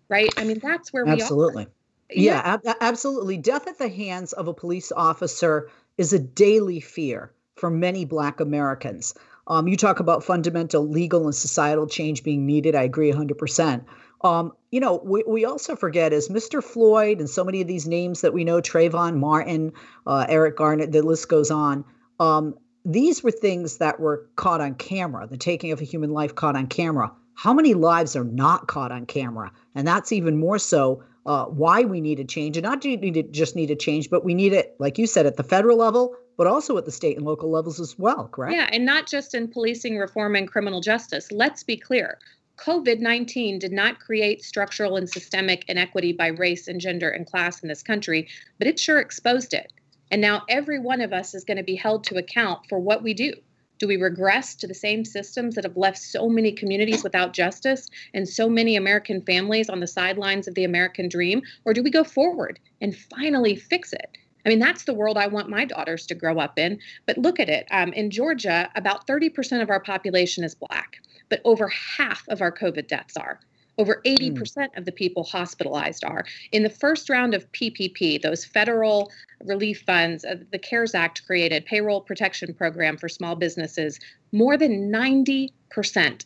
right? 0.10 0.30
I 0.38 0.44
mean, 0.44 0.60
that's 0.62 0.92
where 0.94 1.08
absolutely. 1.08 1.16
we 1.16 1.22
absolutely. 1.22 1.68
Yeah, 2.10 2.34
yeah 2.34 2.60
ab- 2.66 2.78
absolutely. 2.82 3.38
Death 3.38 3.68
at 3.68 3.78
the 3.78 3.90
hands 3.90 4.34
of 4.34 4.48
a 4.48 4.54
police 4.54 4.92
officer 4.92 5.70
is 5.98 6.14
a 6.14 6.20
daily 6.20 6.80
fear 6.80 7.32
for 7.56 7.70
many 7.70 8.06
Black 8.06 8.40
Americans. 8.40 9.14
Um, 9.48 9.68
you 9.68 9.76
talk 9.76 10.00
about 10.00 10.24
fundamental 10.24 10.88
legal 10.88 11.26
and 11.26 11.36
societal 11.36 11.88
change 11.88 12.24
being 12.24 12.46
needed. 12.46 12.76
I 12.76 12.84
agree 12.84 13.12
100%. 13.12 13.84
Um, 14.24 14.54
you 14.72 14.80
know, 14.80 15.02
we, 15.04 15.24
we 15.28 15.46
also 15.46 15.76
forget 15.76 16.14
is 16.14 16.30
Mr. 16.30 16.64
Floyd 16.64 17.20
and 17.20 17.30
so 17.30 17.44
many 17.44 17.62
of 17.62 17.68
these 17.68 17.88
names 17.88 18.22
that 18.22 18.34
we 18.34 18.44
know, 18.44 18.62
Trayvon 18.62 19.18
Martin, 19.18 19.74
uh, 20.08 20.26
Eric 20.30 20.58
Garner, 20.58 20.86
the 20.86 21.02
list 21.02 21.28
goes 21.28 21.52
on. 21.52 21.84
Um, 22.20 22.56
these 22.86 23.24
were 23.24 23.32
things 23.32 23.78
that 23.78 24.00
were 24.00 24.30
caught 24.36 24.62
on 24.62 24.76
camera, 24.76 25.28
the 25.28 25.38
taking 25.38 25.72
of 25.72 25.82
a 25.82 25.84
human 25.84 26.12
life 26.12 26.36
caught 26.36 26.56
on 26.56 26.68
camera. 26.68 27.12
How 27.36 27.54
many 27.54 27.74
lives 27.74 28.16
are 28.16 28.24
not 28.24 28.68
caught 28.68 28.92
on 28.92 29.06
camera? 29.06 29.52
And 29.76 29.88
that's 29.88 30.12
even 30.12 30.38
more 30.38 30.60
so 30.60 31.04
uh, 31.26 31.46
why 31.46 31.84
we 31.84 32.02
need 32.02 32.20
a 32.20 32.26
change. 32.26 32.58
And 32.58 32.64
not 32.64 32.84
need 32.84 33.14
to 33.14 33.24
just 33.24 33.56
need 33.56 33.72
a 33.72 33.76
change, 33.76 34.10
but 34.10 34.24
we 34.24 34.34
need 34.34 34.54
it, 34.54 34.76
like 34.80 34.98
you 34.98 35.08
said, 35.08 35.26
at 35.26 35.38
the 35.38 35.44
federal 35.44 35.78
level, 35.78 36.16
but 36.38 36.48
also 36.48 36.78
at 36.78 36.86
the 36.86 36.92
state 36.92 37.18
and 37.18 37.26
local 37.26 37.50
levels 37.50 37.80
as 37.80 37.98
well, 37.98 38.28
correct? 38.28 38.56
Yeah, 38.56 38.70
and 38.72 38.86
not 38.86 39.08
just 39.08 39.34
in 39.34 39.48
policing 39.48 39.98
reform 39.98 40.36
and 40.36 40.48
criminal 40.48 40.82
justice. 40.82 41.32
Let's 41.32 41.64
be 41.64 41.78
clear. 41.78 42.20
COVID 42.58 43.00
19 43.00 43.60
did 43.60 43.72
not 43.72 44.00
create 44.00 44.44
structural 44.44 44.96
and 44.96 45.10
systemic 45.10 45.66
inequity 45.68 46.14
by 46.14 46.28
race 46.28 46.68
and 46.68 46.80
gender 46.80 47.10
and 47.10 47.26
class 47.26 47.62
in 47.62 47.70
this 47.70 47.82
country, 47.82 48.28
but 48.60 48.68
it 48.68 48.80
sure 48.80 49.00
exposed 49.00 49.54
it. 49.54 49.74
And 50.12 50.22
now 50.22 50.44
every 50.48 50.80
one 50.80 51.02
of 51.02 51.14
us 51.14 51.34
is 51.34 51.44
going 51.44 51.58
to 51.58 51.64
be 51.64 51.76
held 51.76 52.04
to 52.06 52.18
account 52.18 52.68
for 52.70 52.80
what 52.80 53.02
we 53.02 53.14
do. 53.14 53.34
Do 53.80 53.88
we 53.88 53.98
regress 53.98 54.54
to 54.56 54.68
the 54.68 54.74
same 54.74 55.04
systems 55.04 55.56
that 55.56 55.64
have 55.64 55.76
left 55.76 55.98
so 55.98 56.30
many 56.30 56.52
communities 56.52 57.04
without 57.04 57.34
justice 57.34 57.90
and 58.14 58.30
so 58.30 58.48
many 58.48 58.76
American 58.76 59.22
families 59.22 59.70
on 59.70 59.80
the 59.80 59.88
sidelines 59.88 60.48
of 60.48 60.54
the 60.54 60.64
American 60.64 61.10
dream? 61.10 61.42
Or 61.66 61.74
do 61.74 61.82
we 61.82 61.90
go 61.90 62.04
forward 62.04 62.60
and 62.80 62.96
finally 62.96 63.56
fix 63.56 63.92
it? 63.92 64.18
I 64.46 64.50
mean, 64.50 64.60
that's 64.60 64.84
the 64.84 64.94
world 64.94 65.18
I 65.18 65.28
want 65.28 65.50
my 65.50 65.66
daughters 65.66 66.06
to 66.08 66.16
grow 66.16 66.38
up 66.38 66.60
in. 66.60 66.80
But 67.06 67.18
look 67.18 67.40
at 67.40 67.50
it. 67.50 67.66
Um, 67.72 67.94
in 67.94 68.12
Georgia, 68.12 68.70
about 68.76 69.08
30% 69.08 69.62
of 69.62 69.70
our 69.70 69.80
population 69.80 70.44
is 70.44 70.54
Black, 70.54 70.98
but 71.34 71.42
over 71.46 71.68
half 71.68 72.24
of 72.30 72.44
our 72.44 72.52
COVID 72.52 72.88
deaths 72.88 73.18
are. 73.18 73.40
Over 73.80 74.04
80% 74.06 74.34
mm. 74.36 74.78
of 74.78 74.86
the 74.86 74.92
people 74.92 75.24
hospitalized 75.24 76.04
are. 76.04 76.26
In 76.52 76.62
the 76.62 76.70
first 76.70 77.10
round 77.10 77.34
of 77.34 77.52
PPP, 77.54 78.22
those 78.22 78.46
federal 78.46 79.12
relief 79.44 79.82
funds, 79.82 80.24
uh, 80.24 80.36
the 80.52 80.60
CARES 80.60 80.94
Act 80.94 81.26
created, 81.26 81.66
payroll 81.66 82.02
protection 82.02 82.54
program 82.54 82.98
for 82.98 83.10
small 83.10 83.36
businesses, 83.36 84.00
more 84.32 84.58
than 84.58 84.92
90% 84.92 85.50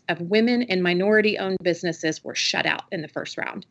of 0.09 0.19
women 0.19 0.63
and 0.63 0.83
minority 0.83 1.37
owned 1.37 1.59
businesses 1.63 2.21
were 2.21 2.35
shut 2.35 2.65
out 2.65 2.83
in 2.91 3.01
the 3.01 3.07
first 3.07 3.37
round. 3.37 3.65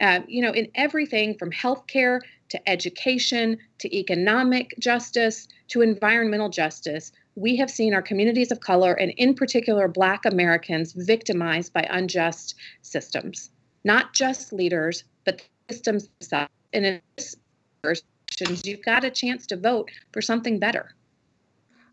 Uh, 0.00 0.22
you 0.26 0.42
know, 0.42 0.50
in 0.50 0.66
everything 0.74 1.38
from 1.38 1.52
healthcare 1.52 2.18
to 2.48 2.68
education 2.68 3.58
to 3.78 3.96
economic 3.96 4.74
justice 4.80 5.46
to 5.68 5.82
environmental 5.82 6.48
justice, 6.48 7.12
we 7.34 7.56
have 7.56 7.70
seen 7.70 7.94
our 7.94 8.02
communities 8.02 8.50
of 8.50 8.60
color, 8.60 8.94
and 8.94 9.12
in 9.16 9.34
particular, 9.34 9.88
Black 9.88 10.24
Americans, 10.24 10.92
victimized 10.92 11.72
by 11.72 11.86
unjust 11.90 12.54
systems. 12.82 13.50
Not 13.84 14.12
just 14.12 14.52
leaders, 14.52 15.04
but 15.24 15.42
systems 15.70 16.08
themselves. 16.18 16.52
And 16.72 16.86
in 16.86 17.02
this 17.16 17.36
you've 18.64 18.84
got 18.84 19.04
a 19.04 19.10
chance 19.10 19.46
to 19.46 19.56
vote 19.56 19.90
for 20.12 20.22
something 20.22 20.58
better. 20.58 20.94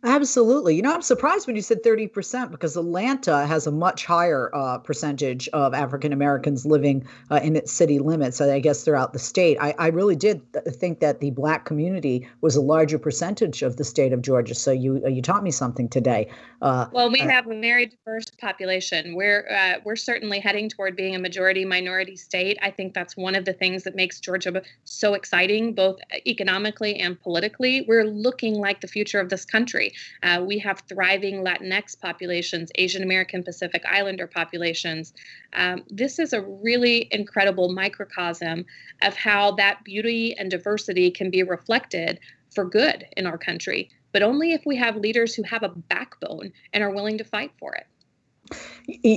Absolutely. 0.08 0.74
You 0.74 0.82
know, 0.84 0.93
I'm 0.93 1.01
surprised 1.01 1.47
when 1.47 1.58
you 1.58 1.62
said 1.62 1.84
30% 1.84 2.49
because 2.49 2.78
Atlanta 2.78 3.45
has 3.45 3.68
a 3.68 3.72
much 3.72 4.05
higher 4.05 4.49
uh, 4.55 4.78
percentage 4.78 5.49
of 5.49 5.74
African 5.74 6.14
Americans 6.14 6.66
living 6.66 7.05
uh, 7.30 7.41
in 7.43 7.58
its 7.58 7.74
city 7.74 7.99
limits, 7.99 8.39
I 8.39 8.60
guess 8.60 8.86
throughout 8.86 9.12
the 9.12 9.20
state. 9.20 9.58
I, 9.60 9.76
I 9.78 9.88
really 9.88 10.16
did 10.16 10.41
think 10.68 11.01
that 11.01 11.20
the 11.20 11.32
Black 11.32 11.66
community 11.66 12.26
was 12.39 12.55
a 12.55 12.62
larger 12.62 12.97
percentage 12.97 13.62
of 13.62 13.76
the 13.76 13.84
state 13.84 14.14
of 14.14 14.22
Georgia. 14.22 14.55
So 14.55 14.72
you 14.72 15.01
uh, 15.03 15.10
you 15.10 15.22
taught 15.22 15.43
me 15.43 15.51
something 15.51 15.89
today. 15.89 16.30
Uh, 16.62 16.88
well, 16.93 17.12
we 17.12 17.20
uh, 17.20 17.28
have 17.28 17.45
a 17.45 17.60
very 17.60 17.88
diverse 17.88 18.28
population. 18.39 19.14
We're, 19.14 19.45
uh, 19.49 19.82
we're 19.84 19.97
certainly 19.97 20.39
heading 20.39 20.70
toward 20.70 20.95
being 20.95 21.16
a 21.16 21.20
majority 21.20 21.66
minority 21.66 22.16
state. 22.16 22.58
I 22.62 22.72
think 22.72 22.93
that's 22.93 23.18
one 23.18 23.36
of 23.36 23.43
the 23.43 23.53
things 23.53 23.84
that 23.84 23.95
makes 23.95 24.22
Georgia 24.22 24.62
so 24.86 25.16
exciting, 25.16 25.74
both 25.74 25.99
economically 26.26 26.95
and 26.95 27.20
politically. 27.20 27.84
We're 27.89 28.05
looking 28.05 28.55
like 28.55 28.80
the 28.80 28.88
future 28.88 29.20
of 29.20 29.30
this 29.30 29.43
country. 29.43 29.93
Uh, 30.23 30.43
we 30.45 30.59
have 30.59 30.83
thriving 30.87 31.43
Latinx 31.43 31.99
populations, 31.99 32.71
Asian 32.75 33.03
American 33.03 33.43
Pacific 33.43 33.83
Islander 33.89 34.27
populations. 34.27 35.13
Um, 35.53 35.83
this 35.89 36.19
is 36.19 36.33
a 36.33 36.41
really 36.41 37.07
incredible 37.11 37.73
microcosm 37.73 38.65
of 39.01 39.15
how 39.15 39.51
that 39.53 39.83
beauty 39.83 40.35
and 40.37 40.51
diversity 40.51 41.11
can 41.11 41.29
be 41.29 41.43
reflected 41.43 42.19
for 42.53 42.65
good 42.65 43.05
in 43.15 43.25
our 43.25 43.37
country, 43.37 43.89
but 44.11 44.23
only 44.23 44.53
if 44.53 44.61
we 44.65 44.75
have 44.77 44.95
leaders 44.95 45.35
who 45.35 45.43
have 45.43 45.63
a 45.63 45.69
backbone 45.69 46.51
and 46.73 46.83
are 46.83 46.93
willing 46.93 47.17
to 47.17 47.23
fight 47.23 47.51
for 47.59 47.75
it. 47.75 47.85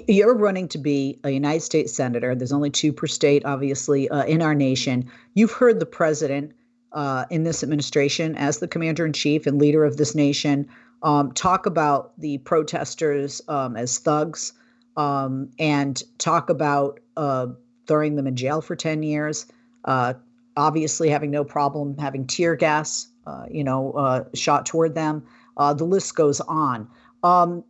You're 0.09 0.35
running 0.35 0.67
to 0.69 0.79
be 0.79 1.21
a 1.23 1.31
United 1.31 1.61
States 1.61 1.93
Senator. 1.93 2.35
There's 2.35 2.53
only 2.53 2.71
two 2.71 2.93
per 2.93 3.07
state, 3.07 3.45
obviously, 3.45 4.09
uh, 4.09 4.25
in 4.25 4.43
our 4.43 4.55
nation. 4.55 5.09
You've 5.35 5.53
heard 5.53 5.79
the 5.79 5.87
president 5.87 6.53
uh, 6.93 7.25
in 7.31 7.45
this 7.45 7.63
administration 7.63 8.35
as 8.37 8.59
the 8.59 8.69
commander 8.69 9.07
in 9.07 9.13
chief 9.13 9.47
and 9.47 9.59
leader 9.59 9.85
of 9.85 9.97
this 9.97 10.15
nation 10.15 10.69
um, 11.03 11.33
talk 11.33 11.67
about 11.67 12.13
the 12.19 12.39
protesters 12.39 13.41
um, 13.49 13.77
as 13.77 13.99
thugs 13.99 14.53
um, 14.97 15.49
and 15.59 16.03
talk 16.19 16.51
about 16.51 17.01
uh, 17.17 17.47
throwing 17.87 18.17
them 18.17 18.27
in 18.27 18.37
jail 18.37 18.61
for 18.61 18.77
10 18.77 19.03
years, 19.03 19.47
uh, 19.85 20.15
obviously 20.57 21.09
having 21.09 21.31
no 21.31 21.45
problem 21.45 21.97
having 21.99 22.27
tear 22.27 22.55
gas, 22.55 23.09
uh, 23.27 23.45
you 23.51 23.65
know, 23.65 23.93
uh, 23.93 24.25
shot 24.35 24.67
toward 24.67 24.95
them. 24.95 25.25
Uh, 25.57 25.73
the 25.73 25.85
list 25.85 26.15
goes 26.15 26.41
on. 26.43 26.89
Um, 27.23 27.65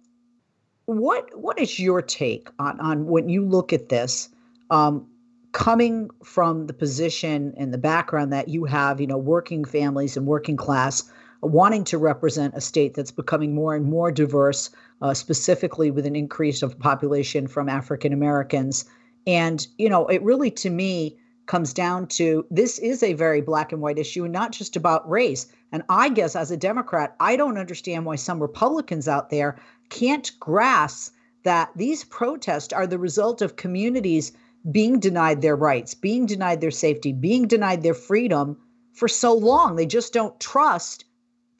what 0.87 1.39
what 1.39 1.59
is 1.59 1.79
your 1.79 2.03
take 2.03 2.49
on 2.59 2.81
on 2.81 3.07
when 3.07 3.29
you 3.29 3.45
look 3.45 3.73
at 3.73 3.89
this? 3.91 4.29
Um, 4.71 5.07
coming 5.53 6.11
from 6.25 6.67
the 6.67 6.73
position 6.73 7.55
and 7.57 7.73
the 7.73 7.79
background 7.79 8.33
that 8.33 8.49
you 8.49 8.65
have, 8.65 9.01
you 9.01 9.07
know, 9.07 9.19
working 9.19 9.65
families 9.65 10.17
and 10.17 10.27
working 10.27 10.57
class, 10.57 11.11
wanting 11.43 11.85
to 11.85 11.99
represent 11.99 12.55
a 12.55 12.61
state 12.61 12.95
that's 12.95 13.11
becoming 13.11 13.55
more 13.55 13.75
and 13.75 13.87
more 13.87 14.13
diverse, 14.13 14.71
uh, 15.03 15.15
specifically 15.15 15.91
with 15.91 16.07
an 16.07 16.15
increase 16.15 16.63
of 16.63 16.79
population 16.79 17.47
from 17.47 17.69
African 17.69 18.13
Americans. 18.13 18.85
And, 19.27 19.67
you 19.79 19.89
know, 19.89 20.07
it 20.07 20.23
really 20.23 20.51
to 20.53 20.71
me 20.71 21.19
comes 21.47 21.73
down 21.73 22.07
to 22.07 22.47
this 22.51 22.79
is 22.79 23.03
a 23.03 23.15
very 23.15 23.41
black 23.41 23.73
and 23.73 23.83
white 23.83 23.99
issue 23.99 24.23
and 24.25 24.33
not 24.33 24.53
just 24.53 24.77
about 24.77 25.09
race. 25.11 25.49
And 25.73 25.83
I 25.89 26.09
guess 26.09 26.37
as 26.37 26.53
a 26.53 26.57
Democrat, 26.57 27.17
I 27.19 27.35
don't 27.35 27.59
understand 27.59 28.05
why 28.05 28.17
some 28.17 28.41
Republicans 28.41 29.09
out 29.09 29.31
there 29.31 29.59
can't 29.89 30.31
grasp 30.39 31.13
that 31.43 31.71
these 31.75 32.05
protests 32.05 32.73
are 32.73 32.87
the 32.87 32.99
result 32.99 33.43
of 33.43 33.57
communities 33.57 34.33
being 34.71 35.01
denied 35.01 35.43
their 35.43 35.57
rights, 35.57 35.95
being 35.95 36.27
denied 36.27 36.61
their 36.61 36.71
safety, 36.71 37.13
being 37.13 37.47
denied 37.47 37.83
their 37.83 37.95
freedom 37.95 38.59
for 38.95 39.09
so 39.09 39.35
long. 39.35 39.77
They 39.77 39.87
just 39.87 40.13
don't 40.13 40.39
trust 40.41 41.05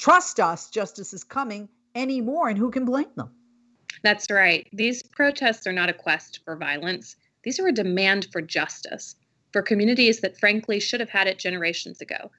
trust 0.01 0.41
us 0.41 0.71
justice 0.71 1.13
is 1.13 1.23
coming 1.23 1.69
anymore 1.95 2.49
and 2.49 2.59
who 2.59 2.71
can 2.71 2.87
blame 2.87 3.11
them? 3.17 3.31
That's 4.03 4.31
right. 4.31 4.67
These 4.73 5.03
protests 5.03 5.67
are 5.67 5.73
not 5.73 5.91
a 5.91 5.95
quest 5.95 6.41
for 6.45 6.57
violence. 6.57 7.17
These 7.43 7.61
are 7.61 7.69
a 7.69 7.73
demand 7.73 8.29
for 8.33 8.41
justice 8.41 9.15
for 9.53 9.61
communities 9.63 10.21
that 10.21 10.39
frankly 10.39 10.81
should 10.81 11.01
have 11.01 11.11
had 11.11 11.27
it 11.27 11.39
generations 11.39 12.01
ago. 12.01 12.31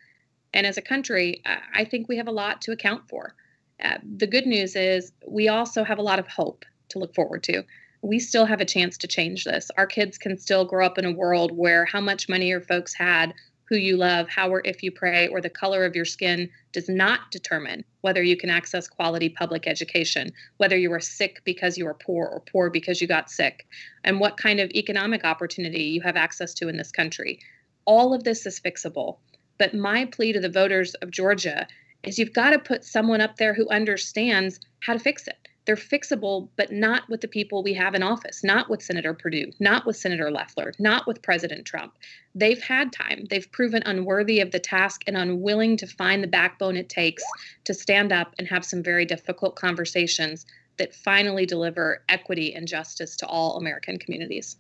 And 0.54 0.66
as 0.66 0.78
a 0.78 0.82
country, 0.82 1.44
I 1.74 1.86
think 1.86 2.08
we 2.08 2.18
have 2.18 2.28
a 2.28 2.32
lot 2.32 2.62
to 2.64 2.72
account 2.72 3.08
for. 3.08 3.36
Uh, 3.84 3.98
the 4.18 4.28
good 4.28 4.48
news 4.48 4.76
is 4.76 5.12
we 5.28 5.48
also 5.48 5.84
have 5.84 6.00
a 6.00 6.04
lot 6.04 6.20
of 6.20 6.28
hope 6.28 6.66
to 6.90 7.00
look 7.00 7.14
forward 7.14 7.44
to 7.44 7.64
we 8.02 8.20
still 8.20 8.46
have 8.46 8.62
a 8.62 8.66
chance 8.66 8.98
to 8.98 9.08
change 9.08 9.44
this. 9.44 9.70
Our 9.78 9.86
kids 9.86 10.18
can 10.18 10.38
still 10.38 10.66
grow 10.66 10.86
up 10.86 10.98
in 10.98 11.06
a 11.06 11.12
world 11.12 11.56
where 11.56 11.86
how 11.86 12.02
much 12.02 12.28
money 12.28 12.48
your 12.48 12.62
folks 12.62 12.94
had, 12.94 13.34
who 13.66 13.78
you 13.78 13.96
love, 13.96 14.28
how 14.28 14.50
or 14.50 14.62
if 14.66 14.84
you 14.84 14.92
pray, 14.92 15.28
or 15.28 15.40
the 15.40 15.50
color 15.50 15.86
of 15.86 15.96
your 15.96 16.04
skin 16.06 16.50
does 16.74 16.90
not 16.90 17.32
determine 17.32 17.86
whether 18.02 18.22
you 18.24 18.36
can 18.36 18.50
access 18.50 18.88
quality 18.88 19.30
public 19.30 19.68
education, 19.68 20.32
whether 20.58 20.78
you 20.78 20.92
are 20.92 21.00
sick 21.00 21.42
because 21.46 21.78
you 21.78 21.88
are 21.88 21.94
poor 21.94 22.28
or 22.28 22.42
poor 22.42 22.70
because 22.70 23.00
you 23.00 23.08
got 23.08 23.30
sick, 23.30 23.68
and 24.04 24.20
what 24.20 24.36
kind 24.36 24.60
of 24.60 24.70
economic 24.72 25.24
opportunity 25.24 25.84
you 25.84 26.02
have 26.02 26.18
access 26.18 26.54
to 26.56 26.68
in 26.68 26.78
this 26.78 26.92
country. 26.92 27.40
All 27.86 28.14
of 28.14 28.24
this 28.24 28.46
is 28.46 28.60
fixable. 28.60 29.18
But 29.58 29.76
my 29.76 30.06
plea 30.06 30.34
to 30.34 30.40
the 30.40 30.50
voters 30.50 30.96
of 30.96 31.12
Georgia 31.12 31.68
is 32.04 32.18
you've 32.18 32.34
got 32.34 32.50
to 32.50 32.60
put 32.60 32.84
someone 32.84 33.22
up 33.22 33.38
there 33.38 33.54
who 33.54 33.70
understands 33.70 34.60
how 34.82 34.94
to 34.94 35.00
fix 35.00 35.28
it 35.28 35.48
they're 35.72 35.78
fixable, 35.78 36.50
but 36.58 36.70
not 36.70 37.08
with 37.08 37.22
the 37.22 37.30
people 37.30 37.64
we 37.64 37.74
have 37.74 37.96
in 37.96 38.04
office, 38.04 38.44
not 38.44 38.70
with 38.70 38.84
Senator 38.84 39.14
Perdue, 39.14 39.54
not 39.62 39.86
with 39.86 39.96
Senator 39.96 40.30
Loeffler, 40.30 40.74
not 40.80 41.08
with 41.08 41.22
President 41.22 41.66
Trump. 41.66 41.94
They've 42.36 42.62
had 42.62 42.92
time. 42.92 43.26
They've 43.30 43.50
proven 43.54 43.82
unworthy 43.86 44.42
of 44.42 44.52
the 44.52 44.60
task 44.60 45.04
and 45.08 45.16
unwilling 45.16 45.78
to 45.78 45.88
find 45.88 46.22
the 46.22 46.28
backbone 46.28 46.76
it 46.76 46.90
takes 46.90 47.24
to 47.64 47.74
stand 47.74 48.12
up 48.12 48.36
and 48.38 48.50
have 48.50 48.66
some 48.66 48.84
very 48.84 49.06
difficult 49.06 49.56
conversations 49.56 50.46
that 50.76 50.94
finally 50.94 51.46
deliver 51.46 52.04
equity 52.10 52.54
and 52.54 52.68
justice 52.68 53.16
to 53.16 53.26
all 53.26 53.56
American 53.56 53.98
communities. 53.98 54.58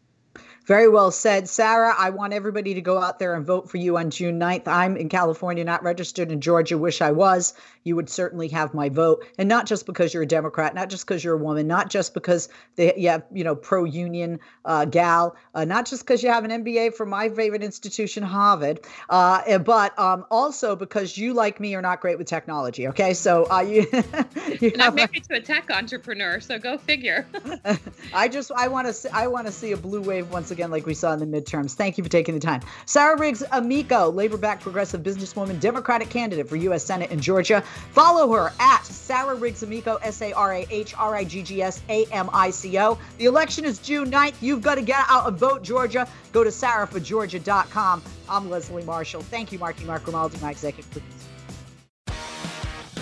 Very 0.66 0.88
well 0.88 1.10
said. 1.10 1.50
Sarah, 1.50 1.96
I 1.98 2.12
want 2.12 2.34
everybody 2.34 2.76
to 2.76 2.82
go 2.82 3.00
out 3.00 3.18
there 3.18 3.34
and 3.34 3.44
vote 3.44 3.70
for 3.70 3.78
you 3.78 3.98
on 3.98 4.12
June 4.12 4.40
9th. 4.40 4.68
I'm 4.68 4.96
in 4.96 5.10
California, 5.10 5.64
not 5.64 5.82
registered 5.82 6.32
in 6.32 6.40
Georgia. 6.40 6.78
Wish 6.78 7.02
I 7.02 7.12
was. 7.12 7.56
You 7.84 7.96
would 7.96 8.10
certainly 8.10 8.48
have 8.50 8.76
my 8.76 8.90
vote. 8.90 9.26
And 9.40 9.50
not 9.50 9.66
just 9.66 9.88
because 9.88 10.14
you're 10.14 10.22
a 10.22 10.28
Democrat, 10.28 10.76
not 10.76 10.90
just 10.90 11.06
because 11.08 11.24
you're 11.24 11.34
a 11.34 11.44
woman, 11.44 11.66
not 11.66 11.90
just 11.90 12.14
because 12.14 12.48
they, 12.76 12.94
you 12.96 13.10
have, 13.10 13.24
you 13.32 13.44
know, 13.44 13.56
pro 13.56 13.86
union 13.86 14.40
uh, 14.64 14.86
gal, 14.86 15.36
uh, 15.56 15.66
not 15.66 15.88
just 15.88 16.04
because 16.04 16.22
you 16.22 16.30
have 16.30 16.46
an 16.46 16.52
MBA 16.64 16.94
from 16.94 17.10
my 17.10 17.30
favorite 17.30 17.64
institution, 17.64 18.22
Harvard, 18.22 18.82
uh, 19.10 19.58
but 19.60 19.98
um, 19.98 20.26
also 20.30 20.76
because 20.76 21.18
you, 21.18 21.34
like 21.34 21.60
me, 21.60 21.74
are 21.74 21.82
not 21.82 22.02
great 22.02 22.20
with 22.20 22.28
technology. 22.28 22.88
Okay. 22.90 23.16
So 23.16 23.48
uh, 23.50 23.62
you, 23.62 23.88
you 24.60 24.72
and 24.74 24.82
I'm 24.82 24.94
married 24.94 25.24
to 25.24 25.38
a 25.38 25.42
tech 25.42 25.72
entrepreneur. 25.72 26.40
So 26.40 26.60
go 26.60 26.78
figure. 26.78 27.26
I 28.14 28.28
just, 28.28 28.52
I 28.52 28.68
want 28.68 28.94
to, 28.94 29.16
I 29.16 29.26
want 29.26 29.48
to 29.48 29.52
see 29.52 29.72
a 29.72 29.78
blue 29.78 30.02
wave 30.02 30.30
once 30.52 30.58
again, 30.58 30.70
like 30.70 30.86
we 30.86 30.94
saw 30.94 31.14
in 31.14 31.20
the 31.20 31.26
midterms. 31.26 31.76
Thank 31.76 31.98
you 31.98 32.04
for 32.04 32.10
taking 32.10 32.34
the 32.34 32.42
time. 32.42 32.60
Sarah 32.86 33.18
Riggs 33.18 33.42
Amico, 33.54 34.12
labor 34.12 34.36
backed 34.36 34.62
progressive 34.62 35.02
businesswoman, 35.02 35.62
Democratic 35.62 36.10
candidate 36.10 36.50
for 36.50 36.58
U.S. 36.58 36.84
Senate 36.84 37.10
in 37.10 37.22
Georgia. 37.22 37.62
Follow 37.94 38.30
her 38.34 38.52
at 38.60 38.84
Sarah 38.84 39.36
Riggs 39.36 39.64
Amico, 39.64 39.96
S 40.02 40.22
A 40.22 40.34
R 40.34 40.56
A 40.56 40.68
H 40.70 40.94
R 40.98 41.16
I 41.16 41.24
G 41.24 41.42
G 41.42 41.62
S 41.62 41.82
A 41.88 42.04
M 42.12 42.30
I 42.34 42.50
C 42.50 42.78
O. 42.80 43.00
The 43.18 43.26
election 43.26 43.64
is 43.64 43.80
June 43.80 44.12
9th. 44.12 44.36
You've 44.42 44.62
got 44.62 44.76
to 44.76 44.82
get 44.82 45.06
out 45.08 45.26
and 45.26 45.38
vote, 45.38 45.64
Georgia. 45.64 46.06
Go 46.34 46.44
to 46.44 46.50
sarahforgeorgia.com. 46.50 48.04
I'm 48.28 48.50
Leslie 48.50 48.84
Marshall. 48.84 49.22
Thank 49.22 49.54
you, 49.54 49.60
Marky 49.60 49.86
Mark 49.86 50.04
Grimaldi, 50.04 50.38
my 50.42 50.52
executive 50.52 50.92
producer. 50.92 51.30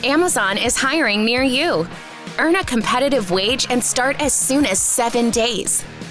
Amazon 0.03 0.59
is 0.59 0.77
hiring 0.77 1.25
near 1.25 1.41
you. 1.41 1.87
Earn 2.37 2.55
a 2.55 2.63
competitive 2.63 3.31
wage 3.31 3.65
and 3.71 3.83
start 3.83 4.21
as 4.21 4.33
soon 4.33 4.67
as 4.67 4.79
seven 4.79 5.31
days. 5.31 5.83